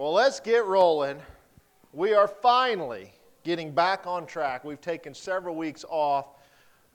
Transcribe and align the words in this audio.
Well, 0.00 0.14
let's 0.14 0.40
get 0.40 0.64
rolling. 0.64 1.20
We 1.92 2.14
are 2.14 2.26
finally 2.26 3.12
getting 3.44 3.70
back 3.70 4.06
on 4.06 4.24
track. 4.24 4.64
We've 4.64 4.80
taken 4.80 5.12
several 5.12 5.54
weeks 5.54 5.84
off, 5.90 6.28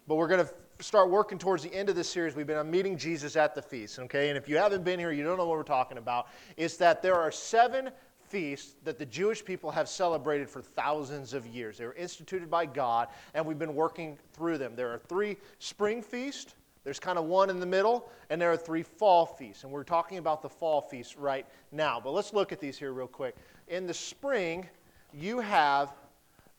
but 0.08 0.16
we're 0.16 0.28
going 0.28 0.44
to 0.44 0.52
start 0.84 1.12
working 1.12 1.38
towards 1.38 1.62
the 1.62 1.72
end 1.72 1.88
of 1.88 1.96
this 1.96 2.10
series. 2.10 2.36
We've 2.36 2.48
been 2.48 2.58
on 2.58 2.72
meeting 2.72 2.98
Jesus 2.98 3.36
at 3.36 3.54
the 3.54 3.62
feast, 3.62 4.00
okay? 4.00 4.30
And 4.30 4.38
if 4.40 4.50
you 4.50 4.58
haven't 4.58 4.84
been 4.84 4.98
here, 4.98 5.12
you 5.12 5.24
don't 5.24 5.38
know 5.38 5.46
what 5.46 5.56
we're 5.56 5.62
talking 5.62 6.00
about. 6.00 6.30
It's 6.58 6.78
that 6.78 7.04
there 7.04 7.14
are 7.14 7.30
seven 7.30 7.92
feasts 8.28 8.74
that 8.84 8.98
the 8.98 9.06
Jewish 9.06 9.46
people 9.46 9.70
have 9.70 9.88
celebrated 9.88 10.50
for 10.50 10.64
thousands 10.64 11.36
of 11.36 11.46
years. 11.46 11.78
They 11.78 11.86
were 11.86 11.94
instituted 11.94 12.50
by 12.50 12.66
God, 12.66 13.10
and 13.36 13.46
we've 13.46 13.60
been 13.60 13.76
working 13.76 14.18
through 14.34 14.58
them. 14.58 14.76
There 14.76 14.90
are 14.90 14.98
three 14.98 15.38
spring 15.60 16.02
feasts, 16.02 16.56
there's 16.86 17.00
kind 17.00 17.18
of 17.18 17.26
one 17.26 17.50
in 17.50 17.60
the 17.60 17.66
middle, 17.66 18.10
and 18.30 18.40
there 18.40 18.52
are 18.52 18.58
three 18.58 18.84
fall 18.84 19.26
feasts. 19.26 19.64
And 19.64 19.72
we're 19.72 19.84
talking 19.84 20.20
about 20.20 20.42
the 20.42 20.50
fall 20.50 20.80
feasts 20.80 21.18
right 21.18 21.46
now. 21.72 22.00
But 22.00 22.12
let's 22.12 22.32
look 22.32 22.54
at 22.54 22.62
these 22.62 22.78
here 22.78 22.94
real 22.94 23.08
quick. 23.08 23.36
In 23.68 23.88
the 23.88 23.94
spring, 23.94 24.70
you 25.12 25.40
have 25.40 25.92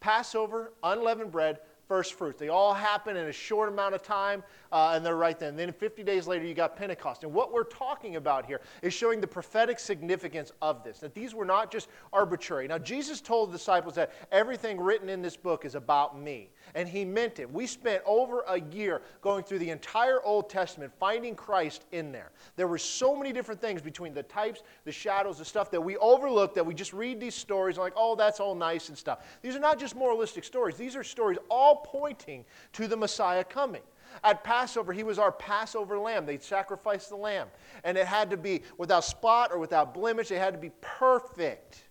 Passover, 0.01 0.73
unleavened 0.83 1.30
bread, 1.30 1.61
first 1.87 2.15
fruits. 2.15 2.41
They 2.41 2.49
all 2.49 2.75
happen 2.75 3.16
in 3.16 3.29
a 3.29 3.33
short 3.33 3.69
amount 3.69 3.95
of 3.95 4.02
time, 4.02 4.43
uh, 4.73 4.93
and 4.95 5.07
they're 5.07 5.16
right 5.16 5.39
then. 5.39 5.51
And 5.51 5.59
then 5.59 5.73
50 5.73 6.02
days 6.02 6.27
later, 6.27 6.45
you 6.45 6.55
got 6.55 6.77
Pentecost. 6.77 7.23
And 7.23 7.33
what 7.33 7.52
we're 7.52 7.65
talking 7.65 8.16
about 8.16 8.47
here 8.47 8.61
is 8.83 8.93
showing 8.93 9.21
the 9.21 9.27
prophetic 9.27 9.79
significance 9.79 10.51
of 10.61 10.83
this, 10.83 10.99
that 10.99 11.15
these 11.15 11.35
were 11.35 11.45
not 11.45 11.71
just 11.71 11.88
arbitrary. 12.13 12.66
Now, 12.66 12.79
Jesus 12.79 13.21
told 13.21 13.51
the 13.51 13.59
disciples 13.59 13.95
that 13.95 14.13
everything 14.33 14.80
written 14.80 15.09
in 15.09 15.23
this 15.23 15.37
book 15.37 15.65
is 15.65 15.77
about 15.77 16.19
me, 16.19 16.51
and 16.75 16.88
he 16.88 17.05
meant 17.05 17.38
it. 17.38 17.51
We 17.51 17.66
spent 17.66 18.02
over 18.05 18.41
a 18.48 18.61
year 18.61 19.02
going 19.20 19.45
through 19.45 19.61
the 19.61 19.70
entire 19.70 20.23
Old 20.23 20.51
Testament, 20.51 20.93
finding 20.98 21.34
Christ 21.34 21.84
in 21.93 22.12
there. 22.12 22.30
There 22.57 22.69
were 22.69 22.79
so 22.79 23.16
many 23.16 23.33
different 23.33 23.61
things 23.61 23.83
between 23.83 24.15
the 24.15 24.23
types, 24.23 24.62
the 24.84 24.93
shadows, 24.93 25.38
the 25.38 25.45
stuff 25.45 25.71
that 25.71 25.80
we 25.80 25.97
overlook 25.98 26.55
that 26.55 26.65
we 26.65 26.74
just 26.74 26.93
read 26.93 27.21
these 27.21 27.34
stories 27.34 27.77
and 27.77 27.84
like, 27.84 27.95
oh, 27.97 28.16
that's 28.16 28.41
all 28.41 28.55
nice 28.55 28.88
and 28.88 28.98
stuff. 28.98 29.24
These 29.43 29.57
are 29.57 29.60
not 29.60 29.79
just 29.79 29.97
moralistic 29.97 30.45
stories, 30.45 30.76
these 30.76 30.96
are 30.96 31.04
stories 31.04 31.38
all 31.49 31.76
pointing 31.76 32.45
to 32.74 32.88
the 32.88 32.96
Messiah 32.96 33.45
coming. 33.45 33.82
At 34.24 34.45
Passover, 34.45 34.93
he 34.93 35.02
was 35.02 35.19
our 35.19 35.32
Passover 35.32 35.98
lamb. 35.98 36.26
They'd 36.26 36.43
sacrifice 36.43 37.09
the 37.09 37.16
lamb. 37.16 37.48
And 37.85 37.98
it 37.98 38.07
had 38.07 38.30
to 38.30 38.37
be 38.37 38.63
without 38.79 39.04
spot 39.04 39.51
or 39.52 39.59
without 39.59 39.93
blemish, 39.93 40.30
it 40.30 40.38
had 40.38 40.54
to 40.54 40.60
be 40.60 40.71
perfect. 40.80 41.85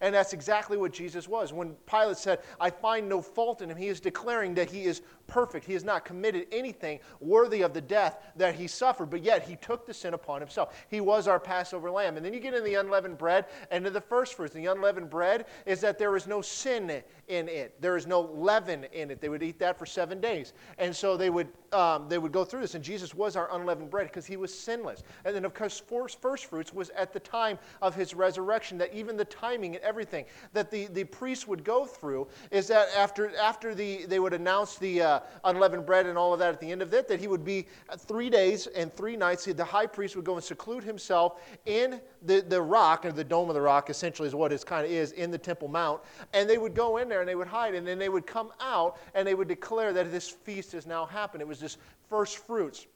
And 0.00 0.14
that's 0.14 0.32
exactly 0.32 0.76
what 0.76 0.92
Jesus 0.92 1.28
was. 1.28 1.52
When 1.52 1.74
Pilate 1.86 2.16
said, 2.16 2.40
I 2.60 2.70
find 2.70 3.08
no 3.08 3.20
fault 3.22 3.62
in 3.62 3.70
him, 3.70 3.76
he 3.76 3.88
is 3.88 4.00
declaring 4.00 4.54
that 4.54 4.70
he 4.70 4.84
is 4.84 5.02
perfect. 5.26 5.64
He 5.64 5.72
has 5.74 5.84
not 5.84 6.04
committed 6.04 6.46
anything 6.52 7.00
worthy 7.20 7.62
of 7.62 7.72
the 7.72 7.80
death 7.80 8.18
that 8.36 8.54
he 8.54 8.66
suffered, 8.66 9.10
but 9.10 9.22
yet 9.22 9.46
he 9.46 9.56
took 9.56 9.86
the 9.86 9.94
sin 9.94 10.14
upon 10.14 10.40
himself. 10.40 10.74
He 10.88 11.00
was 11.00 11.28
our 11.28 11.40
Passover 11.40 11.90
lamb. 11.90 12.16
And 12.16 12.26
then 12.26 12.34
you 12.34 12.40
get 12.40 12.54
in 12.54 12.64
the 12.64 12.74
unleavened 12.74 13.18
bread 13.18 13.46
and 13.70 13.84
to 13.84 13.90
the 13.90 14.00
first 14.00 14.34
fruits. 14.34 14.54
The 14.54 14.66
unleavened 14.66 15.10
bread 15.10 15.46
is 15.66 15.80
that 15.80 15.98
there 15.98 16.16
is 16.16 16.26
no 16.26 16.42
sin 16.42 17.02
in 17.28 17.48
it, 17.48 17.80
there 17.80 17.96
is 17.96 18.06
no 18.06 18.22
leaven 18.22 18.84
in 18.92 19.10
it. 19.10 19.20
They 19.20 19.28
would 19.28 19.42
eat 19.42 19.58
that 19.60 19.78
for 19.78 19.86
seven 19.86 20.20
days. 20.20 20.52
And 20.78 20.94
so 20.94 21.16
they 21.16 21.30
would, 21.30 21.48
um, 21.72 22.08
they 22.08 22.18
would 22.18 22.32
go 22.32 22.44
through 22.44 22.60
this. 22.60 22.74
And 22.74 22.82
Jesus 22.82 23.14
was 23.14 23.36
our 23.36 23.54
unleavened 23.54 23.88
bread 23.90 24.08
because 24.08 24.26
he 24.26 24.36
was 24.36 24.52
sinless. 24.52 25.04
And 25.24 25.34
then, 25.34 25.44
of 25.44 25.54
course, 25.54 25.80
first 25.80 26.46
fruits 26.46 26.74
was 26.74 26.90
at 26.90 27.12
the 27.12 27.20
time 27.20 27.58
of 27.82 27.94
his 27.94 28.14
resurrection, 28.14 28.78
that 28.78 28.92
even 28.92 29.16
the 29.16 29.24
timing 29.24 29.76
everything 29.82 30.24
that 30.52 30.70
the, 30.70 30.86
the 30.88 31.04
priests 31.04 31.46
would 31.46 31.64
go 31.64 31.84
through 31.84 32.28
is 32.50 32.68
that 32.68 32.88
after, 32.96 33.34
after 33.36 33.74
the, 33.74 34.06
they 34.06 34.18
would 34.18 34.32
announce 34.32 34.76
the 34.76 35.02
uh, 35.02 35.20
unleavened 35.44 35.86
bread 35.86 36.06
and 36.06 36.16
all 36.16 36.32
of 36.32 36.38
that 36.38 36.54
at 36.54 36.60
the 36.60 36.70
end 36.70 36.82
of 36.82 36.92
it, 36.94 37.08
that 37.08 37.20
he 37.20 37.28
would 37.28 37.44
be 37.44 37.66
three 37.98 38.30
days 38.30 38.66
and 38.68 38.92
three 38.92 39.16
nights. 39.16 39.44
The 39.44 39.64
high 39.64 39.86
priest 39.86 40.16
would 40.16 40.24
go 40.24 40.34
and 40.34 40.44
seclude 40.44 40.84
himself 40.84 41.40
in 41.66 42.00
the, 42.22 42.40
the 42.40 42.60
rock, 42.60 43.04
or 43.04 43.12
the 43.12 43.24
dome 43.24 43.48
of 43.48 43.54
the 43.54 43.60
rock, 43.60 43.90
essentially, 43.90 44.28
is 44.28 44.34
what 44.34 44.52
it 44.52 44.64
kind 44.66 44.84
of 44.84 44.92
is, 44.92 45.12
in 45.12 45.30
the 45.30 45.38
Temple 45.38 45.68
Mount. 45.68 46.00
And 46.32 46.48
they 46.48 46.58
would 46.58 46.74
go 46.74 46.98
in 46.98 47.08
there 47.08 47.20
and 47.20 47.28
they 47.28 47.34
would 47.34 47.48
hide, 47.48 47.74
and 47.74 47.86
then 47.86 47.98
they 47.98 48.08
would 48.08 48.26
come 48.26 48.52
out 48.60 48.98
and 49.14 49.26
they 49.26 49.34
would 49.34 49.48
declare 49.48 49.92
that 49.92 50.10
this 50.10 50.28
feast 50.28 50.72
has 50.72 50.86
now 50.86 51.06
happened. 51.06 51.40
It 51.40 51.48
was 51.48 51.60
this 51.60 51.78
first 52.08 52.38
fruits. 52.46 52.86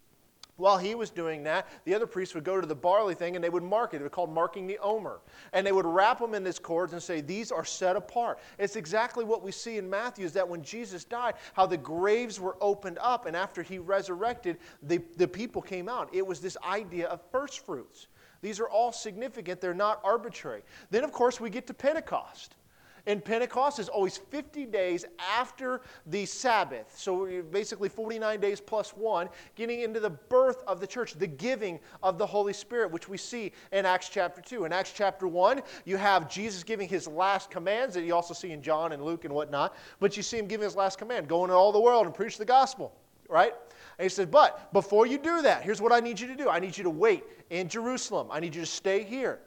While 0.56 0.78
he 0.78 0.94
was 0.94 1.10
doing 1.10 1.42
that, 1.44 1.66
the 1.84 1.94
other 1.94 2.06
priests 2.06 2.32
would 2.34 2.44
go 2.44 2.60
to 2.60 2.66
the 2.66 2.76
barley 2.76 3.14
thing 3.14 3.34
and 3.34 3.44
they 3.44 3.50
would 3.50 3.64
mark 3.64 3.92
it. 3.92 3.96
It 3.96 4.04
was 4.04 4.12
called 4.12 4.32
marking 4.32 4.68
the 4.68 4.78
omer. 4.78 5.20
And 5.52 5.66
they 5.66 5.72
would 5.72 5.86
wrap 5.86 6.20
them 6.20 6.32
in 6.32 6.44
this 6.44 6.60
cords 6.60 6.92
and 6.92 7.02
say, 7.02 7.20
These 7.20 7.50
are 7.50 7.64
set 7.64 7.96
apart. 7.96 8.38
It's 8.58 8.76
exactly 8.76 9.24
what 9.24 9.42
we 9.42 9.50
see 9.50 9.78
in 9.78 9.90
Matthew 9.90 10.24
is 10.24 10.32
that 10.34 10.48
when 10.48 10.62
Jesus 10.62 11.02
died, 11.02 11.34
how 11.54 11.66
the 11.66 11.76
graves 11.76 12.38
were 12.38 12.56
opened 12.60 12.98
up, 13.00 13.26
and 13.26 13.36
after 13.36 13.62
he 13.64 13.78
resurrected, 13.78 14.58
the, 14.82 15.02
the 15.16 15.26
people 15.26 15.60
came 15.60 15.88
out. 15.88 16.08
It 16.12 16.24
was 16.24 16.40
this 16.40 16.56
idea 16.64 17.08
of 17.08 17.20
first 17.32 17.66
fruits. 17.66 18.06
These 18.40 18.60
are 18.60 18.68
all 18.68 18.92
significant, 18.92 19.60
they're 19.60 19.74
not 19.74 20.00
arbitrary. 20.04 20.62
Then, 20.90 21.02
of 21.02 21.10
course, 21.10 21.40
we 21.40 21.50
get 21.50 21.66
to 21.66 21.74
Pentecost. 21.74 22.54
And 23.06 23.22
Pentecost 23.22 23.78
is 23.78 23.88
always 23.88 24.16
50 24.16 24.64
days 24.66 25.04
after 25.18 25.82
the 26.06 26.24
Sabbath. 26.24 26.94
So 26.96 27.42
basically 27.42 27.88
49 27.90 28.40
days 28.40 28.60
plus 28.60 28.90
one, 28.90 29.28
getting 29.56 29.82
into 29.82 30.00
the 30.00 30.10
birth 30.10 30.62
of 30.66 30.80
the 30.80 30.86
church, 30.86 31.14
the 31.14 31.26
giving 31.26 31.80
of 32.02 32.16
the 32.16 32.26
Holy 32.26 32.54
Spirit, 32.54 32.90
which 32.90 33.08
we 33.08 33.18
see 33.18 33.52
in 33.72 33.84
Acts 33.84 34.08
chapter 34.08 34.40
2. 34.40 34.64
In 34.64 34.72
Acts 34.72 34.92
chapter 34.94 35.28
1, 35.28 35.60
you 35.84 35.98
have 35.98 36.30
Jesus 36.30 36.62
giving 36.62 36.88
his 36.88 37.06
last 37.06 37.50
commands 37.50 37.94
that 37.94 38.04
you 38.04 38.14
also 38.14 38.32
see 38.32 38.52
in 38.52 38.62
John 38.62 38.92
and 38.92 39.04
Luke 39.04 39.26
and 39.26 39.34
whatnot. 39.34 39.76
But 40.00 40.16
you 40.16 40.22
see 40.22 40.38
him 40.38 40.46
giving 40.46 40.64
his 40.64 40.76
last 40.76 40.98
command 40.98 41.28
go 41.28 41.44
into 41.44 41.54
all 41.54 41.72
the 41.72 41.80
world 41.80 42.06
and 42.06 42.14
preach 42.14 42.38
the 42.38 42.44
gospel, 42.46 42.94
right? 43.28 43.52
And 43.98 44.04
he 44.04 44.08
said, 44.08 44.30
But 44.30 44.72
before 44.72 45.06
you 45.06 45.18
do 45.18 45.42
that, 45.42 45.62
here's 45.62 45.82
what 45.82 45.92
I 45.92 46.00
need 46.00 46.18
you 46.18 46.26
to 46.28 46.36
do 46.36 46.48
I 46.48 46.58
need 46.58 46.76
you 46.76 46.84
to 46.84 46.90
wait 46.90 47.24
in 47.50 47.68
Jerusalem. 47.68 48.28
I 48.30 48.40
need 48.40 48.54
you 48.54 48.62
to 48.62 48.66
stay 48.66 49.02
here. 49.02 49.40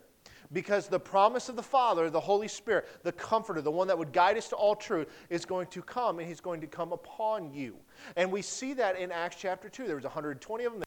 Because 0.54 0.88
the 0.88 1.00
promise 1.00 1.50
of 1.50 1.56
the 1.56 1.64
Father, 1.64 2.10
the 2.10 2.20
Holy 2.20 2.48
Spirit, 2.48 2.88
the 3.04 3.12
Comforter, 3.12 3.62
the 3.62 3.72
one 3.72 3.88
that 3.88 3.98
would 3.98 4.14
guide 4.14 4.38
us 4.38 4.50
to 4.50 4.56
all 4.56 4.76
truth, 4.76 5.08
is 5.30 5.46
going 5.46 5.68
to 5.68 5.82
come 5.82 6.20
and 6.20 6.28
He's 6.28 6.42
going 6.42 6.62
to 6.62 6.68
come 6.68 6.94
upon 6.94 7.54
you. 7.54 7.76
And 8.16 8.32
we 8.32 8.42
see 8.42 8.74
that 8.74 8.98
in 8.98 9.12
Acts 9.12 9.38
chapter 9.40 9.70
2. 9.70 9.88
There 9.88 9.96
was 9.96 10.06
120 10.06 10.66
of 10.66 10.74
them 10.74 10.87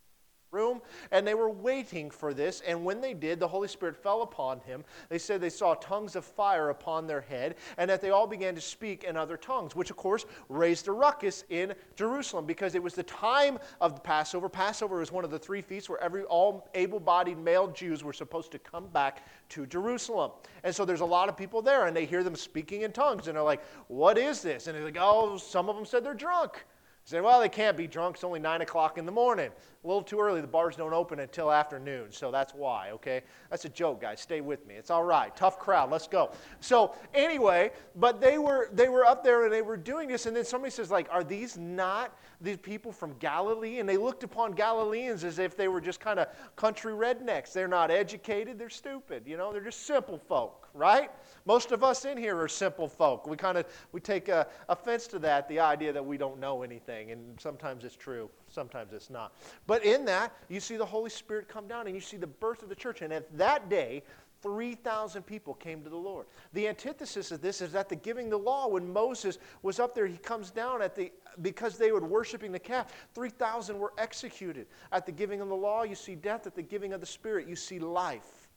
room 0.52 0.80
and 1.10 1.26
they 1.26 1.34
were 1.34 1.50
waiting 1.50 2.10
for 2.10 2.34
this. 2.34 2.60
And 2.66 2.84
when 2.84 3.00
they 3.00 3.14
did 3.14 3.38
the 3.38 3.48
holy 3.48 3.68
spirit 3.68 3.96
fell 3.96 4.22
upon 4.22 4.60
him. 4.60 4.84
They 5.08 5.18
said 5.18 5.40
they 5.40 5.50
saw 5.50 5.74
tongues 5.74 6.16
of 6.16 6.24
fire 6.24 6.70
upon 6.70 7.06
their 7.06 7.20
head 7.20 7.56
and 7.78 7.88
that 7.88 8.00
they 8.00 8.10
all 8.10 8.26
began 8.26 8.54
to 8.54 8.60
speak 8.60 9.04
in 9.04 9.16
other 9.16 9.36
tongues 9.36 9.76
which 9.76 9.90
of 9.90 9.96
course 9.96 10.26
raised 10.48 10.88
a 10.88 10.92
ruckus 10.92 11.44
in 11.50 11.74
jerusalem 11.94 12.46
because 12.46 12.74
it 12.74 12.82
was 12.82 12.94
the 12.94 13.02
time 13.04 13.58
of 13.80 13.94
the 13.94 14.00
passover. 14.00 14.48
Passover 14.48 14.98
was 14.98 15.12
one 15.12 15.24
of 15.24 15.30
the 15.30 15.38
three 15.38 15.62
feasts 15.62 15.88
where 15.88 16.02
every 16.02 16.24
all 16.24 16.68
able-bodied 16.74 17.38
male 17.38 17.68
jews 17.68 18.02
were 18.02 18.12
supposed 18.12 18.50
to 18.52 18.58
come 18.58 18.86
back 18.88 19.26
to 19.50 19.66
jerusalem. 19.66 20.32
And 20.64 20.74
so 20.74 20.84
there's 20.84 21.00
a 21.00 21.04
lot 21.04 21.28
of 21.28 21.36
people 21.36 21.62
there 21.62 21.86
and 21.86 21.96
they 21.96 22.06
hear 22.06 22.24
them 22.24 22.36
speaking 22.36 22.82
in 22.82 22.92
tongues 22.92 23.28
and 23.28 23.36
they're 23.36 23.42
like 23.42 23.62
what 23.88 24.18
is 24.18 24.42
this? 24.42 24.66
And 24.66 24.76
they're 24.76 24.84
like 24.84 24.98
oh 24.98 25.36
some 25.36 25.68
of 25.68 25.76
them 25.76 25.84
said 25.84 26.04
they're 26.04 26.14
drunk. 26.14 26.64
Say, 27.04 27.20
well, 27.20 27.40
they 27.40 27.48
can't 27.48 27.76
be 27.76 27.86
drunk. 27.86 28.16
It's 28.16 28.24
only 28.24 28.40
9 28.40 28.60
o'clock 28.60 28.98
in 28.98 29.06
the 29.06 29.12
morning. 29.12 29.50
A 29.82 29.86
little 29.86 30.02
too 30.02 30.20
early. 30.20 30.42
The 30.42 30.46
bars 30.46 30.76
don't 30.76 30.92
open 30.92 31.20
until 31.20 31.50
afternoon, 31.50 32.08
so 32.10 32.30
that's 32.30 32.52
why, 32.52 32.90
okay? 32.90 33.22
That's 33.48 33.64
a 33.64 33.68
joke, 33.70 34.02
guys. 34.02 34.20
Stay 34.20 34.42
with 34.42 34.66
me. 34.66 34.74
It's 34.74 34.90
all 34.90 35.04
right. 35.04 35.34
Tough 35.34 35.58
crowd. 35.58 35.90
Let's 35.90 36.06
go. 36.06 36.32
So, 36.60 36.94
anyway, 37.14 37.72
but 37.96 38.20
they 38.20 38.36
were, 38.36 38.68
they 38.74 38.90
were 38.90 39.06
up 39.06 39.24
there 39.24 39.44
and 39.44 39.52
they 39.52 39.62
were 39.62 39.78
doing 39.78 40.06
this, 40.06 40.26
and 40.26 40.36
then 40.36 40.44
somebody 40.44 40.70
says, 40.70 40.90
like, 40.90 41.08
are 41.10 41.24
these 41.24 41.56
not 41.56 42.14
these 42.42 42.58
people 42.58 42.92
from 42.92 43.14
Galilee? 43.20 43.78
And 43.78 43.88
they 43.88 43.96
looked 43.96 44.22
upon 44.22 44.52
Galileans 44.52 45.24
as 45.24 45.38
if 45.38 45.56
they 45.56 45.68
were 45.68 45.80
just 45.80 45.98
kind 45.98 46.18
of 46.18 46.28
country 46.56 46.92
rednecks. 46.92 47.54
They're 47.54 47.66
not 47.66 47.90
educated. 47.90 48.58
They're 48.58 48.68
stupid. 48.68 49.22
You 49.26 49.38
know, 49.38 49.50
they're 49.50 49.62
just 49.62 49.86
simple 49.86 50.18
folk, 50.18 50.68
right? 50.74 51.10
Most 51.46 51.72
of 51.72 51.82
us 51.82 52.04
in 52.04 52.18
here 52.18 52.38
are 52.38 52.48
simple 52.48 52.86
folk. 52.86 53.26
We 53.26 53.38
kind 53.38 53.56
of, 53.56 53.64
we 53.92 54.00
take 54.02 54.28
uh, 54.28 54.44
offense 54.68 55.06
to 55.06 55.18
that, 55.20 55.48
the 55.48 55.58
idea 55.58 55.90
that 55.94 56.04
we 56.04 56.18
don't 56.18 56.38
know 56.38 56.62
anything, 56.62 57.12
and 57.12 57.40
sometimes 57.40 57.82
it's 57.82 57.96
true 57.96 58.28
sometimes 58.50 58.92
it's 58.92 59.10
not. 59.10 59.32
But 59.70 59.84
in 59.84 60.04
that, 60.06 60.32
you 60.48 60.58
see 60.58 60.76
the 60.76 60.84
Holy 60.84 61.10
Spirit 61.10 61.48
come 61.48 61.68
down 61.68 61.86
and 61.86 61.94
you 61.94 62.00
see 62.00 62.16
the 62.16 62.26
birth 62.26 62.64
of 62.64 62.68
the 62.68 62.74
church. 62.74 63.02
And 63.02 63.12
at 63.12 63.38
that 63.38 63.68
day, 63.68 64.02
3,000 64.42 65.22
people 65.22 65.54
came 65.54 65.84
to 65.84 65.88
the 65.88 65.96
Lord. 65.96 66.26
The 66.54 66.66
antithesis 66.66 67.30
of 67.30 67.40
this 67.40 67.60
is 67.60 67.70
that 67.70 67.88
the 67.88 67.94
giving 67.94 68.28
the 68.28 68.36
law, 68.36 68.66
when 68.66 68.92
Moses 68.92 69.38
was 69.62 69.78
up 69.78 69.94
there, 69.94 70.08
he 70.08 70.16
comes 70.16 70.50
down 70.50 70.82
at 70.82 70.96
the, 70.96 71.12
because 71.40 71.78
they 71.78 71.92
were 71.92 72.00
worshiping 72.00 72.50
the 72.50 72.58
calf, 72.58 72.92
3,000 73.14 73.78
were 73.78 73.92
executed. 73.96 74.66
At 74.90 75.06
the 75.06 75.12
giving 75.12 75.40
of 75.40 75.46
the 75.46 75.54
law, 75.54 75.84
you 75.84 75.94
see 75.94 76.16
death. 76.16 76.48
At 76.48 76.56
the 76.56 76.62
giving 76.62 76.92
of 76.92 77.00
the 77.00 77.06
Spirit, 77.06 77.46
you 77.46 77.54
see 77.54 77.78
life. 77.78 78.48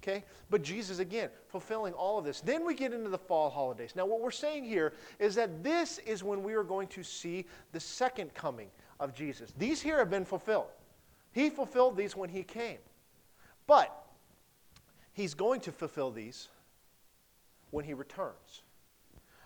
Okay? 0.00 0.22
But 0.50 0.62
Jesus, 0.62 1.00
again, 1.00 1.30
fulfilling 1.48 1.94
all 1.94 2.16
of 2.20 2.24
this. 2.24 2.42
Then 2.42 2.64
we 2.64 2.76
get 2.76 2.92
into 2.92 3.10
the 3.10 3.18
fall 3.18 3.50
holidays. 3.50 3.94
Now, 3.96 4.06
what 4.06 4.20
we're 4.20 4.30
saying 4.30 4.66
here 4.66 4.92
is 5.18 5.34
that 5.34 5.64
this 5.64 5.98
is 6.06 6.22
when 6.22 6.44
we 6.44 6.54
are 6.54 6.62
going 6.62 6.86
to 6.88 7.02
see 7.02 7.46
the 7.72 7.80
second 7.80 8.32
coming 8.34 8.68
of 9.00 9.14
Jesus. 9.14 9.52
These 9.58 9.80
here 9.80 9.98
have 9.98 10.10
been 10.10 10.24
fulfilled. 10.24 10.68
He 11.32 11.50
fulfilled 11.50 11.96
these 11.96 12.14
when 12.14 12.28
he 12.28 12.44
came. 12.44 12.78
But 13.66 14.06
he's 15.12 15.34
going 15.34 15.60
to 15.62 15.72
fulfill 15.72 16.10
these 16.10 16.48
when 17.70 17.84
he 17.84 17.94
returns. 17.94 18.62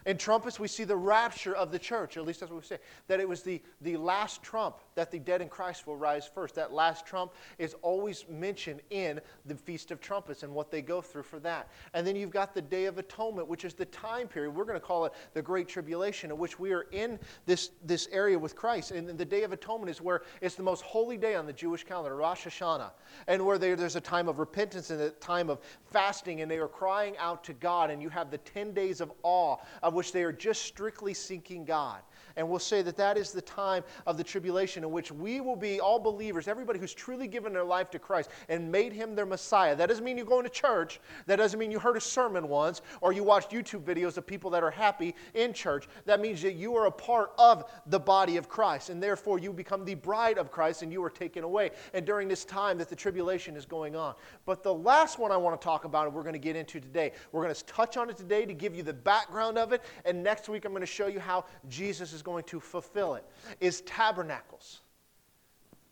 In 0.07 0.19
trumpets, 0.19 0.61
we 0.61 0.69
see 0.69 0.85
the 0.85 0.97
rapture 0.97 1.55
of 1.55 1.71
the 1.71 1.79
church, 1.79 2.17
at 2.17 2.25
least 2.25 2.41
that's 2.41 2.53
what 2.53 2.61
we 2.61 2.67
say, 2.67 2.79
that 3.09 3.21
it 3.21 3.29
was 3.29 3.43
the, 3.43 3.63
the 3.81 3.97
last 3.97 4.43
trump 4.43 4.79
that 4.95 5.11
the 5.11 5.19
dead 5.19 5.41
in 5.41 5.49
Christ 5.49 5.87
will 5.87 5.97
rise 5.97 6.27
first. 6.27 6.55
That 6.57 6.73
last 6.73 7.07
trump 7.07 7.33
is 7.59 7.75
always 7.81 8.27
mentioned 8.29 8.81
in 8.91 9.21
the 9.47 9.55
Feast 9.55 9.91
of 9.91 10.01
Trumpets 10.01 10.43
and 10.43 10.53
what 10.53 10.71
they 10.71 10.83
go 10.83 11.01
through 11.01 11.23
for 11.23 11.39
that. 11.41 11.71
And 11.95 12.07
then 12.07 12.17
you've 12.17 12.31
got 12.31 12.55
the 12.55 12.61
Day 12.61 12.85
of 12.85 12.99
Atonement, 12.99 13.49
which 13.49 13.65
is 13.65 13.73
the 13.73 13.87
time 13.87 14.29
period, 14.29 14.51
we're 14.51 14.65
going 14.65 14.79
to 14.79 14.87
call 14.87 15.07
it 15.07 15.13
the 15.33 15.41
Great 15.41 15.69
Tribulation, 15.69 16.31
in 16.31 16.37
which 16.37 16.59
we 16.59 16.73
are 16.73 16.87
in 16.93 17.19
this, 17.47 17.71
this 17.83 18.07
area 18.13 18.39
with 18.39 18.55
Christ. 18.55 18.91
And 18.91 19.09
the 19.09 19.25
Day 19.25 19.43
of 19.43 19.53
Atonement 19.53 19.89
is 19.91 20.03
where 20.03 20.23
it's 20.43 20.55
the 20.55 20.63
most 20.63 20.83
holy 20.83 21.17
day 21.17 21.35
on 21.35 21.47
the 21.47 21.53
Jewish 21.53 21.85
calendar, 21.85 22.17
Rosh 22.17 22.47
Hashanah, 22.47 22.91
and 23.27 23.45
where 23.45 23.57
there, 23.57 23.75
there's 23.75 23.97
a 23.97 24.01
time 24.03 24.29
of 24.29 24.39
repentance 24.39 24.91
and 24.91 25.01
a 25.01 25.11
time 25.11 25.49
of 25.49 25.61
fasting, 25.91 26.43
and 26.43 26.51
they 26.51 26.59
are 26.59 26.69
crying 26.69 27.17
out 27.17 27.43
to 27.45 27.55
God, 27.55 27.91
and 27.91 28.03
you 28.03 28.11
have 28.11 28.31
the 28.31 28.39
10 28.39 28.75
days 28.75 29.01
of 29.01 29.11
awe 29.23 29.57
of 29.83 29.94
which 29.95 30.13
they 30.13 30.23
are 30.23 30.33
just 30.33 30.63
strictly 30.63 31.15
seeking 31.15 31.65
God. 31.65 32.01
And 32.37 32.49
we'll 32.49 32.59
say 32.59 32.83
that 32.83 32.97
that 32.97 33.17
is 33.17 33.33
the 33.33 33.43
time 33.43 33.85
of 34.07 34.17
the 34.17 34.25
tribulation 34.25 34.85
in 34.85 34.91
which 34.91 35.13
we 35.13 35.41
will 35.41 35.57
be, 35.57 35.81
all 35.81 35.99
believers, 35.99 36.49
everybody 36.49 36.79
who's 36.79 36.95
truly 36.95 37.29
given 37.29 37.53
their 37.53 37.65
life 37.65 37.91
to 37.91 37.99
Christ 37.99 38.31
and 38.49 38.71
made 38.71 38.93
him 38.93 39.15
their 39.15 39.27
Messiah. 39.27 39.77
That 39.77 39.89
doesn't 39.89 40.05
mean 40.05 40.17
you're 40.17 40.27
going 40.27 40.45
to 40.45 40.51
church. 40.51 41.01
That 41.27 41.37
doesn't 41.37 41.59
mean 41.59 41.71
you 41.71 41.79
heard 41.79 41.97
a 41.97 42.01
sermon 42.01 42.49
once 42.49 42.83
or 43.01 43.13
you 43.13 43.23
watched 43.23 43.51
YouTube 43.51 43.83
videos 43.83 44.17
of 44.17 44.27
people 44.27 44.51
that 44.51 44.63
are 44.63 44.71
happy 44.71 45.15
in 45.35 45.53
church. 45.53 45.87
That 46.07 46.21
means 46.21 46.43
that 46.43 46.55
you 46.55 46.75
are 46.77 46.87
a 46.87 46.91
part 46.91 47.33
of 47.39 47.71
the 47.87 48.01
body 48.01 48.37
of 48.37 48.49
Christ 48.49 48.91
and 48.91 49.03
therefore 49.03 49.39
you 49.39 49.53
become 49.53 49.85
the 49.85 49.95
bride 49.95 50.39
of 50.39 50.51
Christ 50.51 50.83
and 50.83 50.93
you 50.93 51.03
are 51.05 51.11
taken 51.11 51.45
away. 51.45 51.71
And 51.93 52.05
during 52.05 52.29
this 52.29 52.45
time 52.45 52.79
that 52.79 52.89
the 52.89 52.97
tribulation 52.97 53.57
is 53.57 53.65
going 53.65 53.95
on. 53.95 54.15
But 54.45 54.63
the 54.63 54.75
last 54.75 55.19
one 55.19 55.31
I 55.31 55.37
want 55.37 55.61
to 55.61 55.65
talk 55.65 55.85
about 55.85 56.07
and 56.07 56.15
we're 56.15 56.23
going 56.23 56.35
to 56.35 56.39
get 56.39 56.57
into 56.57 56.81
today, 56.81 57.13
we're 57.33 57.43
going 57.43 57.55
to 57.55 57.65
touch 57.65 57.97
on 57.97 58.11
it 58.11 58.17
today 58.17 58.45
to 58.45 58.55
give 58.55 58.75
you 58.75 58.83
the 58.83 58.93
background 58.93 59.59
of 59.59 59.73
it. 59.73 59.83
And 60.05 60.23
next 60.23 60.49
week 60.49 60.65
I'm 60.65 60.73
going 60.73 60.81
to 60.81 60.87
show 60.87 61.07
you 61.07 61.21
how 61.21 61.45
Jesus 61.69 62.13
is 62.13 62.23
going 62.25 62.45
to 62.45 62.59
fulfill 62.59 63.15
it, 63.15 63.25
is 63.61 63.83
tabernacles. 63.83 64.81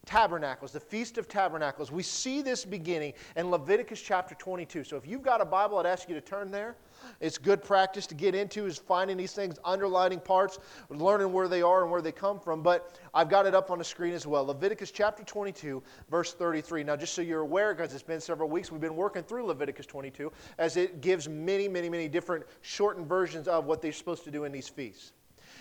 Tabernacles, 0.04 0.72
the 0.72 0.80
Feast 0.80 1.16
of 1.16 1.28
Tabernacles. 1.28 1.92
We 1.92 2.02
see 2.02 2.42
this 2.42 2.64
beginning 2.64 3.12
in 3.36 3.50
Leviticus 3.50 4.02
chapter 4.02 4.34
22. 4.34 4.82
So 4.82 4.96
if 4.96 5.06
you've 5.06 5.22
got 5.22 5.40
a 5.40 5.44
Bible, 5.44 5.78
I'd 5.78 5.86
ask 5.86 6.08
you 6.08 6.16
to 6.16 6.20
turn 6.20 6.50
there. 6.50 6.74
It's 7.20 7.38
good 7.38 7.62
practice 7.62 8.06
to 8.08 8.14
get 8.16 8.34
into 8.34 8.66
is 8.66 8.78
finding 8.78 9.16
these 9.16 9.32
things, 9.32 9.58
underlining 9.64 10.18
parts, 10.18 10.58
learning 10.88 11.32
where 11.32 11.46
they 11.46 11.62
are 11.62 11.82
and 11.82 11.90
where 11.90 12.02
they 12.02 12.10
come 12.10 12.40
from. 12.40 12.62
But 12.62 12.98
I've 13.14 13.28
got 13.28 13.46
it 13.46 13.54
up 13.54 13.70
on 13.70 13.78
the 13.78 13.84
screen 13.84 14.12
as 14.12 14.26
well. 14.26 14.44
Leviticus 14.44 14.90
chapter 14.90 15.22
22, 15.22 15.80
verse 16.10 16.32
33. 16.34 16.82
Now, 16.82 16.96
just 16.96 17.14
so 17.14 17.22
you're 17.22 17.40
aware, 17.40 17.72
because 17.72 17.94
it's 17.94 18.02
been 18.02 18.20
several 18.20 18.48
weeks, 18.48 18.72
we've 18.72 18.80
been 18.80 18.96
working 18.96 19.22
through 19.22 19.46
Leviticus 19.46 19.86
22 19.86 20.32
as 20.58 20.76
it 20.76 21.00
gives 21.00 21.28
many, 21.28 21.68
many, 21.68 21.88
many 21.88 22.08
different 22.08 22.44
shortened 22.60 23.06
versions 23.06 23.46
of 23.46 23.66
what 23.66 23.80
they're 23.80 23.92
supposed 23.92 24.24
to 24.24 24.32
do 24.32 24.44
in 24.44 24.50
these 24.50 24.68
feasts. 24.68 25.12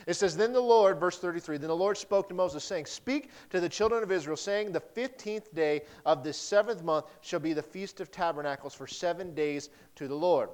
It 0.07 0.15
says, 0.15 0.35
Then 0.35 0.53
the 0.53 0.59
Lord, 0.59 0.99
verse 0.99 1.17
33, 1.19 1.57
then 1.57 1.67
the 1.67 1.75
Lord 1.75 1.97
spoke 1.97 2.27
to 2.29 2.35
Moses, 2.35 2.63
saying, 2.63 2.85
Speak 2.85 3.29
to 3.49 3.59
the 3.59 3.69
children 3.69 4.03
of 4.03 4.11
Israel, 4.11 4.37
saying, 4.37 4.71
The 4.71 4.81
15th 4.81 5.53
day 5.53 5.81
of 6.05 6.23
this 6.23 6.37
seventh 6.37 6.83
month 6.83 7.05
shall 7.21 7.39
be 7.39 7.53
the 7.53 7.61
Feast 7.61 8.01
of 8.01 8.11
Tabernacles 8.11 8.73
for 8.73 8.87
seven 8.87 9.33
days 9.33 9.69
to 9.95 10.07
the 10.07 10.15
Lord. 10.15 10.49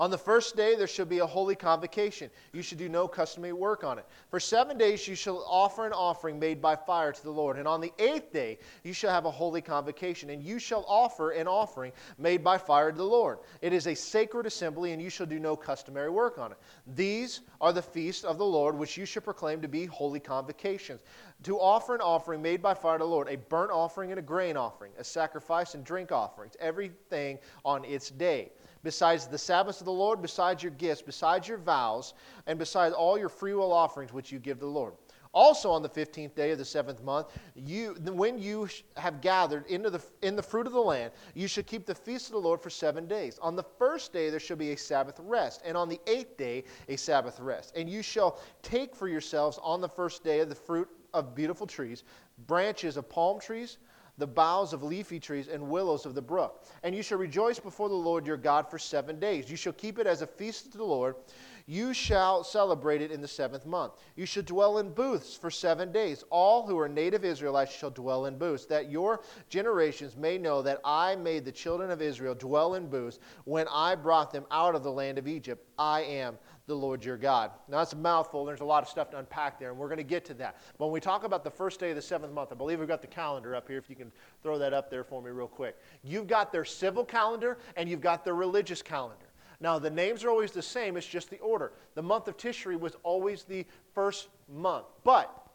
On 0.00 0.12
the 0.12 0.18
first 0.18 0.54
day 0.54 0.76
there 0.76 0.86
shall 0.86 1.06
be 1.06 1.18
a 1.18 1.26
holy 1.26 1.56
convocation. 1.56 2.30
You 2.52 2.62
should 2.62 2.78
do 2.78 2.88
no 2.88 3.08
customary 3.08 3.52
work 3.52 3.82
on 3.82 3.98
it. 3.98 4.06
For 4.30 4.38
seven 4.38 4.78
days 4.78 5.08
you 5.08 5.16
shall 5.16 5.44
offer 5.48 5.86
an 5.86 5.92
offering 5.92 6.38
made 6.38 6.62
by 6.62 6.76
fire 6.76 7.10
to 7.10 7.22
the 7.22 7.32
Lord. 7.32 7.58
And 7.58 7.66
on 7.66 7.80
the 7.80 7.92
eighth 7.98 8.32
day 8.32 8.60
you 8.84 8.92
shall 8.92 9.10
have 9.10 9.24
a 9.24 9.30
holy 9.30 9.60
convocation, 9.60 10.30
and 10.30 10.40
you 10.40 10.60
shall 10.60 10.84
offer 10.86 11.32
an 11.32 11.48
offering 11.48 11.90
made 12.16 12.44
by 12.44 12.58
fire 12.58 12.92
to 12.92 12.96
the 12.96 13.02
Lord. 13.02 13.38
It 13.60 13.72
is 13.72 13.88
a 13.88 13.94
sacred 13.94 14.46
assembly, 14.46 14.92
and 14.92 15.02
you 15.02 15.10
shall 15.10 15.26
do 15.26 15.40
no 15.40 15.56
customary 15.56 16.10
work 16.10 16.38
on 16.38 16.52
it. 16.52 16.58
These 16.94 17.40
are 17.60 17.72
the 17.72 17.82
feasts 17.82 18.22
of 18.22 18.38
the 18.38 18.46
Lord, 18.46 18.78
which 18.78 18.96
you 18.96 19.04
shall 19.04 19.22
proclaim 19.22 19.60
to 19.62 19.68
be 19.68 19.86
holy 19.86 20.20
convocations. 20.20 21.02
To 21.42 21.58
offer 21.58 21.96
an 21.96 22.00
offering 22.00 22.40
made 22.40 22.62
by 22.62 22.74
fire 22.74 22.98
to 22.98 23.04
the 23.04 23.10
Lord, 23.10 23.28
a 23.28 23.36
burnt 23.36 23.72
offering 23.72 24.12
and 24.12 24.18
a 24.20 24.22
grain 24.22 24.56
offering, 24.56 24.92
a 24.96 25.02
sacrifice 25.02 25.74
and 25.74 25.84
drink 25.84 26.12
offerings, 26.12 26.56
everything 26.60 27.38
on 27.64 27.84
its 27.84 28.10
day 28.10 28.52
besides 28.82 29.26
the 29.26 29.38
Sabbaths 29.38 29.80
of 29.80 29.84
the 29.84 29.92
Lord, 29.92 30.22
besides 30.22 30.62
your 30.62 30.72
gifts, 30.72 31.02
besides 31.02 31.48
your 31.48 31.58
vows, 31.58 32.14
and 32.46 32.58
besides 32.58 32.94
all 32.94 33.18
your 33.18 33.28
freewill 33.28 33.72
offerings 33.72 34.12
which 34.12 34.32
you 34.32 34.38
give 34.38 34.58
the 34.60 34.66
Lord. 34.66 34.94
Also 35.32 35.70
on 35.70 35.82
the 35.82 35.88
15th 35.88 36.34
day 36.34 36.50
of 36.50 36.58
the 36.58 36.64
seventh 36.64 37.02
month, 37.02 37.28
you, 37.54 37.94
when 38.12 38.38
you 38.38 38.68
have 38.96 39.20
gathered 39.20 39.66
into 39.66 39.90
the, 39.90 40.02
in 40.22 40.36
the 40.36 40.42
fruit 40.42 40.66
of 40.66 40.72
the 40.72 40.80
land, 40.80 41.12
you 41.34 41.46
should 41.46 41.66
keep 41.66 41.86
the 41.86 41.94
feast 41.94 42.26
of 42.26 42.32
the 42.32 42.40
Lord 42.40 42.60
for 42.60 42.70
seven 42.70 43.06
days. 43.06 43.38
On 43.40 43.54
the 43.54 43.62
first 43.62 44.12
day 44.12 44.30
there 44.30 44.40
shall 44.40 44.56
be 44.56 44.72
a 44.72 44.76
Sabbath 44.76 45.20
rest, 45.22 45.60
and 45.64 45.76
on 45.76 45.88
the 45.88 46.00
eighth 46.06 46.36
day 46.36 46.64
a 46.88 46.96
Sabbath 46.96 47.38
rest. 47.40 47.76
And 47.76 47.88
you 47.88 48.02
shall 48.02 48.40
take 48.62 48.94
for 48.94 49.08
yourselves 49.08 49.58
on 49.62 49.80
the 49.80 49.88
first 49.88 50.24
day 50.24 50.40
of 50.40 50.48
the 50.48 50.54
fruit 50.54 50.88
of 51.14 51.34
beautiful 51.34 51.66
trees, 51.66 52.04
branches 52.46 52.96
of 52.96 53.08
palm 53.08 53.40
trees, 53.40 53.78
the 54.18 54.26
boughs 54.26 54.72
of 54.72 54.82
leafy 54.82 55.20
trees 55.20 55.48
and 55.48 55.70
willows 55.70 56.04
of 56.04 56.14
the 56.14 56.22
brook. 56.22 56.64
And 56.82 56.94
you 56.94 57.02
shall 57.02 57.18
rejoice 57.18 57.58
before 57.58 57.88
the 57.88 57.94
Lord 57.94 58.26
your 58.26 58.36
God 58.36 58.68
for 58.70 58.78
seven 58.78 59.18
days. 59.18 59.50
You 59.50 59.56
shall 59.56 59.72
keep 59.72 59.98
it 59.98 60.06
as 60.06 60.22
a 60.22 60.26
feast 60.26 60.72
to 60.72 60.78
the 60.78 60.84
Lord. 60.84 61.14
You 61.66 61.92
shall 61.92 62.44
celebrate 62.44 63.02
it 63.02 63.12
in 63.12 63.20
the 63.20 63.28
seventh 63.28 63.66
month. 63.66 63.92
You 64.16 64.24
shall 64.24 64.42
dwell 64.42 64.78
in 64.78 64.90
booths 64.90 65.36
for 65.36 65.50
seven 65.50 65.92
days. 65.92 66.24
All 66.30 66.66
who 66.66 66.78
are 66.78 66.88
native 66.88 67.26
Israelites 67.26 67.76
shall 67.76 67.90
dwell 67.90 68.24
in 68.24 68.38
booths, 68.38 68.64
that 68.66 68.90
your 68.90 69.20
generations 69.50 70.16
may 70.16 70.38
know 70.38 70.62
that 70.62 70.80
I 70.82 71.14
made 71.16 71.44
the 71.44 71.52
children 71.52 71.90
of 71.90 72.00
Israel 72.00 72.34
dwell 72.34 72.74
in 72.74 72.88
booths 72.88 73.18
when 73.44 73.66
I 73.70 73.96
brought 73.96 74.32
them 74.32 74.46
out 74.50 74.74
of 74.74 74.82
the 74.82 74.90
land 74.90 75.18
of 75.18 75.28
Egypt. 75.28 75.62
I 75.78 76.00
am 76.04 76.38
the 76.68 76.74
Lord 76.74 77.02
your 77.02 77.16
God. 77.16 77.50
Now, 77.66 77.78
that's 77.78 77.94
a 77.94 77.96
mouthful. 77.96 78.44
There's 78.44 78.60
a 78.60 78.64
lot 78.64 78.82
of 78.82 78.88
stuff 78.88 79.10
to 79.10 79.18
unpack 79.18 79.58
there, 79.58 79.70
and 79.70 79.78
we're 79.78 79.88
going 79.88 79.96
to 79.96 80.04
get 80.04 80.24
to 80.26 80.34
that. 80.34 80.58
But 80.78 80.86
when 80.86 80.92
we 80.92 81.00
talk 81.00 81.24
about 81.24 81.42
the 81.42 81.50
first 81.50 81.80
day 81.80 81.90
of 81.90 81.96
the 81.96 82.02
seventh 82.02 82.32
month, 82.32 82.52
I 82.52 82.54
believe 82.54 82.78
we've 82.78 82.86
got 82.86 83.00
the 83.00 83.08
calendar 83.08 83.56
up 83.56 83.66
here. 83.66 83.78
If 83.78 83.88
you 83.88 83.96
can 83.96 84.12
throw 84.42 84.58
that 84.58 84.74
up 84.74 84.90
there 84.90 85.02
for 85.02 85.22
me, 85.22 85.30
real 85.30 85.48
quick. 85.48 85.76
You've 86.04 86.26
got 86.26 86.52
their 86.52 86.66
civil 86.66 87.04
calendar 87.04 87.58
and 87.76 87.88
you've 87.88 88.02
got 88.02 88.22
their 88.22 88.34
religious 88.34 88.82
calendar. 88.82 89.24
Now, 89.60 89.78
the 89.78 89.90
names 89.90 90.22
are 90.22 90.30
always 90.30 90.52
the 90.52 90.62
same, 90.62 90.96
it's 90.96 91.06
just 91.06 91.30
the 91.30 91.38
order. 91.38 91.72
The 91.94 92.02
month 92.02 92.28
of 92.28 92.36
Tishri 92.36 92.78
was 92.78 92.94
always 93.02 93.42
the 93.42 93.64
first 93.92 94.28
month. 94.48 94.86
But 95.02 95.48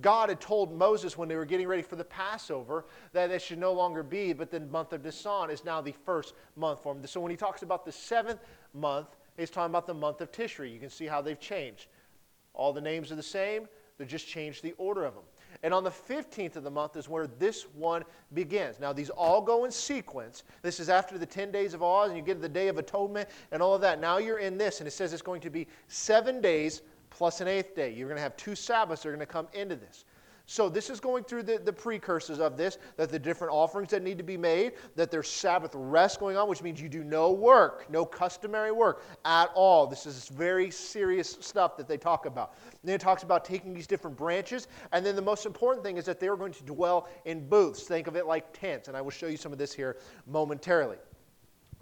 God 0.00 0.28
had 0.28 0.40
told 0.40 0.76
Moses 0.76 1.16
when 1.16 1.28
they 1.28 1.36
were 1.36 1.44
getting 1.44 1.68
ready 1.68 1.82
for 1.82 1.96
the 1.96 2.04
Passover 2.04 2.86
that 3.12 3.30
it 3.30 3.40
should 3.40 3.58
no 3.58 3.72
longer 3.72 4.02
be, 4.02 4.32
but 4.32 4.50
the 4.50 4.60
month 4.60 4.92
of 4.92 5.04
Nisan 5.04 5.50
is 5.50 5.64
now 5.64 5.80
the 5.80 5.94
first 6.04 6.34
month 6.56 6.82
for 6.82 6.94
him. 6.94 7.06
So 7.06 7.20
when 7.20 7.30
he 7.30 7.36
talks 7.36 7.62
about 7.62 7.84
the 7.84 7.92
seventh 7.92 8.40
month, 8.74 9.08
He's 9.36 9.50
talking 9.50 9.70
about 9.70 9.86
the 9.86 9.94
month 9.94 10.20
of 10.20 10.32
Tishri. 10.32 10.72
You 10.72 10.78
can 10.78 10.90
see 10.90 11.06
how 11.06 11.20
they've 11.20 11.40
changed. 11.40 11.86
All 12.54 12.72
the 12.72 12.80
names 12.80 13.12
are 13.12 13.16
the 13.16 13.22
same, 13.22 13.68
they 13.98 14.04
just 14.04 14.26
changed 14.26 14.62
the 14.62 14.72
order 14.72 15.04
of 15.04 15.14
them. 15.14 15.24
And 15.62 15.74
on 15.74 15.84
the 15.84 15.90
15th 15.90 16.56
of 16.56 16.62
the 16.62 16.70
month 16.70 16.96
is 16.96 17.08
where 17.08 17.26
this 17.26 17.64
one 17.74 18.04
begins. 18.32 18.80
Now, 18.80 18.92
these 18.92 19.10
all 19.10 19.42
go 19.42 19.64
in 19.64 19.70
sequence. 19.70 20.44
This 20.62 20.80
is 20.80 20.88
after 20.88 21.18
the 21.18 21.26
10 21.26 21.50
days 21.50 21.74
of 21.74 21.82
Oz, 21.82 22.08
and 22.08 22.16
you 22.16 22.24
get 22.24 22.34
to 22.34 22.40
the 22.40 22.48
Day 22.48 22.68
of 22.68 22.78
Atonement 22.78 23.28
and 23.52 23.62
all 23.62 23.74
of 23.74 23.80
that. 23.82 24.00
Now 24.00 24.18
you're 24.18 24.38
in 24.38 24.56
this, 24.56 24.80
and 24.80 24.88
it 24.88 24.92
says 24.92 25.12
it's 25.12 25.22
going 25.22 25.42
to 25.42 25.50
be 25.50 25.66
seven 25.88 26.40
days 26.40 26.82
plus 27.10 27.40
an 27.40 27.48
eighth 27.48 27.74
day. 27.74 27.92
You're 27.92 28.08
going 28.08 28.16
to 28.16 28.22
have 28.22 28.36
two 28.36 28.54
Sabbaths 28.54 29.02
that 29.02 29.08
are 29.08 29.12
going 29.12 29.20
to 29.20 29.26
come 29.26 29.48
into 29.52 29.76
this. 29.76 30.04
So 30.50 30.68
this 30.68 30.90
is 30.90 30.98
going 30.98 31.22
through 31.22 31.44
the, 31.44 31.58
the 31.58 31.72
precursors 31.72 32.40
of 32.40 32.56
this, 32.56 32.78
that 32.96 33.08
the 33.08 33.20
different 33.20 33.52
offerings 33.52 33.90
that 33.90 34.02
need 34.02 34.18
to 34.18 34.24
be 34.24 34.36
made, 34.36 34.72
that 34.96 35.08
there's 35.08 35.30
Sabbath 35.30 35.70
rest 35.76 36.18
going 36.18 36.36
on, 36.36 36.48
which 36.48 36.60
means 36.60 36.80
you 36.80 36.88
do 36.88 37.04
no 37.04 37.30
work, 37.30 37.88
no 37.88 38.04
customary 38.04 38.72
work 38.72 39.04
at 39.24 39.48
all. 39.54 39.86
This 39.86 40.06
is 40.06 40.28
very 40.28 40.68
serious 40.68 41.38
stuff 41.40 41.76
that 41.76 41.86
they 41.86 41.96
talk 41.96 42.26
about. 42.26 42.54
then 42.82 42.96
it 42.96 43.00
talks 43.00 43.22
about 43.22 43.44
taking 43.44 43.72
these 43.72 43.86
different 43.86 44.16
branches, 44.16 44.66
and 44.90 45.06
then 45.06 45.14
the 45.14 45.22
most 45.22 45.46
important 45.46 45.84
thing 45.84 45.98
is 45.98 46.04
that 46.06 46.18
they 46.18 46.26
are 46.26 46.36
going 46.36 46.52
to 46.52 46.64
dwell 46.64 47.08
in 47.26 47.48
booths. 47.48 47.84
Think 47.84 48.08
of 48.08 48.16
it 48.16 48.26
like 48.26 48.52
tents, 48.52 48.88
and 48.88 48.96
I 48.96 49.02
will 49.02 49.12
show 49.12 49.28
you 49.28 49.36
some 49.36 49.52
of 49.52 49.58
this 49.58 49.72
here 49.72 49.98
momentarily. 50.26 50.96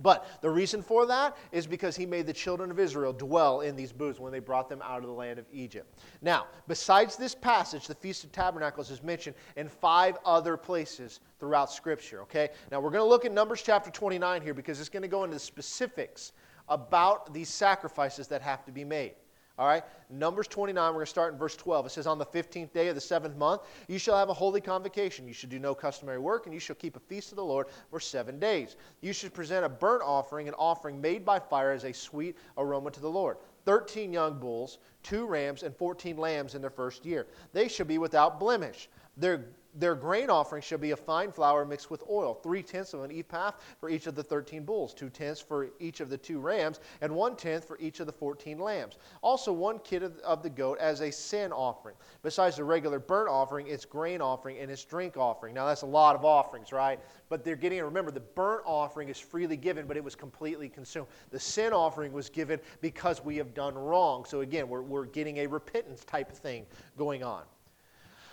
But 0.00 0.26
the 0.42 0.50
reason 0.50 0.82
for 0.82 1.06
that 1.06 1.36
is 1.50 1.66
because 1.66 1.96
he 1.96 2.06
made 2.06 2.26
the 2.26 2.32
children 2.32 2.70
of 2.70 2.78
Israel 2.78 3.12
dwell 3.12 3.62
in 3.62 3.74
these 3.74 3.92
booths 3.92 4.20
when 4.20 4.32
they 4.32 4.38
brought 4.38 4.68
them 4.68 4.80
out 4.82 5.00
of 5.00 5.06
the 5.06 5.12
land 5.12 5.38
of 5.38 5.46
Egypt. 5.52 5.98
Now, 6.22 6.46
besides 6.68 7.16
this 7.16 7.34
passage, 7.34 7.86
the 7.86 7.94
Feast 7.94 8.24
of 8.24 8.32
Tabernacles 8.32 8.90
is 8.90 9.02
mentioned 9.02 9.36
in 9.56 9.68
five 9.68 10.16
other 10.24 10.56
places 10.56 11.20
throughout 11.40 11.72
Scripture, 11.72 12.22
okay? 12.22 12.50
Now, 12.70 12.80
we're 12.80 12.90
going 12.90 13.04
to 13.04 13.08
look 13.08 13.24
at 13.24 13.32
Numbers 13.32 13.62
chapter 13.62 13.90
29 13.90 14.42
here 14.42 14.54
because 14.54 14.78
it's 14.80 14.88
going 14.88 15.02
to 15.02 15.08
go 15.08 15.24
into 15.24 15.34
the 15.34 15.40
specifics 15.40 16.32
about 16.68 17.32
these 17.32 17.48
sacrifices 17.48 18.28
that 18.28 18.42
have 18.42 18.64
to 18.66 18.72
be 18.72 18.84
made. 18.84 19.14
All 19.58 19.66
right? 19.66 19.82
Numbers 20.08 20.46
29, 20.46 20.86
we're 20.86 20.92
going 20.92 21.04
to 21.04 21.10
start 21.10 21.32
in 21.32 21.38
verse 21.38 21.56
12. 21.56 21.86
It 21.86 21.88
says, 21.90 22.06
On 22.06 22.16
the 22.16 22.24
15th 22.24 22.72
day 22.72 22.88
of 22.88 22.94
the 22.94 23.00
seventh 23.00 23.36
month, 23.36 23.62
you 23.88 23.98
shall 23.98 24.16
have 24.16 24.28
a 24.28 24.34
holy 24.34 24.60
convocation. 24.60 25.26
You 25.26 25.34
should 25.34 25.50
do 25.50 25.58
no 25.58 25.74
customary 25.74 26.18
work, 26.18 26.46
and 26.46 26.54
you 26.54 26.60
shall 26.60 26.76
keep 26.76 26.96
a 26.96 27.00
feast 27.00 27.32
of 27.32 27.36
the 27.36 27.44
Lord 27.44 27.66
for 27.90 27.98
seven 27.98 28.38
days. 28.38 28.76
You 29.00 29.12
should 29.12 29.34
present 29.34 29.64
a 29.64 29.68
burnt 29.68 30.02
offering, 30.04 30.46
an 30.46 30.54
offering 30.54 31.00
made 31.00 31.24
by 31.24 31.40
fire 31.40 31.72
as 31.72 31.84
a 31.84 31.92
sweet 31.92 32.36
aroma 32.56 32.92
to 32.92 33.00
the 33.00 33.10
Lord. 33.10 33.38
13 33.64 34.12
young 34.12 34.38
bulls, 34.38 34.78
two 35.02 35.26
rams, 35.26 35.64
and 35.64 35.76
14 35.76 36.16
lambs 36.16 36.54
in 36.54 36.60
their 36.60 36.70
first 36.70 37.04
year. 37.04 37.26
They 37.52 37.68
shall 37.68 37.86
be 37.86 37.98
without 37.98 38.38
blemish. 38.38 38.88
Their 39.16 39.46
Their 39.78 39.94
grain 39.94 40.28
offering 40.28 40.60
shall 40.60 40.78
be 40.78 40.90
a 40.90 40.96
fine 40.96 41.30
flour 41.30 41.64
mixed 41.64 41.88
with 41.88 42.02
oil, 42.10 42.34
three 42.34 42.64
tenths 42.64 42.94
of 42.94 43.04
an 43.04 43.12
ephah 43.12 43.52
for 43.78 43.88
each 43.88 44.08
of 44.08 44.16
the 44.16 44.24
thirteen 44.24 44.64
bulls, 44.64 44.92
two 44.92 45.08
tenths 45.08 45.40
for 45.40 45.68
each 45.78 46.00
of 46.00 46.10
the 46.10 46.18
two 46.18 46.40
rams, 46.40 46.80
and 47.00 47.14
one 47.14 47.36
tenth 47.36 47.64
for 47.64 47.78
each 47.78 48.00
of 48.00 48.06
the 48.06 48.12
fourteen 48.12 48.58
lambs. 48.58 48.98
Also, 49.22 49.52
one 49.52 49.78
kid 49.78 50.02
of, 50.02 50.18
of 50.18 50.42
the 50.42 50.50
goat 50.50 50.78
as 50.78 51.00
a 51.00 51.12
sin 51.12 51.52
offering. 51.52 51.94
Besides 52.24 52.56
the 52.56 52.64
regular 52.64 52.98
burnt 52.98 53.28
offering, 53.28 53.68
its 53.68 53.84
grain 53.84 54.20
offering, 54.20 54.58
and 54.58 54.68
its 54.68 54.84
drink 54.84 55.16
offering. 55.16 55.54
Now, 55.54 55.66
that's 55.66 55.82
a 55.82 55.86
lot 55.86 56.16
of 56.16 56.24
offerings, 56.24 56.72
right? 56.72 56.98
But 57.28 57.44
they're 57.44 57.54
getting, 57.54 57.80
remember, 57.80 58.10
the 58.10 58.18
burnt 58.20 58.64
offering 58.66 59.08
is 59.08 59.18
freely 59.20 59.56
given, 59.56 59.86
but 59.86 59.96
it 59.96 60.02
was 60.02 60.16
completely 60.16 60.68
consumed. 60.68 61.06
The 61.30 61.38
sin 61.38 61.72
offering 61.72 62.12
was 62.12 62.28
given 62.28 62.58
because 62.80 63.24
we 63.24 63.36
have 63.36 63.54
done 63.54 63.74
wrong. 63.76 64.24
So, 64.24 64.40
again, 64.40 64.68
we're, 64.68 64.82
we're 64.82 65.06
getting 65.06 65.38
a 65.38 65.46
repentance 65.46 66.04
type 66.04 66.32
of 66.32 66.38
thing 66.38 66.66
going 66.96 67.22
on. 67.22 67.44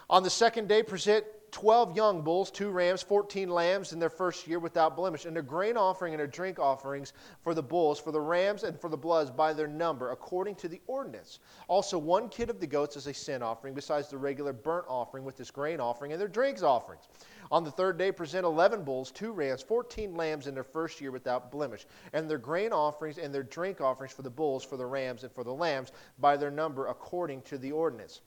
On 0.09 0.23
the 0.23 0.29
second 0.29 0.67
day, 0.67 0.83
present 0.83 1.25
12 1.55 1.95
young 1.95 2.21
bulls, 2.21 2.51
two 2.51 2.69
rams, 2.69 3.01
14 3.01 3.49
lambs 3.49 3.93
in 3.93 3.99
their 3.99 4.09
first 4.09 4.45
year 4.45 4.59
without 4.59 4.93
blemish, 4.93 5.23
and 5.23 5.37
a 5.37 5.41
grain 5.41 5.77
offering 5.77 6.13
and 6.13 6.21
a 6.21 6.27
drink 6.27 6.59
offerings 6.59 7.13
for 7.43 7.53
the 7.53 7.63
bulls, 7.63 7.97
for 7.97 8.11
the 8.11 8.19
rams, 8.19 8.63
and 8.63 8.77
for 8.77 8.89
the 8.89 8.97
bloods 8.97 9.31
by 9.31 9.53
their 9.53 9.65
number, 9.65 10.11
according 10.11 10.53
to 10.55 10.67
the 10.67 10.81
ordinance. 10.85 11.39
Also, 11.69 11.97
one 11.97 12.27
kid 12.27 12.49
of 12.49 12.59
the 12.59 12.67
goats 12.67 12.97
as 12.97 13.07
a 13.07 13.13
sin 13.13 13.41
offering, 13.41 13.73
besides 13.73 14.09
the 14.09 14.17
regular 14.17 14.51
burnt 14.51 14.85
offering 14.89 15.23
with 15.23 15.37
this 15.37 15.49
grain 15.49 15.79
offering 15.79 16.11
and 16.11 16.19
their 16.19 16.27
drinks 16.27 16.61
offerings. 16.61 17.07
On 17.53 17.63
the 17.63 17.71
third 17.71 17.97
day, 17.97 18.11
present 18.11 18.43
11 18.43 18.83
bulls, 18.83 19.09
two 19.09 19.31
rams, 19.31 19.61
14 19.61 20.13
lambs 20.13 20.47
in 20.47 20.53
their 20.53 20.61
first 20.61 20.99
year 20.99 21.11
without 21.11 21.53
blemish, 21.53 21.87
and 22.11 22.29
their 22.29 22.37
grain 22.37 22.73
offerings 22.73 23.17
and 23.17 23.33
their 23.33 23.43
drink 23.43 23.79
offerings 23.79 24.11
for 24.11 24.23
the 24.23 24.29
bulls, 24.29 24.65
for 24.65 24.75
the 24.75 24.85
rams, 24.85 25.23
and 25.23 25.31
for 25.31 25.45
the 25.45 25.53
lambs 25.53 25.93
by 26.19 26.35
their 26.35 26.51
number, 26.51 26.87
according 26.87 27.43
to 27.43 27.57
the 27.57 27.71
ordinance. 27.71 28.19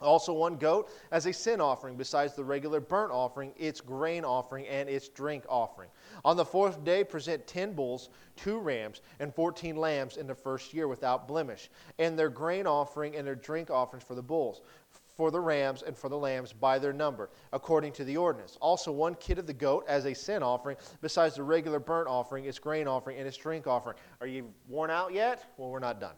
Also, 0.00 0.32
one 0.32 0.56
goat 0.56 0.90
as 1.12 1.26
a 1.26 1.32
sin 1.32 1.60
offering, 1.60 1.96
besides 1.96 2.34
the 2.34 2.44
regular 2.44 2.80
burnt 2.80 3.12
offering, 3.12 3.52
its 3.56 3.80
grain 3.80 4.24
offering, 4.24 4.66
and 4.66 4.88
its 4.88 5.08
drink 5.08 5.44
offering. 5.48 5.88
On 6.24 6.36
the 6.36 6.44
fourth 6.44 6.82
day, 6.84 7.04
present 7.04 7.46
ten 7.46 7.72
bulls, 7.72 8.10
two 8.36 8.58
rams, 8.58 9.02
and 9.20 9.32
fourteen 9.32 9.76
lambs 9.76 10.16
in 10.16 10.26
the 10.26 10.34
first 10.34 10.74
year 10.74 10.88
without 10.88 11.28
blemish, 11.28 11.70
and 11.98 12.18
their 12.18 12.28
grain 12.28 12.66
offering 12.66 13.14
and 13.14 13.26
their 13.26 13.36
drink 13.36 13.70
offerings 13.70 14.04
for 14.04 14.16
the 14.16 14.22
bulls, 14.22 14.62
for 15.16 15.30
the 15.30 15.40
rams, 15.40 15.82
and 15.82 15.96
for 15.96 16.08
the 16.08 16.18
lambs 16.18 16.52
by 16.52 16.76
their 16.76 16.92
number, 16.92 17.30
according 17.52 17.92
to 17.92 18.02
the 18.02 18.16
ordinance. 18.16 18.58
Also, 18.60 18.90
one 18.90 19.14
kid 19.14 19.38
of 19.38 19.46
the 19.46 19.52
goat 19.52 19.84
as 19.86 20.06
a 20.06 20.14
sin 20.14 20.42
offering, 20.42 20.76
besides 21.02 21.36
the 21.36 21.42
regular 21.42 21.78
burnt 21.78 22.08
offering, 22.08 22.46
its 22.46 22.58
grain 22.58 22.88
offering, 22.88 23.16
and 23.18 23.28
its 23.28 23.36
drink 23.36 23.68
offering. 23.68 23.96
Are 24.20 24.26
you 24.26 24.52
worn 24.68 24.90
out 24.90 25.12
yet? 25.12 25.52
Well, 25.56 25.70
we're 25.70 25.78
not 25.78 26.00
done. 26.00 26.16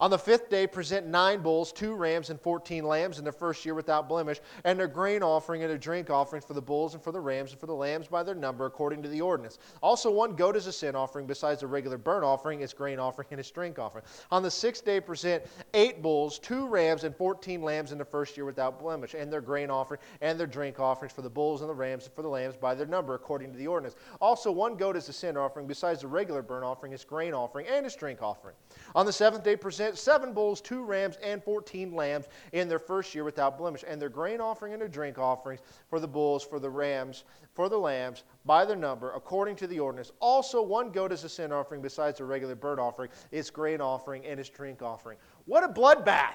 On 0.00 0.10
the 0.10 0.18
fifth 0.18 0.48
day, 0.48 0.66
present 0.66 1.06
nine 1.06 1.42
bulls, 1.42 1.72
two 1.72 1.94
rams, 1.94 2.30
and 2.30 2.40
fourteen 2.40 2.84
lambs 2.84 3.18
in 3.18 3.24
the 3.24 3.30
first 3.30 3.66
year 3.66 3.74
without 3.74 4.08
blemish, 4.08 4.40
and 4.64 4.78
their 4.78 4.88
grain 4.88 5.22
offering 5.22 5.62
and 5.62 5.70
their 5.70 5.76
drink 5.76 6.08
offering 6.08 6.40
for 6.40 6.54
the 6.54 6.62
bulls 6.62 6.94
and 6.94 7.02
for 7.02 7.12
the 7.12 7.20
rams 7.20 7.50
and 7.50 7.60
for 7.60 7.66
the 7.66 7.74
lambs 7.74 8.06
by 8.06 8.22
their 8.22 8.34
number, 8.34 8.64
according 8.64 9.02
to 9.02 9.10
the 9.10 9.20
ordinance. 9.20 9.58
Also, 9.82 10.10
one 10.10 10.34
goat 10.34 10.56
as 10.56 10.66
a 10.66 10.72
sin 10.72 10.96
offering, 10.96 11.26
besides 11.26 11.60
the 11.60 11.66
regular 11.66 11.98
burnt 11.98 12.24
offering, 12.24 12.62
its 12.62 12.72
grain 12.72 12.98
offering, 12.98 13.28
and 13.30 13.38
its 13.38 13.50
drink 13.50 13.78
offering. 13.78 14.02
On 14.30 14.42
the 14.42 14.50
sixth 14.50 14.86
day, 14.86 15.00
present 15.00 15.44
eight 15.74 16.00
bulls, 16.00 16.38
two 16.38 16.66
rams, 16.66 17.04
and 17.04 17.14
fourteen 17.14 17.60
lambs 17.60 17.92
in 17.92 17.98
the 17.98 18.04
first 18.04 18.38
year 18.38 18.46
without 18.46 18.80
blemish, 18.80 19.12
and 19.12 19.30
their 19.30 19.42
grain 19.42 19.68
offering 19.68 20.00
and 20.22 20.40
their 20.40 20.46
drink 20.46 20.80
offerings 20.80 21.12
for 21.12 21.20
the 21.20 21.28
bulls 21.28 21.60
and 21.60 21.68
the 21.68 21.74
rams 21.74 22.06
and 22.06 22.14
for 22.14 22.22
the 22.22 22.28
lambs 22.28 22.56
by 22.56 22.74
their 22.74 22.86
number, 22.86 23.12
according 23.12 23.52
to 23.52 23.58
the 23.58 23.66
ordinance. 23.66 23.96
Also, 24.18 24.50
one 24.50 24.76
goat 24.76 24.96
as 24.96 25.10
a 25.10 25.12
sin 25.12 25.36
offering, 25.36 25.66
besides 25.66 26.00
the 26.00 26.08
regular 26.08 26.40
burnt 26.40 26.64
offering, 26.64 26.94
its 26.94 27.04
grain 27.04 27.34
offering, 27.34 27.66
and 27.66 27.84
its 27.84 27.96
drink 27.96 28.22
offering. 28.22 28.54
On 28.94 29.04
the 29.04 29.12
seventh 29.12 29.44
day, 29.44 29.56
present 29.56 29.89
seven 29.98 30.32
bulls, 30.32 30.60
two 30.60 30.82
rams, 30.84 31.16
and 31.22 31.42
14 31.42 31.92
lambs 31.94 32.26
in 32.52 32.68
their 32.68 32.78
first 32.78 33.14
year 33.14 33.24
without 33.24 33.58
blemish, 33.58 33.84
and 33.86 34.00
their 34.00 34.08
grain 34.08 34.40
offering 34.40 34.72
and 34.72 34.80
their 34.80 34.88
drink 34.88 35.18
offerings 35.18 35.60
for 35.88 36.00
the 36.00 36.08
bulls, 36.08 36.44
for 36.44 36.58
the 36.58 36.70
rams, 36.70 37.24
for 37.54 37.68
the 37.68 37.78
lambs, 37.78 38.24
by 38.44 38.64
their 38.64 38.76
number, 38.76 39.12
according 39.12 39.56
to 39.56 39.66
the 39.66 39.78
ordinance. 39.78 40.12
Also, 40.20 40.62
one 40.62 40.90
goat 40.90 41.12
as 41.12 41.24
a 41.24 41.28
sin 41.28 41.52
offering, 41.52 41.82
besides 41.82 42.18
the 42.18 42.24
regular 42.24 42.54
burnt 42.54 42.80
offering, 42.80 43.10
its 43.30 43.50
grain 43.50 43.80
offering, 43.80 44.24
and 44.24 44.38
its 44.38 44.48
drink 44.48 44.82
offering. 44.82 45.18
What 45.46 45.64
a 45.64 45.68
bloodbath! 45.68 46.34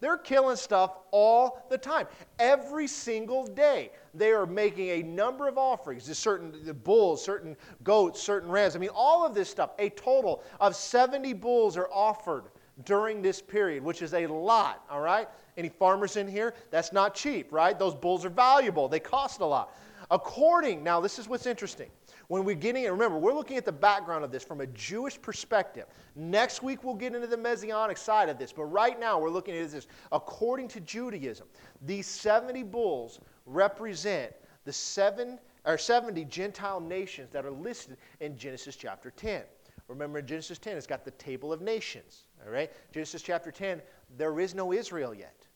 They're 0.00 0.16
killing 0.16 0.56
stuff 0.56 0.96
all 1.10 1.66
the 1.70 1.78
time. 1.78 2.06
Every 2.38 2.86
single 2.86 3.46
day, 3.46 3.90
they 4.14 4.30
are 4.30 4.46
making 4.46 4.88
a 4.90 5.02
number 5.02 5.48
of 5.48 5.58
offerings 5.58 6.04
to 6.04 6.14
certain 6.14 6.78
bulls, 6.84 7.24
certain 7.24 7.56
goats, 7.82 8.22
certain 8.22 8.50
rams. 8.50 8.76
I 8.76 8.78
mean, 8.78 8.90
all 8.94 9.26
of 9.26 9.34
this 9.34 9.50
stuff. 9.50 9.70
A 9.78 9.90
total 9.90 10.42
of 10.60 10.76
70 10.76 11.32
bulls 11.34 11.76
are 11.76 11.88
offered 11.92 12.44
during 12.84 13.22
this 13.22 13.42
period, 13.42 13.82
which 13.82 14.02
is 14.02 14.14
a 14.14 14.26
lot, 14.26 14.84
all 14.90 15.00
right? 15.00 15.28
Any 15.56 15.68
farmers 15.68 16.16
in 16.16 16.28
here? 16.28 16.54
That's 16.70 16.92
not 16.92 17.14
cheap, 17.14 17.52
right? 17.52 17.78
Those 17.78 17.94
bulls 17.94 18.24
are 18.24 18.30
valuable, 18.30 18.88
they 18.88 19.00
cost 19.00 19.40
a 19.40 19.44
lot. 19.44 19.74
According, 20.10 20.82
now 20.82 21.00
this 21.00 21.18
is 21.18 21.28
what's 21.28 21.46
interesting. 21.46 21.90
When 22.28 22.44
we're 22.44 22.56
getting 22.56 22.84
it, 22.84 22.90
remember, 22.90 23.18
we're 23.18 23.34
looking 23.34 23.56
at 23.56 23.64
the 23.64 23.72
background 23.72 24.24
of 24.24 24.30
this 24.30 24.42
from 24.42 24.60
a 24.60 24.66
Jewish 24.68 25.20
perspective. 25.20 25.86
Next 26.14 26.62
week 26.62 26.84
we'll 26.84 26.94
get 26.94 27.14
into 27.14 27.26
the 27.26 27.36
Messianic 27.36 27.96
side 27.96 28.28
of 28.28 28.38
this, 28.38 28.52
but 28.52 28.64
right 28.64 28.98
now 28.98 29.18
we're 29.18 29.30
looking 29.30 29.56
at 29.56 29.70
this. 29.70 29.86
According 30.12 30.68
to 30.68 30.80
Judaism, 30.80 31.46
these 31.82 32.06
70 32.06 32.62
bulls 32.64 33.20
represent 33.46 34.32
the 34.64 34.72
seven 34.72 35.38
or 35.64 35.76
70 35.78 36.24
Gentile 36.26 36.80
nations 36.80 37.30
that 37.32 37.44
are 37.44 37.50
listed 37.50 37.96
in 38.20 38.36
Genesis 38.36 38.76
chapter 38.76 39.10
10. 39.10 39.42
Remember 39.88 40.18
in 40.18 40.26
Genesis 40.26 40.58
10, 40.58 40.76
it's 40.76 40.86
got 40.86 41.04
the 41.04 41.10
table 41.12 41.52
of 41.52 41.60
nations. 41.62 42.24
All 42.44 42.52
right? 42.52 42.70
Genesis 42.92 43.22
chapter 43.22 43.50
10, 43.50 43.82
there 44.16 44.40
is 44.40 44.54
no 44.54 44.72
Israel 44.72 45.14
yet. 45.14 45.46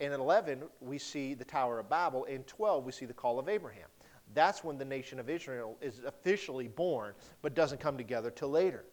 In 0.00 0.12
11, 0.12 0.62
we 0.80 0.98
see 0.98 1.34
the 1.34 1.44
Tower 1.44 1.80
of 1.80 1.88
Babel. 1.88 2.24
In 2.24 2.44
12, 2.44 2.84
we 2.84 2.92
see 2.92 3.06
the 3.06 3.14
call 3.14 3.38
of 3.38 3.48
Abraham. 3.48 3.88
That's 4.34 4.62
when 4.62 4.78
the 4.78 4.84
nation 4.84 5.18
of 5.18 5.28
Israel 5.28 5.76
is 5.80 6.00
officially 6.04 6.68
born, 6.68 7.14
but 7.42 7.54
doesn't 7.54 7.80
come 7.80 7.96
together 7.96 8.30
till 8.30 8.50
later. 8.50 8.84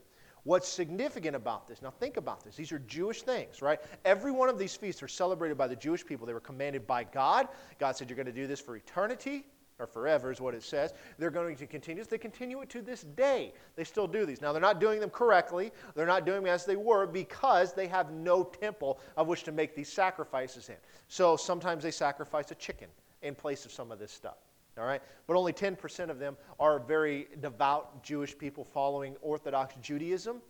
What's 0.43 0.67
significant 0.67 1.35
about 1.35 1.67
this? 1.67 1.81
Now, 1.81 1.89
think 1.89 2.17
about 2.17 2.43
this. 2.43 2.55
These 2.55 2.71
are 2.71 2.79
Jewish 2.79 3.23
things, 3.23 3.61
right? 3.61 3.79
Every 4.05 4.31
one 4.31 4.47
of 4.47 4.59
these 4.59 4.75
feasts 4.75 5.01
are 5.01 5.07
celebrated 5.07 5.57
by 5.57 5.67
the 5.67 5.75
Jewish 5.75 6.05
people. 6.05 6.27
They 6.27 6.33
were 6.33 6.39
commanded 6.39 6.85
by 6.85 7.03
God. 7.03 7.47
God 7.79 7.97
said, 7.97 8.09
You're 8.09 8.15
going 8.15 8.27
to 8.27 8.31
do 8.31 8.45
this 8.45 8.61
for 8.61 8.75
eternity 8.75 9.45
or 9.79 9.87
forever 9.87 10.31
is 10.31 10.39
what 10.39 10.53
it 10.53 10.63
says. 10.63 10.93
They're 11.17 11.29
going 11.29 11.55
to 11.55 11.67
continue. 11.67 12.03
They 12.03 12.17
continue 12.17 12.61
it 12.61 12.69
to 12.69 12.81
this 12.81 13.01
day. 13.01 13.53
They 13.75 13.83
still 13.83 14.07
do 14.07 14.25
these. 14.25 14.41
Now, 14.41 14.53
they're 14.53 14.61
not 14.61 14.79
doing 14.79 14.99
them 14.99 15.09
correctly. 15.09 15.71
They're 15.95 16.05
not 16.05 16.25
doing 16.25 16.43
them 16.43 16.53
as 16.53 16.65
they 16.65 16.75
were 16.75 17.05
because 17.05 17.73
they 17.73 17.87
have 17.87 18.11
no 18.11 18.43
temple 18.43 18.99
of 19.17 19.27
which 19.27 19.43
to 19.43 19.51
make 19.51 19.75
these 19.75 19.91
sacrifices 19.91 20.69
in. 20.69 20.75
So 21.07 21.35
sometimes 21.35 21.83
they 21.83 21.91
sacrifice 21.91 22.51
a 22.51 22.55
chicken 22.55 22.87
in 23.21 23.35
place 23.35 23.65
of 23.65 23.71
some 23.71 23.91
of 23.91 23.99
this 23.99 24.11
stuff. 24.11 24.37
All 24.77 24.85
right? 24.85 25.01
But 25.27 25.37
only 25.37 25.53
10% 25.53 26.09
of 26.09 26.19
them 26.19 26.37
are 26.59 26.79
very 26.79 27.27
devout 27.41 28.03
Jewish 28.03 28.37
people 28.37 28.63
following 28.63 29.15
Orthodox 29.21 29.75
Judaism 29.81 30.41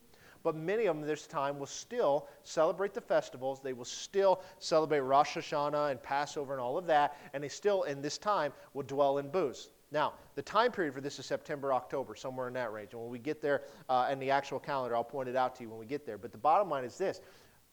but 0.46 0.56
many 0.56 0.86
of 0.86 0.96
them 0.96 1.08
this 1.08 1.26
time 1.26 1.58
will 1.58 1.66
still 1.66 2.28
celebrate 2.44 2.94
the 2.94 3.02
festivals. 3.02 3.62
They 3.62 3.74
will 3.74 3.84
still 3.84 4.44
celebrate 4.60 5.00
Rosh 5.00 5.36
Hashanah 5.36 5.90
and 5.90 6.02
Passover 6.04 6.54
and 6.54 6.62
all 6.62 6.78
of 6.78 6.86
that, 6.86 7.18
and 7.34 7.44
they 7.44 7.50
still, 7.50 7.82
in 7.84 8.00
this 8.00 8.20
time, 8.20 8.54
will 8.76 8.84
dwell 8.84 9.18
in 9.18 9.28
booths. 9.30 9.72
Now, 9.92 10.14
the 10.36 10.44
time 10.44 10.72
period 10.72 10.94
for 10.94 11.02
this 11.02 11.18
is 11.18 11.26
September, 11.26 11.74
October, 11.74 12.14
somewhere 12.14 12.48
in 12.48 12.54
that 12.54 12.72
range. 12.72 12.94
And 12.94 13.02
when 13.02 13.10
we 13.10 13.18
get 13.18 13.42
there 13.42 13.64
uh, 13.90 14.10
in 14.12 14.20
the 14.20 14.30
actual 14.30 14.60
calendar, 14.60 14.96
I'll 14.96 15.04
point 15.04 15.28
it 15.28 15.36
out 15.36 15.56
to 15.56 15.64
you 15.64 15.70
when 15.72 15.80
we 15.80 15.88
get 15.88 16.06
there. 16.06 16.20
But 16.20 16.32
the 16.32 16.38
bottom 16.38 16.70
line 16.70 16.84
is 16.84 16.96
this 16.96 17.22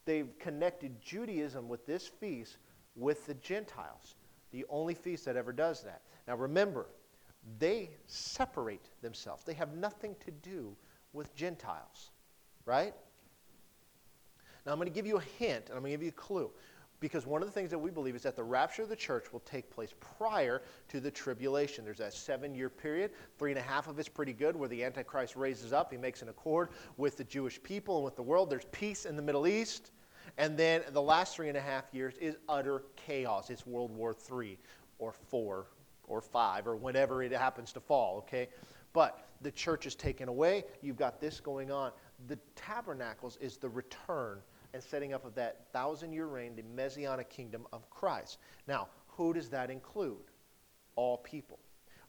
they've 0.05 0.33
connected 0.39 0.99
Judaism 0.99 1.69
with 1.69 1.85
this 1.85 2.07
feast 2.07 2.57
with 2.95 3.27
the 3.27 3.35
Gentiles, 3.35 4.15
the 4.49 4.65
only 4.67 4.95
feast 4.95 5.25
that 5.25 5.35
ever 5.37 5.53
does 5.53 5.83
that. 5.83 6.01
Now, 6.27 6.37
remember, 6.37 6.87
they 7.59 7.91
separate 8.07 8.89
themselves, 9.03 9.43
they 9.43 9.53
have 9.53 9.75
nothing 9.75 10.15
to 10.25 10.31
do 10.31 10.75
with 11.13 11.35
Gentiles 11.35 12.09
right? 12.65 12.93
Now, 14.65 14.71
I'm 14.71 14.77
going 14.77 14.87
to 14.87 14.93
give 14.93 15.07
you 15.07 15.17
a 15.17 15.23
hint 15.37 15.65
and 15.67 15.75
I'm 15.75 15.81
going 15.81 15.91
to 15.91 15.97
give 15.97 16.03
you 16.03 16.09
a 16.09 16.11
clue. 16.11 16.51
Because 16.99 17.25
one 17.25 17.41
of 17.41 17.49
the 17.49 17.53
things 17.53 17.69
that 17.71 17.79
we 17.79 17.91
believe 17.91 18.15
is 18.15 18.21
that 18.21 18.37
the 18.37 18.43
rapture 18.45 18.83
of 18.83 18.87
the 18.87 18.95
church 18.95 19.33
will 19.33 19.41
take 19.41 19.69
place 19.69 19.93
prior 20.17 20.61
to 20.87 21.01
the 21.01 21.11
tribulation. 21.11 21.83
There's 21.83 21.97
that 21.97 22.13
seven 22.13 22.55
year 22.55 22.69
period. 22.69 23.11
Three 23.37 23.51
and 23.51 23.59
a 23.59 23.61
half 23.61 23.87
of 23.87 23.99
it's 23.99 24.07
pretty 24.07 24.31
good, 24.31 24.55
where 24.55 24.69
the 24.69 24.85
Antichrist 24.85 25.35
raises 25.35 25.73
up. 25.73 25.91
He 25.91 25.97
makes 25.97 26.21
an 26.21 26.29
accord 26.29 26.69
with 26.95 27.17
the 27.17 27.25
Jewish 27.25 27.61
people 27.61 27.97
and 27.97 28.05
with 28.05 28.15
the 28.15 28.23
world. 28.23 28.49
There's 28.49 28.67
peace 28.71 29.05
in 29.05 29.17
the 29.17 29.21
Middle 29.21 29.47
East. 29.47 29.91
And 30.37 30.55
then 30.57 30.81
the 30.91 31.01
last 31.01 31.35
three 31.35 31.49
and 31.49 31.57
a 31.57 31.61
half 31.61 31.93
years 31.93 32.15
is 32.21 32.37
utter 32.47 32.83
chaos. 32.95 33.49
It's 33.49 33.67
World 33.67 33.93
War 33.93 34.15
III 34.31 34.57
or 34.97 35.11
four 35.11 35.67
or 36.07 36.21
five 36.21 36.67
or 36.67 36.77
whenever 36.77 37.21
it 37.21 37.33
happens 37.33 37.73
to 37.73 37.81
fall, 37.81 38.19
okay? 38.19 38.47
But 38.93 39.27
the 39.41 39.51
church 39.51 39.85
is 39.85 39.95
taken 39.95 40.29
away. 40.29 40.63
You've 40.81 40.95
got 40.95 41.19
this 41.19 41.39
going 41.39 41.69
on 41.69 41.91
the 42.27 42.37
tabernacles 42.55 43.37
is 43.41 43.57
the 43.57 43.69
return 43.69 44.39
and 44.73 44.81
setting 44.81 45.13
up 45.13 45.25
of 45.25 45.35
that 45.35 45.67
thousand 45.71 46.13
year 46.13 46.25
reign, 46.25 46.55
the 46.55 46.63
messianic 46.75 47.29
kingdom 47.29 47.67
of 47.71 47.89
Christ. 47.89 48.39
Now, 48.67 48.87
who 49.07 49.33
does 49.33 49.49
that 49.49 49.69
include? 49.69 50.17
All 50.95 51.17
people. 51.17 51.59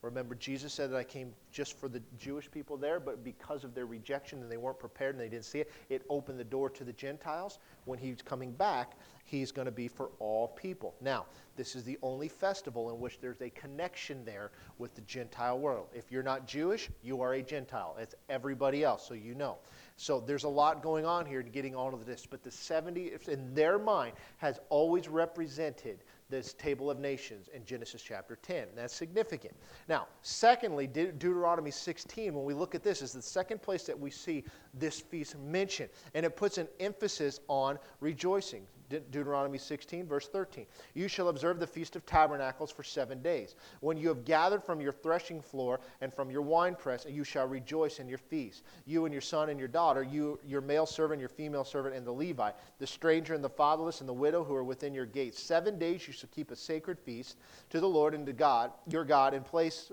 Remember, 0.04 0.34
Jesus 0.34 0.74
said 0.74 0.90
that 0.90 0.96
I 0.98 1.04
came 1.04 1.32
just 1.50 1.78
for 1.78 1.88
the 1.88 2.02
Jewish 2.18 2.50
people 2.50 2.76
there, 2.76 3.00
but 3.00 3.24
because 3.24 3.64
of 3.64 3.74
their 3.74 3.86
rejection 3.86 4.42
and 4.42 4.52
they 4.52 4.58
weren't 4.58 4.78
prepared 4.78 5.14
and 5.14 5.20
they 5.24 5.30
didn't 5.30 5.46
see 5.46 5.60
it, 5.60 5.72
it 5.88 6.02
opened 6.10 6.38
the 6.38 6.44
door 6.44 6.68
to 6.68 6.84
the 6.84 6.92
Gentiles. 6.92 7.58
When 7.86 7.98
he's 7.98 8.20
coming 8.20 8.52
back, 8.52 8.98
he's 9.24 9.50
going 9.50 9.64
to 9.64 9.72
be 9.72 9.88
for 9.88 10.10
all 10.18 10.48
people. 10.48 10.94
Now, 11.00 11.24
this 11.56 11.74
is 11.74 11.84
the 11.84 11.96
only 12.02 12.28
festival 12.28 12.90
in 12.90 13.00
which 13.00 13.18
there's 13.18 13.40
a 13.40 13.48
connection 13.48 14.26
there 14.26 14.50
with 14.76 14.94
the 14.94 15.00
Gentile 15.02 15.58
world. 15.58 15.86
If 15.94 16.12
you're 16.12 16.22
not 16.22 16.46
Jewish, 16.46 16.90
you 17.02 17.22
are 17.22 17.32
a 17.32 17.42
Gentile. 17.42 17.96
It's 17.98 18.14
everybody 18.28 18.84
else, 18.84 19.08
so 19.08 19.14
you 19.14 19.34
know. 19.34 19.56
So 19.96 20.20
there's 20.20 20.44
a 20.44 20.48
lot 20.48 20.82
going 20.82 21.06
on 21.06 21.24
here 21.24 21.42
to 21.42 21.48
getting 21.48 21.74
all 21.74 21.94
of 21.94 22.04
this. 22.04 22.26
But 22.26 22.42
the 22.42 22.50
70, 22.50 23.12
in 23.28 23.54
their 23.54 23.78
mind, 23.78 24.14
has 24.38 24.58
always 24.68 25.08
represented 25.08 26.02
this 26.30 26.52
table 26.54 26.90
of 26.90 26.98
nations 26.98 27.48
in 27.54 27.64
Genesis 27.64 28.02
chapter 28.02 28.36
10. 28.42 28.68
That's 28.74 28.94
significant. 28.94 29.54
Now, 29.88 30.08
secondly, 30.22 30.86
De- 30.88 31.12
Deuteronomy 31.12 31.70
16, 31.70 32.34
when 32.34 32.44
we 32.44 32.54
look 32.54 32.74
at 32.74 32.82
this, 32.82 33.02
is 33.02 33.12
the 33.12 33.22
second 33.22 33.62
place 33.62 33.84
that 33.84 33.98
we 33.98 34.10
see 34.10 34.44
this 34.72 35.00
feast 35.00 35.38
mentioned. 35.38 35.90
And 36.14 36.26
it 36.26 36.36
puts 36.36 36.58
an 36.58 36.66
emphasis 36.80 37.40
on 37.46 37.78
rejoicing. 38.00 38.66
De- 38.88 39.00
Deuteronomy 39.00 39.58
16, 39.58 40.06
verse 40.06 40.28
13. 40.28 40.66
You 40.94 41.08
shall 41.08 41.28
observe 41.28 41.58
the 41.58 41.66
Feast 41.66 41.96
of 41.96 42.04
Tabernacles 42.04 42.70
for 42.70 42.82
seven 42.82 43.22
days. 43.22 43.54
When 43.80 43.96
you 43.96 44.08
have 44.08 44.24
gathered 44.24 44.62
from 44.62 44.80
your 44.80 44.92
threshing 44.92 45.40
floor 45.40 45.80
and 46.00 46.12
from 46.12 46.30
your 46.30 46.42
winepress, 46.42 47.06
you 47.08 47.24
shall 47.24 47.46
rejoice 47.46 47.98
in 47.98 48.08
your 48.08 48.18
feast. 48.18 48.62
You 48.86 49.04
and 49.04 49.12
your 49.12 49.22
son 49.22 49.48
and 49.48 49.58
your 49.58 49.68
daughter, 49.68 50.02
you, 50.02 50.38
your 50.46 50.60
male 50.60 50.86
servant, 50.86 51.20
your 51.20 51.28
female 51.28 51.64
servant, 51.64 51.94
and 51.94 52.06
the 52.06 52.12
Levite, 52.12 52.54
the 52.78 52.86
stranger 52.86 53.34
and 53.34 53.42
the 53.42 53.48
fatherless 53.48 54.00
and 54.00 54.08
the 54.08 54.12
widow 54.12 54.44
who 54.44 54.54
are 54.54 54.64
within 54.64 54.94
your 54.94 55.06
gates. 55.06 55.42
Seven 55.42 55.78
days 55.78 56.06
you 56.06 56.12
shall 56.12 56.30
keep 56.34 56.50
a 56.50 56.56
sacred 56.56 56.98
feast 56.98 57.36
to 57.70 57.80
the 57.80 57.88
Lord 57.88 58.14
and 58.14 58.26
to 58.26 58.32
God, 58.32 58.72
your 58.88 59.04
God, 59.04 59.34
in 59.34 59.42
place 59.42 59.90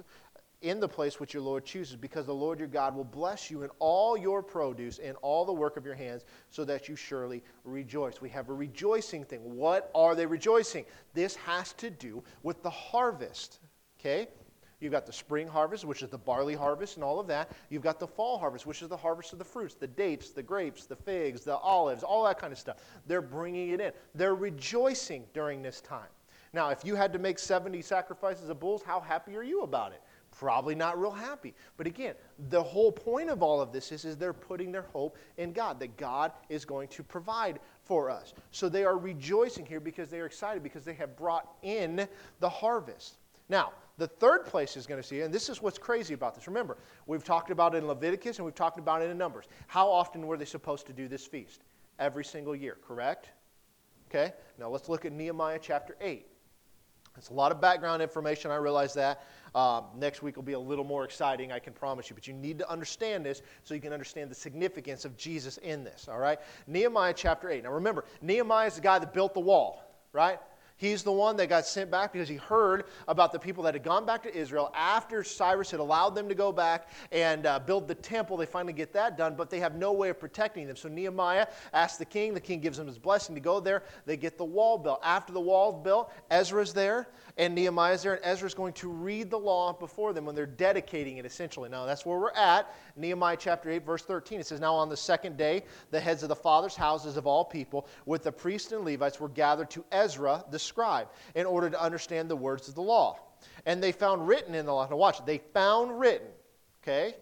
in 0.61 0.79
the 0.79 0.87
place 0.87 1.19
which 1.19 1.33
your 1.33 1.43
Lord 1.43 1.65
chooses, 1.65 1.95
because 1.95 2.25
the 2.25 2.33
Lord 2.33 2.59
your 2.59 2.67
God 2.67 2.95
will 2.95 3.03
bless 3.03 3.49
you 3.49 3.63
in 3.63 3.69
all 3.79 4.15
your 4.15 4.43
produce 4.43 4.99
and 4.99 5.17
all 5.21 5.45
the 5.45 5.53
work 5.53 5.77
of 5.77 5.85
your 5.85 5.95
hands, 5.95 6.23
so 6.49 6.63
that 6.65 6.87
you 6.87 6.95
surely 6.95 7.43
rejoice. 7.63 8.21
We 8.21 8.29
have 8.29 8.49
a 8.49 8.53
rejoicing 8.53 9.23
thing. 9.23 9.39
What 9.55 9.89
are 9.95 10.15
they 10.15 10.25
rejoicing? 10.25 10.85
This 11.13 11.35
has 11.37 11.73
to 11.73 11.89
do 11.89 12.23
with 12.43 12.61
the 12.61 12.69
harvest. 12.69 13.59
Okay? 13.99 14.27
You've 14.79 14.91
got 14.91 15.05
the 15.05 15.13
spring 15.13 15.47
harvest, 15.47 15.85
which 15.85 16.01
is 16.01 16.09
the 16.09 16.17
barley 16.17 16.55
harvest 16.55 16.95
and 16.95 17.03
all 17.03 17.19
of 17.19 17.27
that. 17.27 17.51
You've 17.69 17.83
got 17.83 17.99
the 17.99 18.07
fall 18.07 18.39
harvest, 18.39 18.65
which 18.65 18.81
is 18.81 18.89
the 18.89 18.97
harvest 18.97 19.31
of 19.31 19.39
the 19.39 19.45
fruits, 19.45 19.75
the 19.75 19.87
dates, 19.87 20.31
the 20.31 20.41
grapes, 20.41 20.87
the 20.87 20.95
figs, 20.95 21.41
the 21.43 21.55
olives, 21.57 22.01
all 22.03 22.23
that 22.23 22.39
kind 22.39 22.51
of 22.51 22.57
stuff. 22.57 22.77
They're 23.05 23.21
bringing 23.21 23.69
it 23.69 23.79
in. 23.79 23.91
They're 24.15 24.35
rejoicing 24.35 25.25
during 25.33 25.61
this 25.61 25.81
time. 25.81 26.09
Now, 26.53 26.69
if 26.69 26.83
you 26.83 26.95
had 26.95 27.13
to 27.13 27.19
make 27.19 27.39
70 27.39 27.81
sacrifices 27.81 28.49
of 28.49 28.59
bulls, 28.59 28.81
how 28.83 28.99
happy 28.99 29.37
are 29.37 29.43
you 29.43 29.61
about 29.61 29.93
it? 29.93 30.01
Probably 30.41 30.73
not 30.73 30.99
real 30.99 31.11
happy. 31.11 31.53
But 31.77 31.85
again, 31.85 32.15
the 32.49 32.63
whole 32.63 32.91
point 32.91 33.29
of 33.29 33.43
all 33.43 33.61
of 33.61 33.71
this 33.71 33.91
is, 33.91 34.05
is 34.05 34.17
they're 34.17 34.33
putting 34.33 34.71
their 34.71 34.87
hope 34.91 35.15
in 35.37 35.53
God, 35.53 35.79
that 35.79 35.95
God 35.97 36.31
is 36.49 36.65
going 36.65 36.87
to 36.87 37.03
provide 37.03 37.59
for 37.83 38.09
us. 38.09 38.33
So 38.49 38.67
they 38.67 38.83
are 38.83 38.97
rejoicing 38.97 39.67
here 39.67 39.79
because 39.79 40.09
they 40.09 40.19
are 40.19 40.25
excited 40.25 40.63
because 40.63 40.83
they 40.83 40.95
have 40.95 41.15
brought 41.15 41.47
in 41.61 42.07
the 42.39 42.49
harvest. 42.49 43.19
Now, 43.49 43.73
the 43.99 44.07
third 44.07 44.47
place 44.47 44.75
is 44.75 44.87
going 44.87 44.99
to 44.99 45.07
see, 45.07 45.21
and 45.21 45.31
this 45.31 45.47
is 45.47 45.61
what's 45.61 45.77
crazy 45.77 46.15
about 46.15 46.33
this. 46.33 46.47
Remember, 46.47 46.75
we've 47.05 47.23
talked 47.23 47.51
about 47.51 47.75
it 47.75 47.77
in 47.77 47.87
Leviticus 47.87 48.37
and 48.37 48.45
we've 48.45 48.55
talked 48.55 48.79
about 48.79 49.03
it 49.03 49.11
in 49.11 49.19
Numbers. 49.19 49.45
How 49.67 49.87
often 49.87 50.25
were 50.25 50.37
they 50.37 50.45
supposed 50.45 50.87
to 50.87 50.93
do 50.93 51.07
this 51.07 51.23
feast? 51.23 51.61
Every 51.99 52.25
single 52.25 52.55
year, 52.55 52.79
correct? 52.83 53.29
Okay, 54.09 54.33
now 54.57 54.69
let's 54.69 54.89
look 54.89 55.05
at 55.05 55.11
Nehemiah 55.11 55.59
chapter 55.61 55.95
8. 56.01 56.25
It's 57.17 57.29
a 57.29 57.33
lot 57.33 57.51
of 57.51 57.59
background 57.59 58.01
information, 58.01 58.51
I 58.51 58.55
realize 58.55 58.93
that. 58.93 59.23
Uh, 59.53 59.81
next 59.97 60.23
week 60.23 60.37
will 60.37 60.43
be 60.43 60.53
a 60.53 60.59
little 60.59 60.85
more 60.85 61.03
exciting, 61.03 61.51
I 61.51 61.59
can 61.59 61.73
promise 61.73 62.09
you. 62.09 62.15
But 62.15 62.25
you 62.27 62.33
need 62.33 62.57
to 62.59 62.69
understand 62.69 63.25
this 63.25 63.41
so 63.63 63.73
you 63.73 63.81
can 63.81 63.91
understand 63.91 64.31
the 64.31 64.35
significance 64.35 65.03
of 65.03 65.17
Jesus 65.17 65.57
in 65.57 65.83
this, 65.83 66.07
all 66.09 66.19
right? 66.19 66.39
Nehemiah 66.67 67.13
chapter 67.13 67.49
8. 67.49 67.63
Now 67.63 67.73
remember, 67.73 68.05
Nehemiah 68.21 68.67
is 68.67 68.75
the 68.75 68.81
guy 68.81 68.97
that 68.97 69.13
built 69.13 69.33
the 69.33 69.41
wall, 69.41 69.83
right? 70.13 70.39
He's 70.81 71.03
the 71.03 71.11
one 71.11 71.37
that 71.37 71.47
got 71.47 71.67
sent 71.67 71.91
back 71.91 72.11
because 72.11 72.27
he 72.27 72.37
heard 72.37 72.85
about 73.07 73.31
the 73.31 73.37
people 73.37 73.63
that 73.65 73.75
had 73.75 73.83
gone 73.83 74.03
back 74.03 74.23
to 74.23 74.35
Israel 74.35 74.71
after 74.75 75.23
Cyrus 75.23 75.69
had 75.69 75.79
allowed 75.79 76.15
them 76.15 76.27
to 76.27 76.33
go 76.33 76.51
back 76.51 76.89
and 77.11 77.45
uh, 77.45 77.59
build 77.59 77.87
the 77.87 77.93
temple. 77.93 78.35
They 78.35 78.47
finally 78.47 78.73
get 78.73 78.91
that 78.93 79.15
done, 79.15 79.35
but 79.35 79.51
they 79.51 79.59
have 79.59 79.75
no 79.75 79.93
way 79.93 80.09
of 80.09 80.19
protecting 80.19 80.65
them. 80.65 80.75
So 80.75 80.89
Nehemiah 80.89 81.45
asks 81.71 81.99
the 81.99 82.05
king. 82.05 82.33
The 82.33 82.41
king 82.41 82.61
gives 82.61 82.79
him 82.79 82.87
his 82.87 82.97
blessing 82.97 83.35
to 83.35 83.41
go 83.41 83.59
there. 83.59 83.83
They 84.07 84.17
get 84.17 84.39
the 84.39 84.43
wall 84.43 84.79
built. 84.79 85.01
After 85.03 85.31
the 85.31 85.39
wall 85.39 85.71
built, 85.71 86.11
Ezra's 86.31 86.73
there 86.73 87.09
and 87.37 87.55
Nehemiah's 87.55 88.03
there, 88.03 88.15
and 88.15 88.21
Ezra's 88.23 88.53
going 88.53 88.73
to 88.73 88.89
read 88.89 89.29
the 89.29 89.37
law 89.37 89.73
before 89.73 90.13
them 90.13 90.25
when 90.25 90.35
they're 90.35 90.45
dedicating 90.45 91.17
it 91.17 91.25
essentially. 91.25 91.69
Now 91.69 91.85
that's 91.85 92.05
where 92.05 92.19
we're 92.19 92.31
at. 92.31 92.73
Nehemiah 92.95 93.37
chapter 93.39 93.69
8, 93.69 93.85
verse 93.85 94.03
13. 94.03 94.39
It 94.39 94.47
says, 94.47 94.59
Now 94.59 94.73
on 94.75 94.89
the 94.89 94.97
second 94.97 95.37
day, 95.37 95.63
the 95.91 95.99
heads 95.99 96.23
of 96.23 96.29
the 96.29 96.35
fathers' 96.35 96.75
houses 96.75 97.17
of 97.17 97.27
all 97.27 97.45
people, 97.45 97.87
with 98.05 98.23
the 98.23 98.31
priests 98.31 98.71
and 98.71 98.83
Levites, 98.83 99.19
were 99.19 99.29
gathered 99.29 99.69
to 99.71 99.85
Ezra 99.91 100.43
the 100.51 100.59
scribe 100.59 101.07
in 101.35 101.45
order 101.45 101.69
to 101.69 101.81
understand 101.81 102.29
the 102.29 102.35
words 102.35 102.67
of 102.67 102.75
the 102.75 102.81
law. 102.81 103.19
And 103.65 103.81
they 103.81 103.91
found 103.91 104.27
written 104.27 104.53
in 104.53 104.65
the 104.65 104.73
law, 104.73 104.87
now 104.89 104.95
watch, 104.95 105.25
they 105.25 105.39
found 105.39 105.99
written, 105.99 106.27
okay, 106.83 107.15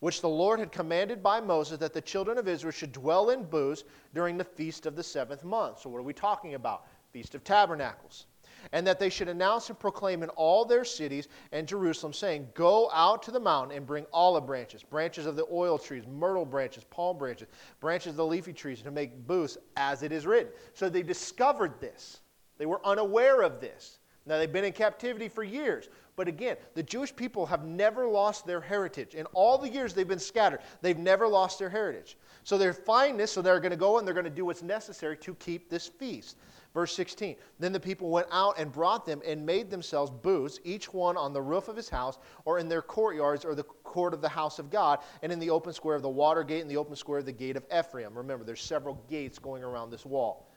which 0.00 0.20
the 0.20 0.28
Lord 0.28 0.58
had 0.58 0.72
commanded 0.72 1.22
by 1.22 1.40
Moses 1.40 1.78
that 1.78 1.92
the 1.92 2.00
children 2.00 2.38
of 2.38 2.48
Israel 2.48 2.72
should 2.72 2.92
dwell 2.92 3.30
in 3.30 3.44
booths 3.44 3.84
during 4.14 4.36
the 4.36 4.44
feast 4.44 4.86
of 4.86 4.96
the 4.96 5.02
seventh 5.02 5.44
month. 5.44 5.80
So, 5.80 5.90
what 5.90 5.98
are 5.98 6.02
we 6.02 6.12
talking 6.12 6.54
about? 6.54 6.86
Feast 7.12 7.36
of 7.36 7.44
Tabernacles 7.44 8.26
and 8.70 8.86
that 8.86 8.98
they 8.98 9.08
should 9.08 9.28
announce 9.28 9.68
and 9.68 9.78
proclaim 9.78 10.22
in 10.22 10.28
all 10.30 10.64
their 10.64 10.84
cities 10.84 11.28
and 11.50 11.66
Jerusalem, 11.66 12.12
saying, 12.12 12.48
Go 12.54 12.90
out 12.92 13.22
to 13.24 13.30
the 13.30 13.40
mountain 13.40 13.76
and 13.76 13.86
bring 13.86 14.06
olive 14.12 14.46
branches, 14.46 14.82
branches 14.82 15.26
of 15.26 15.36
the 15.36 15.46
oil 15.50 15.78
trees, 15.78 16.04
myrtle 16.06 16.44
branches, 16.44 16.84
palm 16.84 17.18
branches, 17.18 17.48
branches 17.80 18.10
of 18.10 18.16
the 18.16 18.26
leafy 18.26 18.52
trees, 18.52 18.82
to 18.82 18.90
make 18.90 19.26
booths, 19.26 19.58
as 19.76 20.02
it 20.02 20.12
is 20.12 20.26
written. 20.26 20.52
So 20.74 20.88
they 20.88 21.02
discovered 21.02 21.80
this. 21.80 22.20
They 22.58 22.66
were 22.66 22.80
unaware 22.86 23.42
of 23.42 23.60
this. 23.60 23.98
Now, 24.24 24.38
they've 24.38 24.52
been 24.52 24.64
in 24.64 24.72
captivity 24.72 25.28
for 25.28 25.42
years. 25.42 25.88
But 26.14 26.28
again, 26.28 26.56
the 26.74 26.82
Jewish 26.82 27.14
people 27.14 27.46
have 27.46 27.64
never 27.64 28.06
lost 28.06 28.46
their 28.46 28.60
heritage. 28.60 29.14
In 29.14 29.26
all 29.32 29.58
the 29.58 29.68
years 29.68 29.94
they've 29.94 30.06
been 30.06 30.18
scattered, 30.18 30.60
they've 30.82 30.98
never 30.98 31.26
lost 31.26 31.58
their 31.58 31.70
heritage. 31.70 32.16
So 32.44 32.58
they're 32.58 32.76
this, 33.16 33.32
so 33.32 33.40
they're 33.40 33.60
going 33.60 33.70
to 33.70 33.76
go 33.76 33.98
and 33.98 34.06
they're 34.06 34.14
going 34.14 34.24
to 34.24 34.30
do 34.30 34.44
what's 34.44 34.62
necessary 34.62 35.16
to 35.18 35.34
keep 35.36 35.70
this 35.70 35.88
feast. 35.88 36.36
Verse 36.74 36.94
16 36.94 37.36
Then 37.58 37.72
the 37.72 37.80
people 37.80 38.08
went 38.08 38.28
out 38.30 38.58
and 38.58 38.72
brought 38.72 39.04
them 39.04 39.20
and 39.26 39.44
made 39.44 39.70
themselves 39.70 40.10
booths, 40.10 40.58
each 40.64 40.92
one 40.92 41.16
on 41.16 41.32
the 41.32 41.42
roof 41.42 41.68
of 41.68 41.76
his 41.76 41.88
house, 41.88 42.18
or 42.44 42.58
in 42.58 42.68
their 42.68 42.82
courtyards, 42.82 43.44
or 43.44 43.54
the 43.54 43.64
court 43.64 44.14
of 44.14 44.22
the 44.22 44.28
house 44.28 44.58
of 44.58 44.70
God, 44.70 45.00
and 45.22 45.30
in 45.30 45.38
the 45.38 45.50
open 45.50 45.72
square 45.72 45.96
of 45.96 46.02
the 46.02 46.08
water 46.08 46.42
gate, 46.42 46.62
and 46.62 46.70
the 46.70 46.76
open 46.76 46.96
square 46.96 47.18
of 47.18 47.26
the 47.26 47.32
gate 47.32 47.56
of 47.56 47.64
Ephraim. 47.76 48.16
Remember, 48.16 48.44
there's 48.44 48.62
several 48.62 49.02
gates 49.08 49.38
going 49.38 49.62
around 49.62 49.90
this 49.90 50.06
wall. 50.06 50.48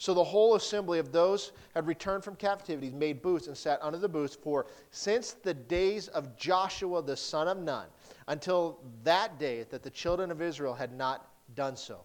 So 0.00 0.14
the 0.14 0.24
whole 0.24 0.54
assembly 0.54 1.00
of 1.00 1.10
those 1.10 1.50
had 1.74 1.86
returned 1.86 2.22
from 2.22 2.36
captivity 2.36 2.90
made 2.90 3.20
booths 3.20 3.48
and 3.48 3.56
sat 3.56 3.80
under 3.82 3.98
the 3.98 4.08
booths 4.08 4.36
for 4.36 4.66
since 4.92 5.32
the 5.32 5.52
days 5.52 6.06
of 6.08 6.36
Joshua 6.36 7.02
the 7.02 7.16
son 7.16 7.48
of 7.48 7.58
Nun 7.58 7.86
until 8.28 8.78
that 9.02 9.40
day 9.40 9.64
that 9.70 9.82
the 9.82 9.90
children 9.90 10.30
of 10.30 10.40
Israel 10.40 10.72
had 10.72 10.92
not 10.92 11.28
done 11.56 11.76
so 11.76 12.04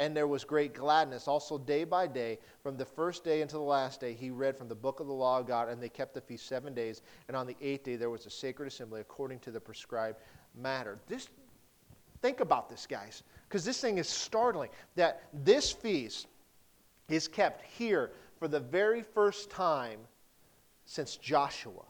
and 0.00 0.16
there 0.16 0.26
was 0.26 0.44
great 0.44 0.72
gladness. 0.72 1.28
Also, 1.28 1.58
day 1.58 1.84
by 1.84 2.06
day, 2.06 2.38
from 2.62 2.78
the 2.78 2.84
first 2.86 3.22
day 3.22 3.42
until 3.42 3.60
the 3.60 3.66
last 3.66 4.00
day, 4.00 4.14
he 4.14 4.30
read 4.30 4.56
from 4.56 4.66
the 4.66 4.74
book 4.74 4.98
of 4.98 5.06
the 5.06 5.12
law 5.12 5.38
of 5.38 5.46
God, 5.46 5.68
and 5.68 5.80
they 5.80 5.90
kept 5.90 6.14
the 6.14 6.22
feast 6.22 6.46
seven 6.48 6.74
days. 6.74 7.02
And 7.28 7.36
on 7.36 7.46
the 7.46 7.54
eighth 7.60 7.84
day, 7.84 7.96
there 7.96 8.08
was 8.08 8.24
a 8.24 8.30
sacred 8.30 8.66
assembly 8.66 9.02
according 9.02 9.40
to 9.40 9.50
the 9.50 9.60
prescribed 9.60 10.18
matter. 10.56 10.98
This, 11.06 11.28
think 12.22 12.40
about 12.40 12.70
this, 12.70 12.86
guys, 12.86 13.22
because 13.46 13.62
this 13.62 13.78
thing 13.78 13.98
is 13.98 14.08
startling 14.08 14.70
that 14.96 15.22
this 15.44 15.70
feast 15.70 16.28
is 17.10 17.28
kept 17.28 17.62
here 17.76 18.10
for 18.38 18.48
the 18.48 18.60
very 18.60 19.02
first 19.02 19.50
time 19.50 20.00
since 20.86 21.16
Joshua. 21.16 21.84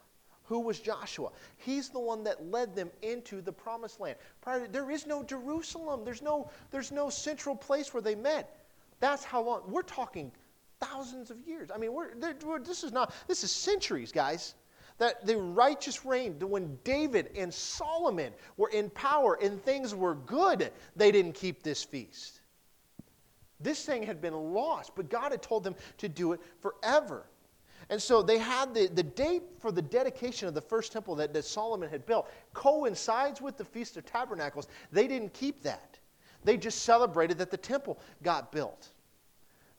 Who 0.51 0.59
was 0.59 0.81
Joshua? 0.81 1.31
He's 1.59 1.91
the 1.91 2.01
one 2.01 2.25
that 2.25 2.51
led 2.51 2.75
them 2.75 2.91
into 3.03 3.41
the 3.41 3.53
promised 3.53 4.01
land. 4.01 4.17
Prior 4.41 4.67
to, 4.67 4.73
there 4.73 4.91
is 4.91 5.07
no 5.07 5.23
Jerusalem. 5.23 6.05
There's 6.05 6.23
no, 6.23 6.51
there's 6.73 6.91
no 6.91 7.09
central 7.09 7.55
place 7.55 7.95
where 7.95 8.03
they 8.03 8.17
met. 8.17 8.59
That's 8.99 9.23
how 9.23 9.43
long. 9.43 9.63
We're 9.69 9.83
talking 9.83 10.33
thousands 10.81 11.31
of 11.31 11.39
years. 11.47 11.71
I 11.73 11.79
mean, 11.79 11.93
we're, 11.93 12.15
we're, 12.45 12.59
this 12.59 12.83
is 12.83 12.91
not, 12.91 13.15
this 13.29 13.45
is 13.45 13.53
centuries, 13.53 14.11
guys. 14.11 14.57
That 14.99 15.25
the 15.25 15.37
righteous 15.37 16.05
reign, 16.05 16.35
when 16.41 16.77
David 16.83 17.31
and 17.37 17.55
Solomon 17.55 18.33
were 18.57 18.71
in 18.71 18.91
power 18.91 19.39
and 19.41 19.63
things 19.63 19.95
were 19.95 20.17
good, 20.17 20.73
they 20.97 21.13
didn't 21.13 21.35
keep 21.35 21.63
this 21.63 21.85
feast. 21.85 22.41
This 23.61 23.85
thing 23.85 24.03
had 24.03 24.21
been 24.21 24.35
lost, 24.35 24.97
but 24.97 25.09
God 25.09 25.31
had 25.31 25.43
told 25.43 25.63
them 25.63 25.77
to 25.99 26.09
do 26.09 26.33
it 26.33 26.41
forever. 26.61 27.27
And 27.91 28.01
so 28.01 28.23
they 28.23 28.39
had 28.39 28.73
the, 28.73 28.87
the 28.87 29.03
date 29.03 29.43
for 29.59 29.73
the 29.73 29.83
dedication 29.83 30.47
of 30.47 30.55
the 30.55 30.61
first 30.61 30.93
temple 30.93 31.17
that, 31.17 31.35
that 31.35 31.45
Solomon 31.45 31.91
had 31.91 32.07
built 32.07 32.31
coincides 32.55 33.41
with 33.41 33.57
the 33.57 33.65
Feast 33.65 33.97
of 33.97 34.07
Tabernacles. 34.07 34.69
They 34.93 35.09
didn't 35.09 35.35
keep 35.35 35.61
that. 35.65 35.99
They 36.45 36.57
just 36.57 36.85
celebrated 36.85 37.37
that 37.39 37.51
the 37.51 37.57
temple 37.57 37.99
got 38.23 38.53
built. 38.53 38.91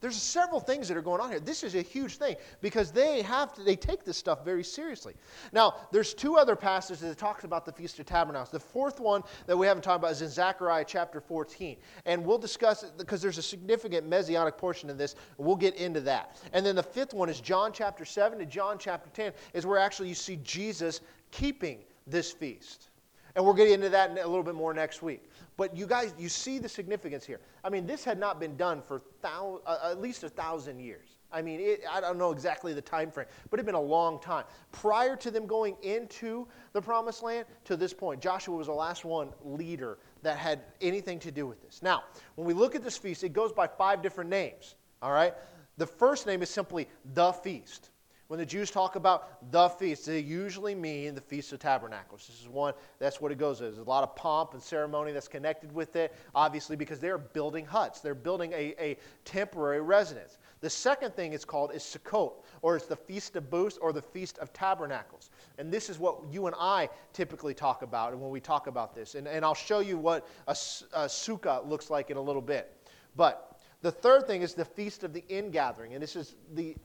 There's 0.02 0.16
several 0.16 0.60
things 0.60 0.88
that 0.88 0.98
are 0.98 1.02
going 1.02 1.22
on 1.22 1.30
here. 1.30 1.40
This 1.40 1.64
is 1.64 1.76
a 1.76 1.82
huge 1.82 2.18
thing 2.18 2.36
because 2.60 2.92
they 2.92 3.22
have 3.22 3.54
to, 3.54 3.64
they 3.64 3.76
take 3.76 4.04
this 4.04 4.18
stuff 4.18 4.44
very 4.44 4.64
seriously. 4.64 5.14
Now, 5.54 5.76
there's 5.92 6.16
two 6.16 6.38
other 6.38 6.56
passages 6.56 7.02
that 7.02 7.18
talks 7.20 7.44
about 7.44 7.66
the 7.66 7.72
Feast 7.72 8.00
of 8.00 8.08
Tabernacles. 8.08 8.50
The 8.50 8.60
fourth 8.60 9.00
one 9.00 9.22
that 9.46 9.56
we 9.56 9.68
haven't 9.68 9.84
talked 9.84 10.00
about 10.00 10.12
is 10.12 10.24
in 10.24 10.30
Zechariah 10.30 10.86
chapter 10.88 11.22
14. 11.22 11.78
And 12.08 12.26
we'll 12.26 12.40
discuss 12.40 12.82
it 12.82 12.94
because 12.98 13.22
there's 13.22 13.38
a 13.38 13.44
significant 13.44 14.08
messianic 14.08 14.58
portion 14.58 14.90
in 14.90 14.98
this. 14.98 15.16
We'll 15.38 15.56
get 15.56 15.76
into 15.76 16.02
that. 16.02 16.36
And 16.52 16.66
then 16.66 16.76
the 16.76 16.84
fifth 16.84 17.14
one 17.14 17.30
is 17.30 17.40
John 17.40 17.72
chapter 17.72 18.04
7 18.04 18.40
to 18.40 18.46
John 18.46 18.78
chapter 18.80 19.10
10 19.14 19.34
is 19.54 19.68
where 19.68 19.78
actually 19.78 20.10
you 20.10 20.16
see 20.16 20.40
Jesus 20.44 21.02
keeping 21.30 21.78
this 22.08 22.32
feast. 22.32 22.90
And 23.36 23.46
we'll 23.46 23.54
get 23.54 23.70
into 23.70 23.90
that 23.90 24.12
a 24.12 24.28
little 24.28 24.44
bit 24.44 24.56
more 24.56 24.74
next 24.74 25.02
week. 25.02 25.30
But 25.62 25.78
you 25.78 25.86
guys, 25.86 26.16
you 26.18 26.28
see 26.28 26.58
the 26.58 26.68
significance 26.68 27.24
here. 27.24 27.40
I 27.64 27.70
mean, 27.70 27.86
this 27.86 28.04
had 28.04 28.18
not 28.18 28.40
been 28.40 28.58
done 28.58 28.82
for 28.82 29.04
thou, 29.22 29.62
uh, 29.68 29.92
at 29.92 30.02
least 30.02 30.24
a 30.24 30.30
thousand 30.30 30.80
years. 30.80 31.20
I 31.32 31.44
mean, 31.44 31.60
it, 31.60 31.84
I 31.88 32.02
don't 32.02 32.18
know 32.18 32.32
exactly 32.32 32.74
the 32.74 32.82
time 32.82 33.12
frame, 33.12 33.28
but 33.52 33.60
it 33.60 33.62
had 33.62 33.68
been 33.68 33.76
a 33.76 33.80
long 33.80 34.20
time. 34.20 34.46
Prior 34.72 35.16
to 35.18 35.30
them 35.30 35.46
going 35.46 35.78
into 35.84 36.48
the 36.74 36.82
promised 36.82 37.22
land, 37.22 37.46
to 37.66 37.78
this 37.78 37.94
point, 37.94 38.20
Joshua 38.20 38.58
was 38.58 38.66
the 38.66 38.74
last 38.74 39.06
one 39.06 39.30
leader 39.44 40.00
that 40.24 40.40
had 40.40 40.62
anything 40.82 41.20
to 41.20 41.30
do 41.30 41.46
with 41.46 41.62
this. 41.62 41.84
Now, 41.84 42.06
when 42.34 42.48
we 42.48 42.56
look 42.56 42.74
at 42.74 42.84
this 42.84 42.98
feast, 42.98 43.24
it 43.24 43.32
goes 43.32 43.52
by 43.52 43.68
five 43.68 44.02
different 44.02 44.32
names. 44.32 44.74
All 45.04 45.12
right? 45.12 45.36
The 45.78 45.86
first 45.86 46.26
name 46.26 46.42
is 46.42 46.50
simply 46.50 46.88
the 47.14 47.34
feast. 47.34 47.92
When 48.32 48.40
the 48.40 48.46
Jews 48.46 48.72
talk 48.72 48.96
about 48.96 49.52
the 49.52 49.68
feast, 49.68 50.06
they 50.06 50.20
usually 50.20 50.74
mean 50.74 51.16
the 51.16 51.20
Feast 51.20 51.52
of 51.52 51.60
Tabernacles. 51.60 52.28
This 52.28 52.40
is 52.40 52.48
one, 52.48 52.74
that's 52.98 53.20
what 53.20 53.30
it 53.30 53.38
goes 53.38 53.62
as. 53.62 53.76
There's 53.76 53.86
a 53.86 53.90
lot 53.90 54.04
of 54.04 54.16
pomp 54.16 54.54
and 54.54 54.64
ceremony 54.64 55.12
that's 55.12 55.28
connected 55.28 55.70
with 55.74 55.98
it, 55.98 56.16
obviously, 56.34 56.78
because 56.78 57.02
they're 57.02 57.18
building 57.18 57.66
huts. 57.66 58.00
They're 58.00 58.16
building 58.16 58.54
a, 58.54 58.74
a 58.80 58.98
temporary 59.26 59.82
residence. 59.82 60.38
The 60.62 60.70
second 60.70 61.14
thing 61.14 61.34
it's 61.34 61.44
called 61.44 61.74
is 61.74 61.84
Sukkot, 61.84 62.32
or 62.62 62.78
it's 62.78 62.86
the 62.86 62.96
Feast 62.96 63.36
of 63.36 63.50
Booths 63.50 63.78
or 63.78 63.92
the 63.92 64.02
Feast 64.02 64.38
of 64.38 64.54
Tabernacles. 64.54 65.30
And 65.58 65.70
this 65.70 65.90
is 65.90 66.00
what 66.00 66.22
you 66.32 66.48
and 66.48 66.56
I 66.58 66.88
typically 67.12 67.54
talk 67.54 67.82
about 67.82 68.18
when 68.18 68.32
we 68.32 68.40
talk 68.40 68.68
about 68.68 68.96
this. 68.96 69.16
And, 69.16 69.28
and 69.28 69.44
I'll 69.44 69.54
show 69.54 69.82
you 69.82 69.98
what 69.98 70.26
a, 70.48 70.52
a 70.52 71.08
sukkah 71.08 71.68
looks 71.68 71.90
like 71.90 72.10
in 72.10 72.16
a 72.16 72.22
little 72.22 72.42
bit. 72.42 72.72
But 73.18 73.60
the 73.82 73.92
third 73.92 74.26
thing 74.26 74.42
is 74.42 74.54
the 74.54 74.64
Feast 74.64 75.04
of 75.04 75.12
the 75.12 75.26
Ingathering. 75.28 75.96
And 75.96 76.02
this 76.02 76.16
is 76.16 76.36
the 76.54 76.78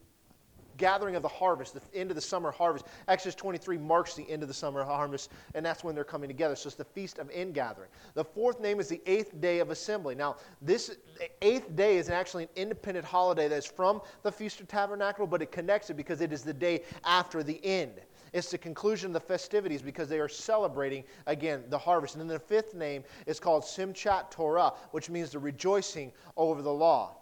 gathering 0.76 1.16
of 1.16 1.22
the 1.22 1.28
harvest, 1.28 1.74
the 1.74 1.80
end 1.98 2.10
of 2.10 2.14
the 2.14 2.20
summer 2.20 2.50
harvest. 2.50 2.86
Exodus 3.08 3.34
23 3.34 3.78
marks 3.78 4.14
the 4.14 4.28
end 4.30 4.42
of 4.42 4.48
the 4.48 4.54
summer 4.54 4.84
harvest, 4.84 5.30
and 5.54 5.64
that's 5.64 5.84
when 5.84 5.94
they're 5.94 6.04
coming 6.04 6.28
together. 6.28 6.56
So 6.56 6.68
it's 6.68 6.76
the 6.76 6.84
feast 6.84 7.18
of 7.18 7.30
ingathering. 7.30 7.88
The 8.14 8.24
fourth 8.24 8.60
name 8.60 8.80
is 8.80 8.88
the 8.88 9.00
eighth 9.06 9.40
day 9.40 9.58
of 9.58 9.70
assembly. 9.70 10.14
Now, 10.14 10.36
this 10.62 10.96
eighth 11.42 11.74
day 11.76 11.96
is 11.96 12.10
actually 12.10 12.44
an 12.44 12.50
independent 12.56 13.04
holiday 13.06 13.48
that's 13.48 13.66
from 13.66 14.00
the 14.22 14.32
Feast 14.32 14.60
of 14.60 14.68
Tabernacle, 14.68 15.26
but 15.26 15.42
it 15.42 15.52
connects 15.52 15.90
it 15.90 15.96
because 15.96 16.20
it 16.20 16.32
is 16.32 16.42
the 16.42 16.54
day 16.54 16.82
after 17.04 17.42
the 17.42 17.64
end. 17.64 17.92
It's 18.32 18.50
the 18.50 18.58
conclusion 18.58 19.08
of 19.08 19.12
the 19.14 19.20
festivities 19.20 19.82
because 19.82 20.08
they 20.08 20.20
are 20.20 20.28
celebrating, 20.28 21.04
again, 21.26 21.64
the 21.68 21.78
harvest. 21.78 22.16
And 22.16 22.20
then 22.20 22.28
the 22.28 22.38
fifth 22.38 22.74
name 22.74 23.04
is 23.26 23.40
called 23.40 23.62
Simchat 23.62 24.30
Torah, 24.30 24.72
which 24.90 25.08
means 25.08 25.30
the 25.30 25.38
rejoicing 25.38 26.12
over 26.36 26.60
the 26.60 26.72
law. 26.72 27.15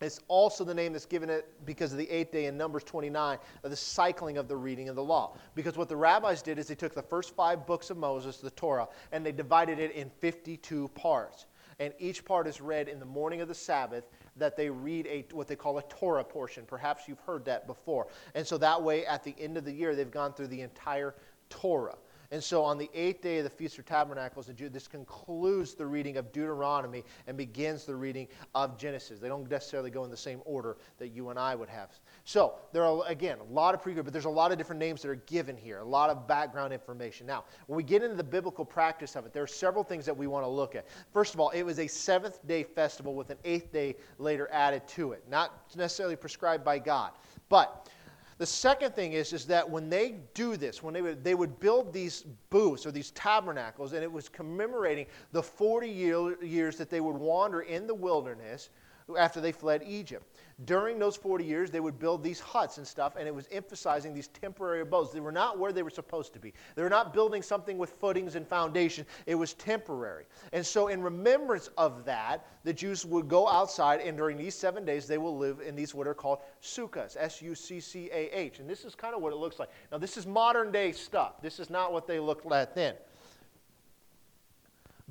It's 0.00 0.20
also 0.28 0.64
the 0.64 0.74
name 0.74 0.92
that's 0.92 1.06
given 1.06 1.30
it 1.30 1.48
because 1.64 1.92
of 1.92 1.98
the 1.98 2.10
eighth 2.10 2.32
day 2.32 2.46
in 2.46 2.56
Numbers 2.56 2.84
29 2.84 3.38
of 3.62 3.70
the 3.70 3.76
cycling 3.76 4.36
of 4.36 4.48
the 4.48 4.56
reading 4.56 4.88
of 4.88 4.96
the 4.96 5.02
law. 5.02 5.36
Because 5.54 5.76
what 5.76 5.88
the 5.88 5.96
rabbis 5.96 6.42
did 6.42 6.58
is 6.58 6.66
they 6.66 6.74
took 6.74 6.94
the 6.94 7.02
first 7.02 7.34
five 7.34 7.66
books 7.66 7.90
of 7.90 7.96
Moses, 7.96 8.38
the 8.38 8.50
Torah, 8.50 8.88
and 9.12 9.24
they 9.24 9.32
divided 9.32 9.78
it 9.78 9.92
in 9.92 10.10
52 10.20 10.88
parts. 10.88 11.46
And 11.80 11.92
each 11.98 12.24
part 12.24 12.46
is 12.46 12.60
read 12.60 12.88
in 12.88 13.00
the 13.00 13.06
morning 13.06 13.40
of 13.40 13.48
the 13.48 13.54
Sabbath 13.54 14.04
that 14.36 14.56
they 14.56 14.68
read 14.68 15.06
a, 15.06 15.26
what 15.32 15.48
they 15.48 15.56
call 15.56 15.78
a 15.78 15.82
Torah 15.82 16.24
portion. 16.24 16.64
Perhaps 16.66 17.08
you've 17.08 17.20
heard 17.20 17.44
that 17.46 17.66
before. 17.66 18.08
And 18.34 18.46
so 18.46 18.58
that 18.58 18.80
way, 18.80 19.06
at 19.06 19.24
the 19.24 19.34
end 19.38 19.56
of 19.56 19.64
the 19.64 19.72
year, 19.72 19.94
they've 19.94 20.10
gone 20.10 20.32
through 20.32 20.48
the 20.48 20.60
entire 20.60 21.14
Torah. 21.50 21.96
And 22.34 22.42
so 22.42 22.64
on 22.64 22.78
the 22.78 22.90
eighth 22.94 23.22
day 23.22 23.38
of 23.38 23.44
the 23.44 23.50
Feast 23.50 23.78
of 23.78 23.86
Tabernacles, 23.86 24.50
this 24.58 24.88
concludes 24.88 25.74
the 25.74 25.86
reading 25.86 26.16
of 26.16 26.32
Deuteronomy 26.32 27.04
and 27.28 27.36
begins 27.36 27.84
the 27.84 27.94
reading 27.94 28.26
of 28.56 28.76
Genesis. 28.76 29.20
They 29.20 29.28
don't 29.28 29.48
necessarily 29.48 29.88
go 29.88 30.02
in 30.02 30.10
the 30.10 30.16
same 30.16 30.40
order 30.44 30.76
that 30.98 31.10
you 31.10 31.28
and 31.28 31.38
I 31.38 31.54
would 31.54 31.68
have. 31.68 31.92
So 32.24 32.54
there 32.72 32.82
are, 32.82 33.04
again, 33.06 33.38
a 33.38 33.44
lot 33.44 33.72
of 33.72 33.80
pre 33.80 33.94
but 33.94 34.12
there's 34.12 34.24
a 34.24 34.28
lot 34.28 34.50
of 34.50 34.58
different 34.58 34.80
names 34.80 35.00
that 35.02 35.10
are 35.10 35.14
given 35.14 35.56
here, 35.56 35.78
a 35.78 35.84
lot 35.84 36.10
of 36.10 36.26
background 36.26 36.72
information. 36.72 37.24
Now, 37.24 37.44
when 37.68 37.76
we 37.76 37.84
get 37.84 38.02
into 38.02 38.16
the 38.16 38.24
biblical 38.24 38.64
practice 38.64 39.14
of 39.14 39.26
it, 39.26 39.32
there 39.32 39.44
are 39.44 39.46
several 39.46 39.84
things 39.84 40.04
that 40.04 40.16
we 40.16 40.26
want 40.26 40.44
to 40.44 40.50
look 40.50 40.74
at. 40.74 40.88
First 41.12 41.34
of 41.34 41.40
all, 41.40 41.50
it 41.50 41.62
was 41.62 41.78
a 41.78 41.86
seventh 41.86 42.44
day 42.48 42.64
festival 42.64 43.14
with 43.14 43.30
an 43.30 43.38
eighth 43.44 43.72
day 43.72 43.94
later 44.18 44.48
added 44.50 44.88
to 44.88 45.12
it, 45.12 45.22
not 45.30 45.72
necessarily 45.76 46.16
prescribed 46.16 46.64
by 46.64 46.80
God. 46.80 47.12
But 47.48 47.88
the 48.38 48.46
second 48.46 48.94
thing 48.94 49.12
is, 49.12 49.32
is 49.32 49.46
that 49.46 49.68
when 49.68 49.88
they 49.88 50.16
do 50.34 50.56
this, 50.56 50.82
when 50.82 50.94
they 50.94 51.02
would, 51.02 51.22
they 51.22 51.34
would 51.34 51.60
build 51.60 51.92
these 51.92 52.24
booths 52.50 52.84
or 52.84 52.90
these 52.90 53.10
tabernacles, 53.12 53.92
and 53.92 54.02
it 54.02 54.10
was 54.10 54.28
commemorating 54.28 55.06
the 55.32 55.42
40 55.42 55.88
year, 55.88 56.42
years 56.42 56.76
that 56.76 56.90
they 56.90 57.00
would 57.00 57.16
wander 57.16 57.60
in 57.60 57.86
the 57.86 57.94
wilderness 57.94 58.70
after 59.18 59.40
they 59.40 59.52
fled 59.52 59.82
Egypt 59.86 60.26
during 60.64 60.98
those 60.98 61.16
40 61.16 61.44
years, 61.44 61.70
they 61.70 61.80
would 61.80 61.98
build 61.98 62.22
these 62.22 62.38
huts 62.38 62.78
and 62.78 62.86
stuff, 62.86 63.16
and 63.16 63.26
it 63.26 63.34
was 63.34 63.48
emphasizing 63.50 64.14
these 64.14 64.28
temporary 64.28 64.82
abodes. 64.82 65.12
They 65.12 65.20
were 65.20 65.32
not 65.32 65.58
where 65.58 65.72
they 65.72 65.82
were 65.82 65.90
supposed 65.90 66.32
to 66.34 66.38
be. 66.38 66.52
They 66.76 66.82
were 66.82 66.88
not 66.88 67.12
building 67.12 67.42
something 67.42 67.76
with 67.76 67.90
footings 67.90 68.36
and 68.36 68.46
foundation, 68.46 69.04
it 69.26 69.34
was 69.34 69.54
temporary. 69.54 70.26
And 70.52 70.64
so, 70.64 70.88
in 70.88 71.02
remembrance 71.02 71.68
of 71.76 72.04
that, 72.04 72.46
the 72.62 72.72
Jews 72.72 73.04
would 73.04 73.28
go 73.28 73.48
outside, 73.48 74.00
and 74.00 74.16
during 74.16 74.36
these 74.36 74.54
seven 74.54 74.84
days, 74.84 75.08
they 75.08 75.18
will 75.18 75.36
live 75.36 75.60
in 75.60 75.74
these 75.74 75.94
what 75.94 76.06
are 76.06 76.14
called 76.14 76.38
sukkahs, 76.62 77.16
S 77.18 77.42
U 77.42 77.54
C 77.54 77.80
C 77.80 78.08
A 78.12 78.28
H. 78.32 78.60
And 78.60 78.70
this 78.70 78.84
is 78.84 78.94
kind 78.94 79.14
of 79.14 79.20
what 79.20 79.32
it 79.32 79.36
looks 79.36 79.58
like. 79.58 79.70
Now, 79.90 79.98
this 79.98 80.16
is 80.16 80.26
modern 80.26 80.70
day 80.70 80.92
stuff, 80.92 81.42
this 81.42 81.58
is 81.58 81.68
not 81.68 81.92
what 81.92 82.06
they 82.06 82.20
looked 82.20 82.46
like 82.46 82.74
then. 82.74 82.94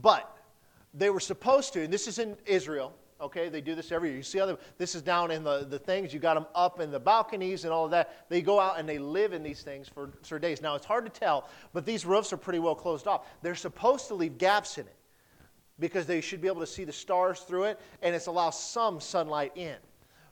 But 0.02 0.36
they 0.94 1.10
were 1.10 1.20
supposed 1.20 1.74
to, 1.74 1.84
and 1.84 1.92
this 1.92 2.08
is 2.08 2.18
in 2.18 2.38
Israel, 2.46 2.94
Okay, 3.24 3.48
they 3.48 3.62
do 3.62 3.74
this 3.74 3.94
every 3.94 4.10
year. 4.10 4.18
You 4.18 4.24
see 4.24 4.42
other, 4.42 4.58
this 4.78 4.96
is 4.96 5.02
down 5.02 5.32
in 5.32 5.46
the, 5.46 5.66
the 5.70 5.80
things. 5.80 6.14
You 6.14 6.20
got 6.20 6.34
them 6.34 6.46
up 6.54 6.82
in 6.82 6.92
the 6.92 7.00
balconies 7.00 7.64
and 7.64 7.72
all 7.72 7.86
of 7.86 7.92
that. 7.92 8.30
They 8.30 8.42
go 8.42 8.60
out 8.60 8.78
and 8.78 8.88
they 8.88 9.00
live 9.00 9.32
in 9.32 9.42
these 9.42 9.62
things 9.62 9.88
for, 9.88 10.12
for 10.24 10.38
days. 10.38 10.62
Now, 10.62 10.76
it's 10.76 10.86
hard 10.86 11.06
to 11.06 11.12
tell, 11.12 11.48
but 11.72 11.86
these 11.86 12.06
roofs 12.06 12.34
are 12.34 12.38
pretty 12.38 12.60
well 12.60 12.76
closed 12.76 13.08
off. 13.08 13.26
They're 13.42 13.56
supposed 13.56 14.10
to 14.10 14.16
leave 14.16 14.38
gaps 14.38 14.78
in 14.78 14.86
it 14.86 14.96
because 15.80 16.06
they 16.06 16.20
should 16.20 16.42
be 16.42 16.50
able 16.50 16.60
to 16.60 16.68
see 16.68 16.84
the 16.84 16.92
stars 16.92 17.40
through 17.40 17.64
it 17.64 17.80
and 18.02 18.14
it's 18.14 18.28
allow 18.28 18.50
some 18.50 19.00
sunlight 19.00 19.54
in. 19.56 19.78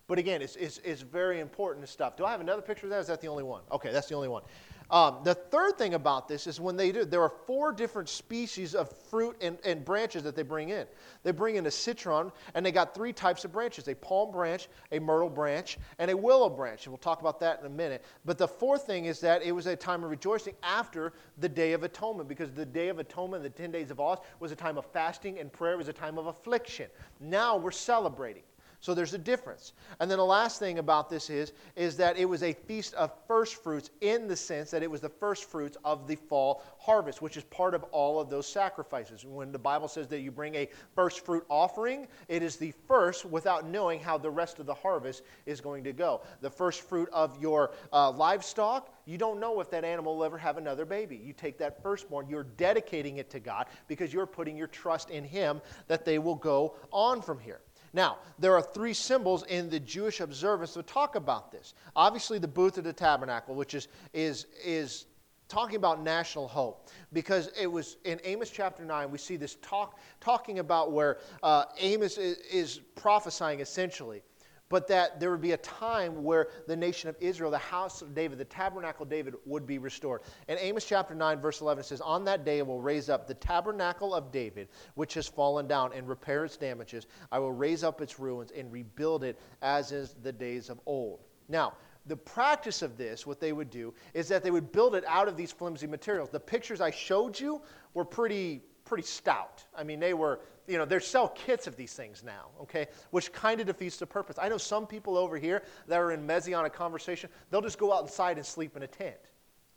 But 0.07 0.19
again, 0.19 0.41
it's, 0.41 0.57
it's, 0.57 0.79
it's 0.79 1.01
very 1.01 1.39
important 1.39 1.87
stuff. 1.87 2.17
Do 2.17 2.25
I 2.25 2.31
have 2.31 2.41
another 2.41 2.61
picture 2.61 2.87
of 2.87 2.89
that? 2.89 2.99
Is 2.99 3.07
that 3.07 3.21
the 3.21 3.27
only 3.27 3.43
one? 3.43 3.61
Okay, 3.71 3.93
that's 3.93 4.09
the 4.09 4.15
only 4.15 4.27
one. 4.27 4.43
Um, 4.91 5.19
the 5.23 5.33
third 5.33 5.77
thing 5.77 5.93
about 5.93 6.27
this 6.27 6.47
is 6.47 6.59
when 6.59 6.75
they 6.75 6.91
do, 6.91 7.05
there 7.05 7.21
are 7.21 7.31
four 7.47 7.71
different 7.71 8.09
species 8.09 8.75
of 8.75 8.91
fruit 8.91 9.37
and, 9.39 9.57
and 9.63 9.85
branches 9.85 10.21
that 10.23 10.35
they 10.35 10.43
bring 10.43 10.67
in. 10.67 10.85
They 11.23 11.31
bring 11.31 11.55
in 11.55 11.65
a 11.65 11.71
citron, 11.71 12.29
and 12.55 12.65
they 12.65 12.73
got 12.73 12.93
three 12.93 13.13
types 13.13 13.45
of 13.45 13.53
branches 13.53 13.87
a 13.87 13.95
palm 13.95 14.31
branch, 14.31 14.67
a 14.91 14.99
myrtle 14.99 15.29
branch, 15.29 15.77
and 15.97 16.11
a 16.11 16.17
willow 16.17 16.49
branch. 16.49 16.85
And 16.85 16.91
we'll 16.91 16.97
talk 16.97 17.21
about 17.21 17.39
that 17.39 17.61
in 17.61 17.65
a 17.65 17.69
minute. 17.69 18.03
But 18.25 18.37
the 18.37 18.47
fourth 18.47 18.85
thing 18.85 19.05
is 19.05 19.21
that 19.21 19.41
it 19.43 19.53
was 19.53 19.65
a 19.65 19.77
time 19.77 20.03
of 20.03 20.09
rejoicing 20.09 20.55
after 20.61 21.13
the 21.37 21.47
Day 21.47 21.71
of 21.71 21.83
Atonement, 21.83 22.27
because 22.27 22.51
the 22.51 22.65
Day 22.65 22.89
of 22.89 22.99
Atonement, 22.99 23.43
the 23.43 23.49
10 23.49 23.71
days 23.71 23.91
of 23.91 24.01
Oz, 24.01 24.17
was 24.41 24.51
a 24.51 24.57
time 24.57 24.77
of 24.77 24.85
fasting 24.85 25.39
and 25.39 25.53
prayer, 25.53 25.73
it 25.75 25.77
was 25.77 25.87
a 25.87 25.93
time 25.93 26.17
of 26.17 26.27
affliction. 26.27 26.89
Now 27.21 27.55
we're 27.55 27.71
celebrating. 27.71 28.43
So 28.81 28.95
there's 28.95 29.13
a 29.13 29.19
difference. 29.19 29.73
And 29.99 30.09
then 30.09 30.17
the 30.17 30.25
last 30.25 30.57
thing 30.57 30.79
about 30.79 31.07
this 31.07 31.29
is, 31.29 31.53
is 31.75 31.95
that 31.97 32.17
it 32.17 32.25
was 32.25 32.41
a 32.41 32.51
feast 32.51 32.95
of 32.95 33.11
first 33.27 33.63
fruits 33.63 33.91
in 34.01 34.27
the 34.27 34.35
sense 34.35 34.71
that 34.71 34.81
it 34.81 34.89
was 34.89 35.01
the 35.01 35.09
first 35.09 35.45
fruits 35.45 35.77
of 35.85 36.07
the 36.07 36.15
fall 36.15 36.63
harvest, 36.79 37.21
which 37.21 37.37
is 37.37 37.43
part 37.43 37.75
of 37.75 37.83
all 37.91 38.19
of 38.19 38.31
those 38.31 38.47
sacrifices. 38.47 39.23
When 39.23 39.51
the 39.51 39.59
Bible 39.59 39.87
says 39.87 40.07
that 40.07 40.21
you 40.21 40.31
bring 40.31 40.55
a 40.55 40.67
first 40.95 41.23
fruit 41.23 41.45
offering, 41.47 42.07
it 42.27 42.41
is 42.41 42.55
the 42.55 42.73
first 42.87 43.23
without 43.23 43.67
knowing 43.67 43.99
how 43.99 44.17
the 44.17 44.31
rest 44.31 44.57
of 44.57 44.65
the 44.65 44.73
harvest 44.73 45.21
is 45.45 45.61
going 45.61 45.83
to 45.83 45.93
go. 45.93 46.21
The 46.41 46.49
first 46.49 46.81
fruit 46.81 47.09
of 47.13 47.39
your 47.39 47.73
uh, 47.93 48.09
livestock, 48.09 48.91
you 49.05 49.19
don't 49.19 49.39
know 49.39 49.59
if 49.59 49.69
that 49.69 49.83
animal 49.85 50.17
will 50.17 50.23
ever 50.23 50.39
have 50.39 50.57
another 50.57 50.85
baby. 50.85 51.21
You 51.23 51.33
take 51.33 51.59
that 51.59 51.83
firstborn, 51.83 52.27
you're 52.27 52.47
dedicating 52.57 53.17
it 53.17 53.29
to 53.29 53.39
God 53.39 53.67
because 53.87 54.11
you're 54.11 54.25
putting 54.25 54.57
your 54.57 54.67
trust 54.67 55.11
in 55.11 55.23
Him 55.23 55.61
that 55.87 56.03
they 56.03 56.17
will 56.17 56.35
go 56.35 56.77
on 56.91 57.21
from 57.21 57.37
here. 57.37 57.61
Now, 57.93 58.19
there 58.39 58.55
are 58.55 58.61
three 58.61 58.93
symbols 58.93 59.43
in 59.47 59.69
the 59.69 59.79
Jewish 59.79 60.21
observance 60.21 60.73
that 60.75 60.87
talk 60.87 61.15
about 61.15 61.51
this. 61.51 61.73
Obviously, 61.95 62.39
the 62.39 62.47
booth 62.47 62.77
of 62.77 62.85
the 62.85 62.93
tabernacle, 62.93 63.53
which 63.53 63.73
is, 63.73 63.89
is, 64.13 64.45
is 64.63 65.05
talking 65.51 65.75
about 65.75 66.01
national 66.01 66.47
hope 66.47 66.89
because 67.11 67.51
it 67.59 67.67
was 67.67 67.97
in 68.05 68.21
amos 68.23 68.49
chapter 68.49 68.85
9 68.85 69.11
we 69.11 69.17
see 69.17 69.35
this 69.35 69.55
talk 69.55 69.99
talking 70.21 70.59
about 70.59 70.93
where 70.93 71.17
uh, 71.43 71.65
amos 71.77 72.17
is, 72.17 72.37
is 72.49 72.79
prophesying 72.95 73.59
essentially 73.59 74.23
but 74.71 74.87
that 74.87 75.19
there 75.19 75.29
would 75.29 75.41
be 75.41 75.51
a 75.51 75.57
time 75.57 76.23
where 76.23 76.47
the 76.65 76.75
nation 76.75 77.09
of 77.09 77.17
Israel, 77.19 77.51
the 77.51 77.57
house 77.57 78.01
of 78.01 78.15
David, 78.15 78.37
the 78.37 78.45
tabernacle 78.45 79.03
of 79.03 79.09
David, 79.09 79.35
would 79.45 79.67
be 79.67 79.77
restored. 79.77 80.21
And 80.47 80.57
Amos 80.59 80.85
chapter 80.85 81.13
9, 81.13 81.41
verse 81.41 81.59
11 81.59 81.83
says, 81.83 81.99
On 81.99 82.23
that 82.23 82.45
day 82.45 82.59
I 82.59 82.63
will 82.63 82.81
raise 82.81 83.09
up 83.09 83.27
the 83.27 83.33
tabernacle 83.33 84.15
of 84.15 84.31
David, 84.31 84.69
which 84.95 85.13
has 85.15 85.27
fallen 85.27 85.67
down, 85.67 85.91
and 85.93 86.07
repair 86.07 86.45
its 86.45 86.55
damages. 86.55 87.05
I 87.33 87.39
will 87.39 87.51
raise 87.51 87.83
up 87.83 87.99
its 87.99 88.17
ruins 88.17 88.51
and 88.51 88.71
rebuild 88.71 89.25
it 89.25 89.37
as 89.61 89.91
is 89.91 90.15
the 90.23 90.31
days 90.31 90.69
of 90.69 90.79
old. 90.85 91.19
Now, 91.49 91.73
the 92.05 92.15
practice 92.15 92.81
of 92.81 92.97
this, 92.97 93.27
what 93.27 93.41
they 93.41 93.51
would 93.51 93.69
do, 93.69 93.93
is 94.13 94.29
that 94.29 94.41
they 94.41 94.51
would 94.51 94.71
build 94.71 94.95
it 94.95 95.03
out 95.05 95.27
of 95.27 95.35
these 95.35 95.51
flimsy 95.51 95.85
materials. 95.85 96.29
The 96.29 96.39
pictures 96.39 96.79
I 96.79 96.91
showed 96.91 97.37
you 97.37 97.61
were 97.93 98.05
pretty, 98.05 98.61
pretty 98.91 99.07
stout. 99.07 99.63
I 99.73 99.85
mean, 99.85 100.01
they 100.01 100.13
were, 100.13 100.41
you 100.67 100.77
know, 100.77 100.83
they 100.83 100.99
sell 100.99 101.29
kits 101.29 101.65
of 101.65 101.77
these 101.77 101.93
things 101.93 102.25
now, 102.25 102.47
okay, 102.63 102.87
which 103.11 103.31
kind 103.31 103.61
of 103.61 103.67
defeats 103.67 103.95
the 103.95 104.05
purpose. 104.05 104.35
I 104.37 104.49
know 104.49 104.57
some 104.57 104.85
people 104.85 105.17
over 105.17 105.37
here 105.37 105.63
that 105.87 105.97
are 105.97 106.11
in 106.11 106.25
messianic 106.25 106.73
conversation, 106.73 107.29
they'll 107.49 107.61
just 107.61 107.77
go 107.77 107.93
outside 107.93 108.35
and 108.35 108.45
sleep 108.45 108.75
in 108.75 108.83
a 108.83 108.87
tent. 108.87 109.30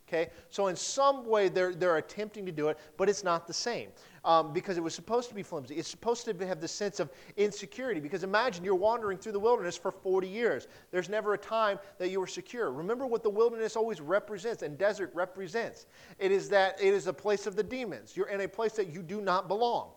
Okay? 0.07 0.29
So, 0.49 0.67
in 0.67 0.75
some 0.75 1.25
way, 1.25 1.49
they're, 1.49 1.73
they're 1.73 1.97
attempting 1.97 2.45
to 2.45 2.51
do 2.51 2.67
it, 2.69 2.77
but 2.97 3.09
it's 3.09 3.23
not 3.23 3.47
the 3.47 3.53
same 3.53 3.89
um, 4.23 4.53
because 4.53 4.77
it 4.77 4.83
was 4.83 4.93
supposed 4.93 5.29
to 5.29 5.35
be 5.35 5.43
flimsy. 5.43 5.75
It's 5.75 5.89
supposed 5.89 6.25
to 6.25 6.47
have 6.47 6.59
the 6.59 6.67
sense 6.67 6.99
of 6.99 7.09
insecurity 7.37 7.99
because 7.99 8.23
imagine 8.23 8.63
you're 8.63 8.75
wandering 8.75 9.17
through 9.17 9.31
the 9.31 9.39
wilderness 9.39 9.77
for 9.77 9.91
40 9.91 10.27
years. 10.27 10.67
There's 10.91 11.09
never 11.09 11.33
a 11.33 11.37
time 11.37 11.79
that 11.99 12.09
you 12.09 12.19
were 12.19 12.27
secure. 12.27 12.71
Remember 12.71 13.05
what 13.05 13.23
the 13.23 13.29
wilderness 13.29 13.75
always 13.75 14.01
represents 14.01 14.63
and 14.63 14.77
desert 14.77 15.11
represents 15.13 15.85
it 16.19 16.31
is 16.31 16.49
that 16.49 16.81
it 16.81 16.93
is 16.93 17.07
a 17.07 17.13
place 17.13 17.47
of 17.47 17.55
the 17.55 17.63
demons. 17.63 18.17
You're 18.17 18.29
in 18.29 18.41
a 18.41 18.47
place 18.47 18.73
that 18.73 18.93
you 18.93 19.01
do 19.01 19.21
not 19.21 19.47
belong. 19.47 19.91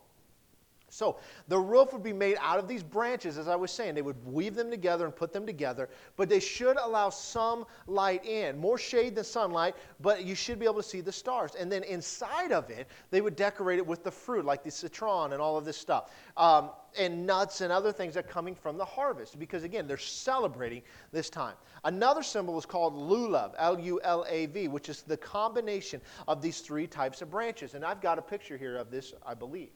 So 0.91 1.19
the 1.49 1.59
roof 1.59 1.93
would 1.93 2.03
be 2.03 2.13
made 2.13 2.37
out 2.41 2.59
of 2.59 2.67
these 2.67 2.83
branches, 2.83 3.37
as 3.37 3.47
I 3.47 3.57
was 3.57 3.71
saying. 3.71 3.95
They 3.95 4.03
would 4.03 4.25
weave 4.27 4.55
them 4.55 4.71
together 4.71 5.05
and 5.05 5.15
put 5.15 5.33
them 5.33 5.45
together, 5.45 5.91
but 6.17 6.29
they 6.29 6.41
should 6.41 6.79
allow 6.79 7.11
some 7.11 7.67
light 7.87 8.25
in. 8.25 8.59
More 8.59 8.79
shade 8.79 9.15
than 9.15 9.25
sunlight, 9.25 9.77
but 10.01 10.25
you 10.25 10.35
should 10.35 10.59
be 10.59 10.65
able 10.65 10.77
to 10.77 10.83
see 10.83 11.01
the 11.03 11.13
stars. 11.13 11.55
And 11.55 11.71
then 11.71 11.83
inside 11.83 12.53
of 12.53 12.71
it, 12.71 12.89
they 13.11 13.21
would 13.21 13.37
decorate 13.37 13.79
it 13.79 13.87
with 13.87 14.03
the 14.03 14.11
fruit, 14.11 14.45
like 14.45 14.65
the 14.65 14.71
citron 14.71 15.33
and 15.33 15.43
all 15.43 15.57
of 15.59 15.65
this 15.65 15.77
stuff, 15.77 16.11
um, 16.37 16.71
and 16.99 17.27
nuts 17.27 17.61
and 17.61 17.71
other 17.71 17.93
things 17.93 18.15
that 18.15 18.25
are 18.25 18.29
coming 18.29 18.55
from 18.55 18.79
the 18.79 18.85
harvest, 18.85 19.39
because 19.39 19.65
again, 19.65 19.87
they're 19.87 19.99
celebrating 19.99 20.83
this 21.13 21.29
time. 21.29 21.55
Another 21.85 22.23
symbol 22.23 22.59
is 22.59 22.65
called 22.65 22.95
lulav, 22.95 23.53
L 23.59 23.79
U 23.79 24.01
L 24.03 24.25
A 24.29 24.47
V, 24.47 24.69
which 24.69 24.89
is 24.89 25.03
the 25.03 25.17
combination 25.17 26.01
of 26.27 26.41
these 26.41 26.61
three 26.61 26.87
types 26.87 27.21
of 27.21 27.31
branches. 27.31 27.75
And 27.75 27.85
I've 27.85 28.01
got 28.01 28.19
a 28.19 28.23
picture 28.23 28.57
here 28.57 28.77
of 28.77 28.91
this, 28.91 29.13
I 29.25 29.35
believe. 29.35 29.69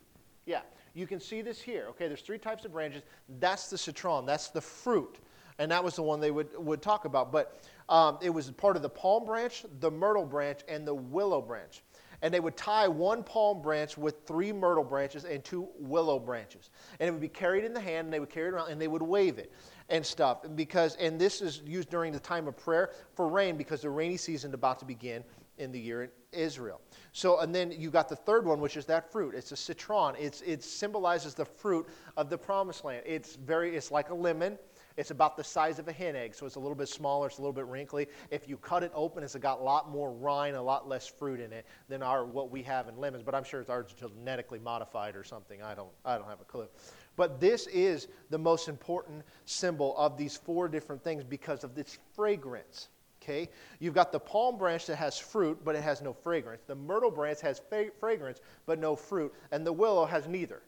Yeah. 0.46 0.62
You 0.94 1.06
can 1.06 1.20
see 1.20 1.42
this 1.42 1.60
here. 1.60 1.86
Okay, 1.90 2.08
there's 2.08 2.20
three 2.20 2.38
types 2.38 2.64
of 2.64 2.72
branches. 2.72 3.02
That's 3.40 3.68
the 3.68 3.78
citron, 3.78 4.26
that's 4.26 4.48
the 4.48 4.60
fruit. 4.60 5.18
And 5.58 5.70
that 5.70 5.84
was 5.84 5.96
the 5.96 6.02
one 6.02 6.18
they 6.20 6.30
would, 6.30 6.48
would 6.56 6.82
talk 6.82 7.04
about. 7.04 7.30
But 7.30 7.60
um, 7.88 8.18
it 8.22 8.30
was 8.30 8.50
part 8.50 8.74
of 8.76 8.82
the 8.82 8.88
palm 8.88 9.24
branch, 9.24 9.64
the 9.80 9.90
myrtle 9.90 10.24
branch, 10.24 10.60
and 10.66 10.86
the 10.86 10.94
willow 10.94 11.40
branch. 11.40 11.82
And 12.22 12.32
they 12.32 12.40
would 12.40 12.56
tie 12.56 12.88
one 12.88 13.22
palm 13.22 13.60
branch 13.60 13.98
with 13.98 14.26
three 14.26 14.52
myrtle 14.52 14.84
branches 14.84 15.24
and 15.24 15.44
two 15.44 15.68
willow 15.78 16.18
branches. 16.18 16.70
And 17.00 17.08
it 17.08 17.10
would 17.10 17.20
be 17.20 17.28
carried 17.28 17.64
in 17.64 17.74
the 17.74 17.80
hand, 17.80 18.06
and 18.06 18.12
they 18.12 18.20
would 18.20 18.30
carry 18.30 18.48
it 18.48 18.52
around, 18.52 18.70
and 18.70 18.80
they 18.80 18.88
would 18.88 19.02
wave 19.02 19.38
it 19.38 19.52
and 19.88 20.04
stuff. 20.04 20.38
Because, 20.54 20.96
and 20.96 21.20
this 21.20 21.42
is 21.42 21.62
used 21.66 21.90
during 21.90 22.12
the 22.12 22.20
time 22.20 22.48
of 22.48 22.56
prayer 22.56 22.90
for 23.14 23.28
rain 23.28 23.56
because 23.56 23.82
the 23.82 23.90
rainy 23.90 24.16
season 24.16 24.50
is 24.50 24.54
about 24.54 24.78
to 24.78 24.84
begin 24.84 25.24
in 25.58 25.72
the 25.72 25.78
year 25.78 26.04
in 26.04 26.10
Israel. 26.32 26.80
So, 27.12 27.40
and 27.40 27.54
then 27.54 27.72
you 27.72 27.90
got 27.90 28.08
the 28.08 28.16
third 28.16 28.46
one, 28.46 28.60
which 28.60 28.76
is 28.76 28.86
that 28.86 29.10
fruit. 29.10 29.34
It's 29.34 29.52
a 29.52 29.56
citron. 29.56 30.14
It's, 30.18 30.40
it 30.42 30.62
symbolizes 30.62 31.34
the 31.34 31.44
fruit 31.44 31.86
of 32.16 32.30
the 32.30 32.38
promised 32.38 32.84
land. 32.84 33.02
It's 33.06 33.36
very, 33.36 33.76
it's 33.76 33.90
like 33.90 34.10
a 34.10 34.14
lemon. 34.14 34.58
It's 34.96 35.10
about 35.10 35.36
the 35.36 35.44
size 35.44 35.78
of 35.78 35.88
a 35.88 35.92
hen 35.92 36.16
egg, 36.16 36.34
so 36.34 36.44
it's 36.44 36.56
a 36.56 36.60
little 36.60 36.74
bit 36.74 36.88
smaller, 36.88 37.26
it's 37.28 37.38
a 37.38 37.40
little 37.40 37.52
bit 37.52 37.66
wrinkly. 37.66 38.08
If 38.30 38.48
you 38.48 38.56
cut 38.58 38.82
it 38.82 38.92
open, 38.94 39.22
it's 39.22 39.34
got 39.36 39.60
a 39.60 39.62
lot 39.62 39.90
more 39.90 40.12
rind, 40.12 40.54
a 40.56 40.62
lot 40.62 40.86
less 40.88 41.06
fruit 41.06 41.40
in 41.40 41.52
it 41.52 41.66
than 41.88 42.02
our 42.02 42.26
what 42.26 42.50
we 42.50 42.62
have 42.64 42.88
in 42.88 42.98
lemons. 42.98 43.22
But 43.22 43.34
I'm 43.34 43.44
sure 43.44 43.62
it's 43.62 43.94
genetically 43.94 44.58
modified 44.58 45.16
or 45.16 45.24
something. 45.24 45.62
I 45.62 45.74
don't, 45.74 45.88
I 46.04 46.18
don't 46.18 46.28
have 46.28 46.40
a 46.40 46.44
clue. 46.44 46.68
But 47.16 47.40
this 47.40 47.66
is 47.68 48.08
the 48.30 48.38
most 48.38 48.68
important 48.68 49.22
symbol 49.44 49.96
of 49.96 50.16
these 50.16 50.36
four 50.36 50.68
different 50.68 51.02
things 51.02 51.24
because 51.24 51.64
of 51.64 51.76
its 51.78 51.98
fragrance. 52.14 52.88
Okay? 53.22 53.48
You've 53.78 53.94
got 53.94 54.12
the 54.12 54.20
palm 54.20 54.58
branch 54.58 54.86
that 54.86 54.96
has 54.96 55.18
fruit, 55.18 55.60
but 55.64 55.76
it 55.76 55.82
has 55.82 56.02
no 56.02 56.12
fragrance. 56.12 56.62
The 56.66 56.74
myrtle 56.74 57.10
branch 57.10 57.40
has 57.42 57.58
fa- 57.58 57.90
fragrance, 58.00 58.40
but 58.66 58.78
no 58.78 58.96
fruit. 58.96 59.32
And 59.52 59.66
the 59.66 59.72
willow 59.72 60.04
has 60.04 60.26
neither. 60.26 60.62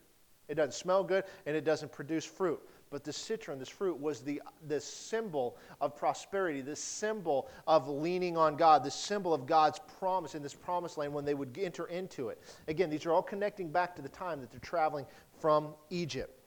It 0.49 0.55
doesn't 0.55 0.75
smell 0.75 1.03
good, 1.03 1.25
and 1.47 1.57
it 1.57 1.65
doesn't 1.65 1.91
produce 1.91 2.25
fruit. 2.25 2.61
But 2.91 3.03
the 3.03 3.13
citron, 3.13 3.59
this 3.59 3.69
fruit, 3.69 3.99
was 3.99 4.21
the, 4.21 4.41
the 4.69 4.81
symbol 4.81 5.57
of 5.81 5.97
prosperity, 5.97 6.61
the 6.61 6.77
symbol 6.77 7.49
of 7.67 7.89
leaning 7.89 8.37
on 8.37 8.57
God, 8.57 8.85
the 8.85 8.91
symbol 8.91 9.35
of 9.35 9.47
God's 9.47 9.81
promise 9.99 10.35
in 10.35 10.43
this 10.43 10.55
promised 10.55 10.97
land 10.99 11.13
when 11.13 11.25
they 11.25 11.35
would 11.35 11.59
enter 11.59 11.87
into 11.87 12.29
it. 12.29 12.41
Again, 12.69 12.91
these 12.91 13.05
are 13.07 13.13
all 13.13 13.23
connecting 13.23 13.71
back 13.71 13.97
to 13.97 14.03
the 14.03 14.09
time 14.09 14.41
that 14.43 14.51
they're 14.51 14.61
traveling 14.61 15.07
from 15.41 15.75
Egypt. 15.91 16.39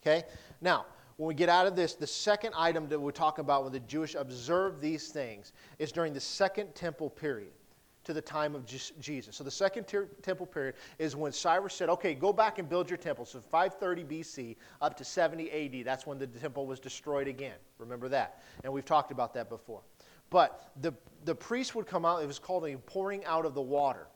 Okay? 0.00 0.24
Now, 0.60 0.86
when 1.18 1.26
we 1.26 1.34
get 1.34 1.48
out 1.48 1.66
of 1.66 1.74
this, 1.74 1.94
the 1.94 2.06
second 2.06 2.54
item 2.56 2.88
that 2.88 2.98
we're 2.98 3.10
talking 3.10 3.44
about 3.44 3.64
when 3.64 3.72
the 3.72 3.80
Jewish 3.80 4.14
observe 4.14 4.80
these 4.80 5.08
things 5.08 5.52
is 5.80 5.90
during 5.90 6.12
the 6.12 6.20
second 6.20 6.74
temple 6.76 7.10
period 7.10 7.50
to 8.04 8.12
the 8.12 8.22
time 8.22 8.54
of 8.54 8.64
Jesus. 8.64 9.36
So 9.36 9.42
the 9.42 9.50
second 9.50 9.86
temple 10.22 10.46
period 10.46 10.76
is 11.00 11.16
when 11.16 11.32
Cyrus 11.32 11.74
said, 11.74 11.88
okay, 11.88 12.14
go 12.14 12.32
back 12.32 12.60
and 12.60 12.68
build 12.68 12.88
your 12.88 12.96
temple. 12.96 13.24
So 13.26 13.40
530 13.40 14.04
BC 14.04 14.56
up 14.80 14.96
to 14.96 15.04
70 15.04 15.50
AD, 15.50 15.84
that's 15.84 16.06
when 16.06 16.18
the 16.18 16.26
temple 16.28 16.66
was 16.66 16.78
destroyed 16.78 17.26
again. 17.26 17.56
Remember 17.78 18.08
that. 18.08 18.40
And 18.62 18.72
we've 18.72 18.84
talked 18.84 19.10
about 19.10 19.34
that 19.34 19.48
before. 19.48 19.82
But 20.30 20.70
the, 20.80 20.94
the 21.24 21.34
priest 21.34 21.74
would 21.74 21.86
come 21.86 22.04
out, 22.04 22.22
it 22.22 22.26
was 22.26 22.38
called 22.38 22.64
a 22.64 22.78
pouring 22.78 23.24
out 23.24 23.44
of 23.44 23.54
the 23.54 23.60
water. 23.60 24.06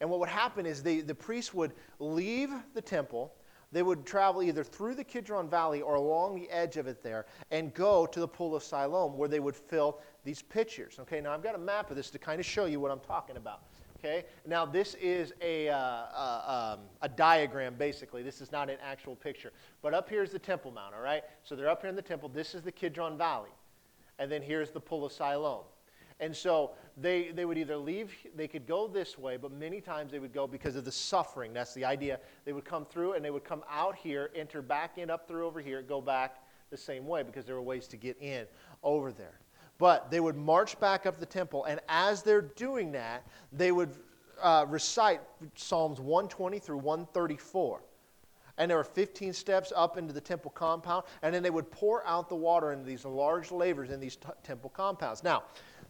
And 0.00 0.10
what 0.10 0.18
would 0.18 0.28
happen 0.28 0.66
is 0.66 0.82
the, 0.82 1.02
the 1.02 1.14
priest 1.14 1.54
would 1.54 1.72
leave 2.00 2.50
the 2.74 2.82
temple 2.82 3.32
they 3.70 3.82
would 3.82 4.06
travel 4.06 4.42
either 4.42 4.64
through 4.64 4.94
the 4.94 5.04
Kidron 5.04 5.48
Valley 5.48 5.82
or 5.82 5.96
along 5.96 6.34
the 6.36 6.48
edge 6.50 6.76
of 6.76 6.86
it 6.86 7.02
there 7.02 7.26
and 7.50 7.74
go 7.74 8.06
to 8.06 8.20
the 8.20 8.28
pool 8.28 8.56
of 8.56 8.62
Siloam 8.62 9.16
where 9.16 9.28
they 9.28 9.40
would 9.40 9.56
fill 9.56 10.00
these 10.24 10.42
pitchers. 10.42 10.98
Okay, 11.00 11.20
now 11.20 11.32
I've 11.32 11.42
got 11.42 11.54
a 11.54 11.58
map 11.58 11.90
of 11.90 11.96
this 11.96 12.10
to 12.10 12.18
kind 12.18 12.40
of 12.40 12.46
show 12.46 12.64
you 12.64 12.80
what 12.80 12.90
I'm 12.90 13.00
talking 13.00 13.36
about. 13.36 13.62
Okay, 13.98 14.24
now 14.46 14.64
this 14.64 14.94
is 14.94 15.32
a, 15.42 15.68
uh, 15.68 15.76
uh, 15.76 16.76
um, 16.76 16.84
a 17.02 17.08
diagram 17.08 17.74
basically. 17.74 18.22
This 18.22 18.40
is 18.40 18.52
not 18.52 18.70
an 18.70 18.78
actual 18.82 19.16
picture. 19.16 19.52
But 19.82 19.92
up 19.92 20.08
here 20.08 20.22
is 20.22 20.30
the 20.30 20.38
Temple 20.38 20.70
Mount, 20.70 20.94
all 20.94 21.02
right? 21.02 21.24
So 21.42 21.56
they're 21.56 21.68
up 21.68 21.80
here 21.80 21.90
in 21.90 21.96
the 21.96 22.02
temple. 22.02 22.28
This 22.28 22.54
is 22.54 22.62
the 22.62 22.72
Kidron 22.72 23.18
Valley. 23.18 23.50
And 24.20 24.30
then 24.30 24.40
here's 24.40 24.70
the 24.70 24.80
pool 24.80 25.04
of 25.04 25.12
Siloam. 25.12 25.64
And 26.20 26.34
so 26.34 26.72
they, 26.96 27.30
they 27.30 27.44
would 27.44 27.58
either 27.58 27.76
leave, 27.76 28.12
they 28.34 28.48
could 28.48 28.66
go 28.66 28.88
this 28.88 29.16
way, 29.16 29.36
but 29.36 29.52
many 29.52 29.80
times 29.80 30.10
they 30.10 30.18
would 30.18 30.32
go 30.32 30.46
because 30.46 30.74
of 30.74 30.84
the 30.84 30.92
suffering. 30.92 31.52
That's 31.52 31.74
the 31.74 31.84
idea. 31.84 32.18
They 32.44 32.52
would 32.52 32.64
come 32.64 32.84
through 32.84 33.12
and 33.12 33.24
they 33.24 33.30
would 33.30 33.44
come 33.44 33.62
out 33.70 33.94
here, 33.94 34.30
enter 34.34 34.60
back 34.60 34.98
in, 34.98 35.10
up 35.10 35.28
through 35.28 35.46
over 35.46 35.60
here, 35.60 35.80
go 35.80 36.00
back 36.00 36.42
the 36.70 36.76
same 36.76 37.06
way 37.06 37.22
because 37.22 37.44
there 37.46 37.54
were 37.54 37.62
ways 37.62 37.86
to 37.88 37.96
get 37.96 38.20
in 38.20 38.46
over 38.82 39.12
there. 39.12 39.38
But 39.78 40.10
they 40.10 40.18
would 40.18 40.36
march 40.36 40.78
back 40.80 41.06
up 41.06 41.20
the 41.20 41.26
temple, 41.26 41.64
and 41.64 41.78
as 41.88 42.24
they're 42.24 42.42
doing 42.42 42.90
that, 42.92 43.24
they 43.52 43.70
would 43.70 43.90
uh, 44.42 44.66
recite 44.68 45.20
Psalms 45.54 46.00
120 46.00 46.58
through 46.58 46.78
134 46.78 47.80
and 48.58 48.68
there 48.68 48.76
were 48.76 48.84
15 48.84 49.32
steps 49.32 49.72
up 49.74 49.96
into 49.96 50.12
the 50.12 50.20
temple 50.20 50.50
compound, 50.50 51.04
and 51.22 51.32
then 51.32 51.42
they 51.42 51.50
would 51.50 51.70
pour 51.70 52.04
out 52.06 52.28
the 52.28 52.34
water 52.34 52.72
into 52.72 52.84
these 52.84 53.04
large 53.04 53.50
lavers 53.50 53.90
in 53.90 54.00
these 54.00 54.16
t- 54.16 54.28
temple 54.42 54.68
compounds. 54.70 55.22
Now, 55.22 55.44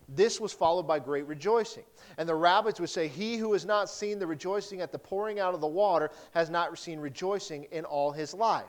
this 0.09 0.41
was 0.41 0.53
followed 0.53 0.85
by 0.85 0.99
great 0.99 1.27
rejoicing. 1.27 1.85
And 2.17 2.29
the 2.29 2.35
rabbis 2.35 2.81
would 2.81 2.89
say, 2.89 3.09
He 3.09 3.37
who 3.37 3.53
has 3.53 3.67
not 3.67 3.91
seen 3.91 4.19
the 4.19 4.27
rejoicing 4.27 4.81
at 4.81 4.91
the 4.91 4.99
pouring 4.99 5.39
out 5.39 5.55
of 5.55 5.61
the 5.61 5.67
water 5.67 6.11
has 6.33 6.49
not 6.49 6.77
seen 6.79 6.99
rejoicing 6.99 7.65
in 7.65 7.85
all 7.85 8.11
his 8.11 8.33
life. 8.33 8.65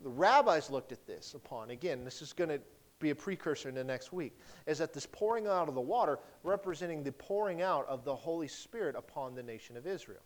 The 0.00 0.08
rabbis 0.08 0.70
looked 0.70 0.92
at 0.92 1.06
this 1.06 1.34
upon, 1.34 1.70
again, 1.70 2.04
this 2.04 2.22
is 2.22 2.32
going 2.32 2.48
to 2.48 2.60
be 2.98 3.10
a 3.10 3.14
precursor 3.14 3.68
in 3.68 3.74
the 3.74 3.84
next 3.84 4.12
week, 4.12 4.38
is 4.66 4.78
that 4.78 4.94
this 4.94 5.06
pouring 5.06 5.46
out 5.46 5.68
of 5.68 5.74
the 5.74 5.80
water 5.80 6.18
representing 6.42 7.02
the 7.02 7.12
pouring 7.12 7.60
out 7.60 7.86
of 7.86 8.04
the 8.04 8.14
Holy 8.14 8.48
Spirit 8.48 8.96
upon 8.96 9.34
the 9.34 9.42
nation 9.42 9.76
of 9.76 9.86
Israel, 9.86 10.22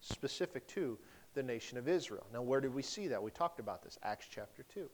specific 0.00 0.66
to 0.68 0.98
the 1.34 1.42
nation 1.42 1.76
of 1.76 1.88
Israel. 1.88 2.26
Now, 2.32 2.42
where 2.42 2.60
did 2.60 2.74
we 2.74 2.82
see 2.82 3.08
that? 3.08 3.22
We 3.22 3.30
talked 3.30 3.60
about 3.60 3.82
this, 3.82 3.98
Acts 4.02 4.26
chapter 4.30 4.62
2 4.62 4.88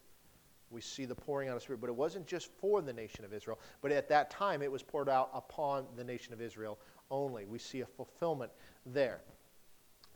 we 0.70 0.80
see 0.80 1.04
the 1.04 1.14
pouring 1.14 1.48
out 1.48 1.56
of 1.56 1.62
Spirit. 1.62 1.80
But 1.80 1.90
it 1.90 1.96
wasn't 1.96 2.26
just 2.26 2.50
for 2.60 2.80
the 2.80 2.92
nation 2.92 3.24
of 3.24 3.32
Israel, 3.32 3.58
but 3.82 3.92
at 3.92 4.08
that 4.08 4.30
time 4.30 4.62
it 4.62 4.70
was 4.70 4.82
poured 4.82 5.08
out 5.08 5.30
upon 5.34 5.86
the 5.96 6.04
nation 6.04 6.32
of 6.32 6.40
Israel 6.40 6.78
only. 7.10 7.44
We 7.44 7.58
see 7.58 7.80
a 7.80 7.86
fulfillment 7.86 8.52
there. 8.86 9.20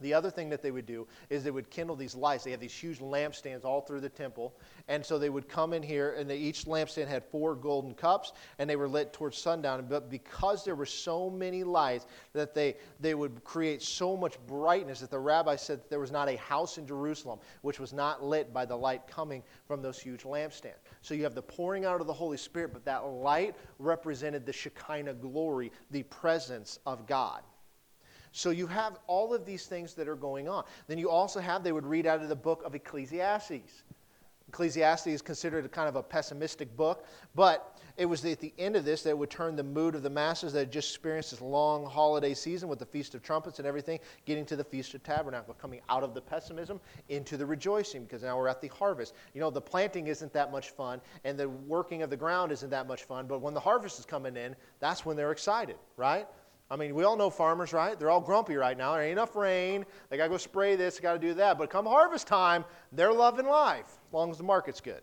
The 0.00 0.12
other 0.12 0.30
thing 0.30 0.48
that 0.50 0.60
they 0.60 0.70
would 0.70 0.86
do 0.86 1.06
is 1.30 1.44
they 1.44 1.50
would 1.50 1.70
kindle 1.70 1.94
these 1.94 2.14
lights. 2.14 2.44
They 2.44 2.50
have 2.50 2.60
these 2.60 2.74
huge 2.74 2.98
lampstands 2.98 3.64
all 3.64 3.80
through 3.80 4.00
the 4.00 4.08
temple. 4.08 4.54
And 4.88 5.04
so 5.04 5.18
they 5.18 5.30
would 5.30 5.48
come 5.48 5.72
in 5.72 5.82
here, 5.82 6.14
and 6.18 6.28
they, 6.28 6.36
each 6.36 6.64
lampstand 6.64 7.06
had 7.06 7.24
four 7.24 7.54
golden 7.54 7.94
cups, 7.94 8.32
and 8.58 8.68
they 8.68 8.76
were 8.76 8.88
lit 8.88 9.12
towards 9.12 9.38
sundown. 9.38 9.86
But 9.88 10.10
because 10.10 10.64
there 10.64 10.74
were 10.74 10.86
so 10.86 11.30
many 11.30 11.62
lights, 11.62 12.06
that 12.32 12.54
they, 12.54 12.76
they 13.00 13.14
would 13.14 13.44
create 13.44 13.82
so 13.82 14.16
much 14.16 14.36
brightness 14.46 15.00
that 15.00 15.10
the 15.10 15.18
rabbi 15.18 15.56
said 15.56 15.78
that 15.78 15.90
there 15.90 16.00
was 16.00 16.12
not 16.12 16.28
a 16.28 16.36
house 16.36 16.76
in 16.78 16.86
Jerusalem 16.86 17.38
which 17.62 17.78
was 17.78 17.92
not 17.92 18.22
lit 18.22 18.52
by 18.52 18.64
the 18.64 18.76
light 18.76 19.06
coming 19.06 19.42
from 19.66 19.80
those 19.80 19.98
huge 19.98 20.22
lampstands. 20.22 20.80
So 21.02 21.14
you 21.14 21.22
have 21.24 21.34
the 21.34 21.42
pouring 21.42 21.84
out 21.84 22.00
of 22.00 22.06
the 22.06 22.12
Holy 22.12 22.36
Spirit, 22.36 22.72
but 22.72 22.84
that 22.84 23.06
light 23.06 23.54
represented 23.78 24.44
the 24.44 24.52
Shekinah 24.52 25.14
glory, 25.14 25.70
the 25.90 26.02
presence 26.04 26.78
of 26.86 27.06
God. 27.06 27.42
So 28.36 28.50
you 28.50 28.66
have 28.66 28.98
all 29.06 29.32
of 29.32 29.46
these 29.46 29.66
things 29.66 29.94
that 29.94 30.08
are 30.08 30.16
going 30.16 30.48
on. 30.48 30.64
Then 30.88 30.98
you 30.98 31.08
also 31.08 31.38
have, 31.38 31.62
they 31.62 31.70
would 31.70 31.86
read 31.86 32.04
out 32.04 32.20
of 32.20 32.28
the 32.28 32.34
book 32.34 32.64
of 32.64 32.74
Ecclesiastes. 32.74 33.84
Ecclesiastes 34.48 35.06
is 35.06 35.22
considered 35.22 35.64
a 35.64 35.68
kind 35.68 35.88
of 35.88 35.94
a 35.94 36.02
pessimistic 36.02 36.76
book, 36.76 37.06
but 37.36 37.78
it 37.96 38.06
was 38.06 38.24
at 38.24 38.40
the 38.40 38.52
end 38.58 38.74
of 38.74 38.84
this 38.84 39.04
that 39.04 39.16
would 39.16 39.30
turn 39.30 39.54
the 39.54 39.62
mood 39.62 39.94
of 39.94 40.02
the 40.02 40.10
masses 40.10 40.52
that 40.52 40.58
had 40.58 40.72
just 40.72 40.90
experienced 40.90 41.30
this 41.30 41.40
long 41.40 41.86
holiday 41.86 42.34
season 42.34 42.68
with 42.68 42.80
the 42.80 42.86
Feast 42.86 43.14
of 43.14 43.22
Trumpets 43.22 43.60
and 43.60 43.68
everything, 43.68 44.00
getting 44.24 44.44
to 44.46 44.56
the 44.56 44.64
Feast 44.64 44.94
of 44.94 45.04
Tabernacle, 45.04 45.54
coming 45.54 45.80
out 45.88 46.02
of 46.02 46.12
the 46.12 46.20
pessimism 46.20 46.80
into 47.10 47.36
the 47.36 47.46
rejoicing 47.46 48.02
because 48.02 48.24
now 48.24 48.36
we're 48.36 48.48
at 48.48 48.60
the 48.60 48.66
harvest. 48.66 49.14
You 49.32 49.40
know, 49.40 49.50
the 49.50 49.60
planting 49.60 50.08
isn't 50.08 50.32
that 50.32 50.50
much 50.50 50.70
fun 50.70 51.00
and 51.22 51.38
the 51.38 51.48
working 51.48 52.02
of 52.02 52.10
the 52.10 52.16
ground 52.16 52.50
isn't 52.50 52.70
that 52.70 52.88
much 52.88 53.04
fun, 53.04 53.28
but 53.28 53.40
when 53.40 53.54
the 53.54 53.60
harvest 53.60 54.00
is 54.00 54.04
coming 54.04 54.36
in, 54.36 54.56
that's 54.80 55.06
when 55.06 55.16
they're 55.16 55.32
excited, 55.32 55.76
right? 55.96 56.26
I 56.70 56.76
mean, 56.76 56.94
we 56.94 57.04
all 57.04 57.16
know 57.16 57.30
farmers, 57.30 57.72
right? 57.72 57.98
They're 57.98 58.10
all 58.10 58.20
grumpy 58.20 58.56
right 58.56 58.76
now. 58.76 58.94
There 58.94 59.02
ain't 59.02 59.12
enough 59.12 59.36
rain. 59.36 59.84
They 60.08 60.16
got 60.16 60.24
to 60.24 60.30
go 60.30 60.38
spray 60.38 60.76
this, 60.76 60.98
got 60.98 61.12
to 61.12 61.18
do 61.18 61.34
that. 61.34 61.58
But 61.58 61.70
come 61.70 61.86
harvest 61.86 62.26
time, 62.26 62.64
they're 62.92 63.12
loving 63.12 63.46
life, 63.46 63.86
as 63.86 64.12
long 64.12 64.30
as 64.30 64.38
the 64.38 64.44
market's 64.44 64.80
good. 64.80 65.02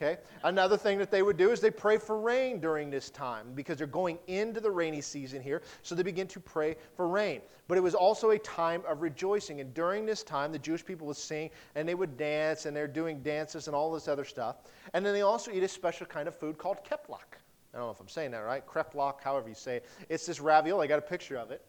Okay? 0.00 0.18
Another 0.44 0.78
thing 0.78 0.96
that 0.98 1.10
they 1.10 1.20
would 1.22 1.36
do 1.36 1.50
is 1.50 1.60
they 1.60 1.70
pray 1.70 1.98
for 1.98 2.18
rain 2.18 2.58
during 2.58 2.88
this 2.88 3.10
time 3.10 3.48
because 3.54 3.76
they're 3.76 3.86
going 3.86 4.18
into 4.28 4.58
the 4.58 4.70
rainy 4.70 5.02
season 5.02 5.42
here. 5.42 5.60
So 5.82 5.94
they 5.94 6.02
begin 6.02 6.26
to 6.28 6.40
pray 6.40 6.76
for 6.96 7.06
rain. 7.06 7.42
But 7.68 7.76
it 7.76 7.82
was 7.82 7.94
also 7.94 8.30
a 8.30 8.38
time 8.38 8.82
of 8.88 9.02
rejoicing. 9.02 9.60
And 9.60 9.74
during 9.74 10.06
this 10.06 10.22
time, 10.22 10.52
the 10.52 10.58
Jewish 10.58 10.84
people 10.84 11.06
would 11.08 11.18
sing 11.18 11.50
and 11.74 11.86
they 11.86 11.94
would 11.94 12.16
dance 12.16 12.64
and 12.64 12.74
they're 12.74 12.88
doing 12.88 13.20
dances 13.22 13.66
and 13.66 13.76
all 13.76 13.92
this 13.92 14.08
other 14.08 14.24
stuff. 14.24 14.56
And 14.94 15.04
then 15.04 15.12
they 15.12 15.20
also 15.20 15.52
eat 15.52 15.62
a 15.62 15.68
special 15.68 16.06
kind 16.06 16.28
of 16.28 16.34
food 16.34 16.56
called 16.56 16.78
kreplach. 16.82 17.39
I 17.72 17.78
don't 17.78 17.86
know 17.86 17.92
if 17.92 18.00
I'm 18.00 18.08
saying 18.08 18.32
that 18.32 18.40
right. 18.40 18.66
Kreplach, 18.66 19.22
however 19.22 19.48
you 19.48 19.54
say 19.54 19.76
it. 19.76 19.86
It's 20.08 20.26
this 20.26 20.40
ravioli. 20.40 20.84
I 20.84 20.88
got 20.88 20.98
a 20.98 21.02
picture 21.02 21.36
of 21.36 21.50
it. 21.50 21.64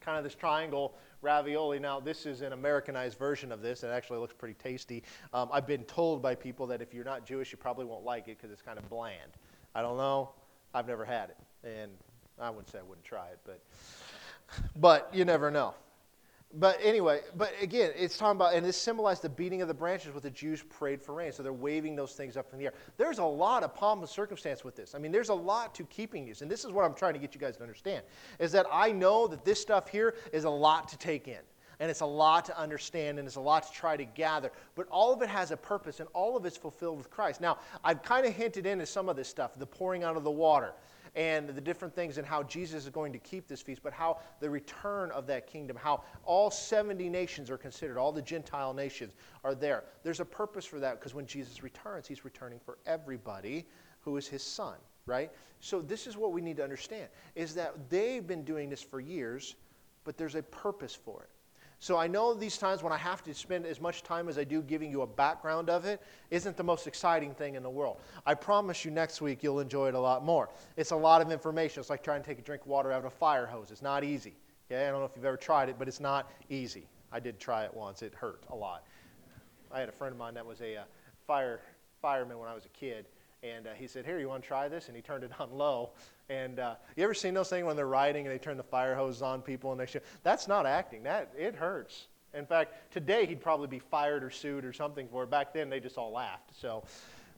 Kind 0.00 0.18
of 0.18 0.24
this 0.24 0.34
triangle 0.34 0.94
ravioli. 1.22 1.78
Now, 1.78 2.00
this 2.00 2.26
is 2.26 2.40
an 2.40 2.52
Americanized 2.52 3.18
version 3.18 3.52
of 3.52 3.62
this. 3.62 3.82
It 3.82 3.88
actually 3.88 4.18
looks 4.18 4.34
pretty 4.34 4.54
tasty. 4.54 5.02
Um, 5.32 5.48
I've 5.52 5.66
been 5.66 5.84
told 5.84 6.22
by 6.22 6.34
people 6.34 6.66
that 6.68 6.82
if 6.82 6.94
you're 6.94 7.04
not 7.04 7.26
Jewish, 7.26 7.52
you 7.52 7.58
probably 7.58 7.84
won't 7.84 8.04
like 8.04 8.28
it 8.28 8.38
because 8.38 8.50
it's 8.50 8.62
kind 8.62 8.78
of 8.78 8.88
bland. 8.88 9.32
I 9.74 9.82
don't 9.82 9.96
know. 9.96 10.30
I've 10.74 10.86
never 10.86 11.04
had 11.04 11.30
it. 11.30 11.36
And 11.64 11.92
I 12.40 12.50
wouldn't 12.50 12.70
say 12.70 12.78
I 12.78 12.82
wouldn't 12.82 13.04
try 13.04 13.26
it, 13.28 13.38
but, 13.44 13.60
but 14.76 15.10
you 15.12 15.24
never 15.24 15.50
know 15.50 15.74
but 16.54 16.78
anyway, 16.82 17.20
but 17.36 17.52
again, 17.62 17.92
it's 17.96 18.18
talking 18.18 18.36
about, 18.36 18.54
and 18.54 18.64
this 18.64 18.76
symbolized 18.76 19.22
the 19.22 19.28
beating 19.28 19.62
of 19.62 19.68
the 19.68 19.74
branches 19.74 20.12
with 20.12 20.24
the 20.24 20.30
Jews 20.30 20.62
prayed 20.62 21.00
for 21.00 21.14
rain. 21.14 21.32
So 21.32 21.42
they're 21.42 21.52
waving 21.52 21.96
those 21.96 22.12
things 22.12 22.36
up 22.36 22.52
in 22.52 22.58
the 22.58 22.66
air. 22.66 22.74
There's 22.98 23.18
a 23.18 23.24
lot 23.24 23.62
of 23.62 23.74
pomp 23.74 24.02
and 24.02 24.08
circumstance 24.08 24.62
with 24.62 24.76
this. 24.76 24.94
I 24.94 24.98
mean, 24.98 25.12
there's 25.12 25.30
a 25.30 25.34
lot 25.34 25.74
to 25.76 25.84
keeping 25.84 26.26
these. 26.26 26.42
And 26.42 26.50
this 26.50 26.64
is 26.64 26.70
what 26.70 26.84
I'm 26.84 26.94
trying 26.94 27.14
to 27.14 27.18
get 27.18 27.34
you 27.34 27.40
guys 27.40 27.56
to 27.56 27.62
understand 27.62 28.02
is 28.38 28.52
that 28.52 28.66
I 28.70 28.92
know 28.92 29.26
that 29.28 29.44
this 29.44 29.60
stuff 29.60 29.88
here 29.88 30.14
is 30.32 30.44
a 30.44 30.50
lot 30.50 30.88
to 30.88 30.98
take 30.98 31.26
in. 31.26 31.40
And 31.80 31.90
it's 31.90 32.00
a 32.00 32.06
lot 32.06 32.44
to 32.44 32.56
understand 32.56 33.18
and 33.18 33.26
it's 33.26 33.36
a 33.36 33.40
lot 33.40 33.66
to 33.66 33.72
try 33.72 33.96
to 33.96 34.04
gather. 34.04 34.52
But 34.76 34.86
all 34.88 35.12
of 35.12 35.20
it 35.22 35.28
has 35.28 35.50
a 35.50 35.56
purpose 35.56 36.00
and 36.00 36.08
all 36.12 36.36
of 36.36 36.44
it's 36.44 36.56
fulfilled 36.56 36.98
with 36.98 37.10
Christ. 37.10 37.40
Now, 37.40 37.58
I've 37.82 38.02
kind 38.02 38.24
of 38.24 38.34
hinted 38.34 38.66
into 38.66 38.86
some 38.86 39.08
of 39.08 39.16
this 39.16 39.26
stuff 39.26 39.58
the 39.58 39.66
pouring 39.66 40.04
out 40.04 40.16
of 40.16 40.22
the 40.22 40.30
water 40.30 40.74
and 41.14 41.48
the 41.48 41.60
different 41.60 41.94
things 41.94 42.16
and 42.18 42.26
how 42.26 42.42
Jesus 42.42 42.84
is 42.84 42.90
going 42.90 43.12
to 43.12 43.18
keep 43.18 43.46
this 43.46 43.60
feast, 43.60 43.82
but 43.82 43.92
how 43.92 44.18
the 44.40 44.48
return 44.48 45.10
of 45.10 45.26
that 45.26 45.46
kingdom, 45.46 45.76
how 45.76 46.02
all 46.24 46.50
70 46.50 47.08
nations 47.10 47.50
are 47.50 47.58
considered, 47.58 47.98
all 47.98 48.12
the 48.12 48.22
Gentile 48.22 48.72
nations 48.72 49.12
are 49.44 49.54
there. 49.54 49.84
There's 50.02 50.20
a 50.20 50.24
purpose 50.24 50.64
for 50.64 50.80
that 50.80 50.98
because 50.98 51.14
when 51.14 51.26
Jesus 51.26 51.62
returns, 51.62 52.06
he's 52.06 52.24
returning 52.24 52.58
for 52.58 52.78
everybody 52.86 53.66
who 54.00 54.16
is 54.16 54.26
his 54.26 54.42
son, 54.42 54.76
right? 55.06 55.30
So 55.60 55.80
this 55.80 56.06
is 56.06 56.16
what 56.16 56.32
we 56.32 56.40
need 56.40 56.56
to 56.56 56.64
understand 56.64 57.08
is 57.34 57.54
that 57.54 57.90
they've 57.90 58.26
been 58.26 58.44
doing 58.44 58.70
this 58.70 58.82
for 58.82 59.00
years, 59.00 59.54
but 60.04 60.16
there's 60.16 60.34
a 60.34 60.42
purpose 60.42 60.94
for 60.94 61.22
it. 61.22 61.30
So 61.82 61.96
I 61.96 62.06
know 62.06 62.32
these 62.32 62.58
times 62.58 62.84
when 62.84 62.92
I 62.92 62.96
have 62.96 63.24
to 63.24 63.34
spend 63.34 63.66
as 63.66 63.80
much 63.80 64.04
time 64.04 64.28
as 64.28 64.38
I 64.38 64.44
do 64.44 64.62
giving 64.62 64.88
you 64.88 65.02
a 65.02 65.06
background 65.06 65.68
of 65.68 65.84
it 65.84 66.00
isn't 66.30 66.56
the 66.56 66.62
most 66.62 66.86
exciting 66.86 67.34
thing 67.34 67.56
in 67.56 67.64
the 67.64 67.70
world. 67.70 67.96
I 68.24 68.34
promise 68.34 68.84
you 68.84 68.92
next 68.92 69.20
week 69.20 69.42
you'll 69.42 69.58
enjoy 69.58 69.88
it 69.88 69.94
a 69.94 69.98
lot 69.98 70.24
more. 70.24 70.48
It's 70.76 70.92
a 70.92 70.96
lot 70.96 71.22
of 71.22 71.32
information. 71.32 71.80
It's 71.80 71.90
like 71.90 72.04
trying 72.04 72.22
to 72.22 72.26
take 72.28 72.38
a 72.38 72.42
drink 72.42 72.62
of 72.62 72.68
water 72.68 72.92
out 72.92 73.00
of 73.00 73.06
a 73.06 73.10
fire 73.10 73.46
hose. 73.46 73.72
It's 73.72 73.82
not 73.82 74.04
easy. 74.04 74.36
Okay? 74.70 74.86
I 74.86 74.92
don't 74.92 75.00
know 75.00 75.06
if 75.06 75.10
you've 75.16 75.24
ever 75.24 75.36
tried 75.36 75.70
it, 75.70 75.74
but 75.76 75.88
it's 75.88 75.98
not 75.98 76.30
easy. 76.48 76.86
I 77.10 77.18
did 77.18 77.40
try 77.40 77.64
it 77.64 77.74
once. 77.74 78.00
It 78.02 78.14
hurt 78.14 78.44
a 78.50 78.54
lot. 78.54 78.84
I 79.72 79.80
had 79.80 79.88
a 79.88 79.92
friend 79.92 80.12
of 80.12 80.18
mine 80.20 80.34
that 80.34 80.46
was 80.46 80.60
a 80.60 80.76
uh, 80.76 80.82
fire 81.26 81.62
fireman 82.00 82.38
when 82.38 82.48
I 82.48 82.54
was 82.54 82.64
a 82.64 82.68
kid, 82.68 83.06
and 83.42 83.66
uh, 83.66 83.70
he 83.74 83.88
said, 83.88 84.04
Here, 84.04 84.20
you 84.20 84.28
want 84.28 84.44
to 84.44 84.46
try 84.46 84.68
this? 84.68 84.86
And 84.86 84.94
he 84.94 85.02
turned 85.02 85.24
it 85.24 85.32
on 85.40 85.50
low. 85.50 85.90
And 86.32 86.58
uh, 86.58 86.74
you 86.96 87.04
ever 87.04 87.14
seen 87.14 87.34
those 87.34 87.50
things 87.50 87.66
when 87.66 87.76
they're 87.76 87.86
riding 87.86 88.26
and 88.26 88.34
they 88.34 88.38
turn 88.38 88.56
the 88.56 88.62
fire 88.62 88.94
hose 88.94 89.20
on 89.20 89.42
people 89.42 89.72
and 89.72 89.80
they 89.80 89.86
shoot? 89.86 90.02
That's 90.22 90.48
not 90.48 90.66
acting. 90.66 91.02
That 91.02 91.30
It 91.36 91.54
hurts. 91.54 92.06
In 92.34 92.46
fact, 92.46 92.90
today 92.90 93.26
he'd 93.26 93.42
probably 93.42 93.66
be 93.66 93.78
fired 93.78 94.24
or 94.24 94.30
sued 94.30 94.64
or 94.64 94.72
something 94.72 95.06
for 95.08 95.24
it. 95.24 95.30
Back 95.30 95.52
then, 95.52 95.68
they 95.68 95.80
just 95.80 95.98
all 95.98 96.12
laughed. 96.12 96.58
So, 96.58 96.84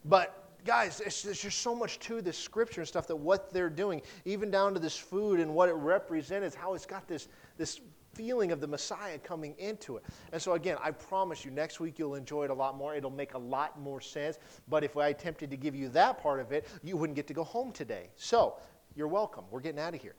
but 0.05 0.55
guys, 0.65 0.99
there's 0.99 1.41
just 1.41 1.59
so 1.59 1.75
much 1.75 1.99
to 2.01 2.23
this 2.23 2.39
scripture 2.39 2.81
and 2.81 2.87
stuff 2.87 3.09
that 3.09 3.17
what 3.17 3.53
they're 3.53 3.69
doing, 3.69 4.01
even 4.25 4.53
down 4.53 4.73
to 4.75 4.81
this 4.81 4.97
food 4.97 5.41
and 5.41 5.53
what 5.53 5.69
it 5.69 5.75
represents, 5.75 6.55
how 6.55 6.75
it's 6.75 6.87
got 6.87 7.09
this, 7.09 7.27
this 7.59 7.81
feeling 8.15 8.53
of 8.53 8.61
the 8.61 8.67
Messiah 8.67 9.19
coming 9.19 9.55
into 9.59 9.97
it. 9.97 10.05
And 10.33 10.41
so, 10.41 10.53
again, 10.53 10.77
I 10.81 10.93
promise 10.93 11.45
you, 11.45 11.51
next 11.51 11.81
week 11.81 11.99
you'll 11.99 12.15
enjoy 12.15 12.45
it 12.45 12.51
a 12.51 12.55
lot 12.55 12.77
more. 12.77 12.95
It'll 12.95 13.11
make 13.11 13.35
a 13.35 13.39
lot 13.39 13.81
more 13.81 14.01
sense. 14.01 14.39
But 14.69 14.85
if 14.85 14.97
I 14.97 15.09
attempted 15.09 15.51
to 15.51 15.57
give 15.57 15.75
you 15.75 15.89
that 15.91 16.23
part 16.23 16.39
of 16.39 16.53
it, 16.53 16.69
you 16.85 16.97
wouldn't 16.97 17.17
get 17.17 17.27
to 17.27 17.35
go 17.35 17.43
home 17.43 17.73
today. 17.73 18.11
So, 18.15 18.59
you're 18.95 19.09
welcome. 19.09 19.45
We're 19.51 19.61
getting 19.61 19.81
out 19.81 19.95
of 19.95 20.01
here. 20.01 20.13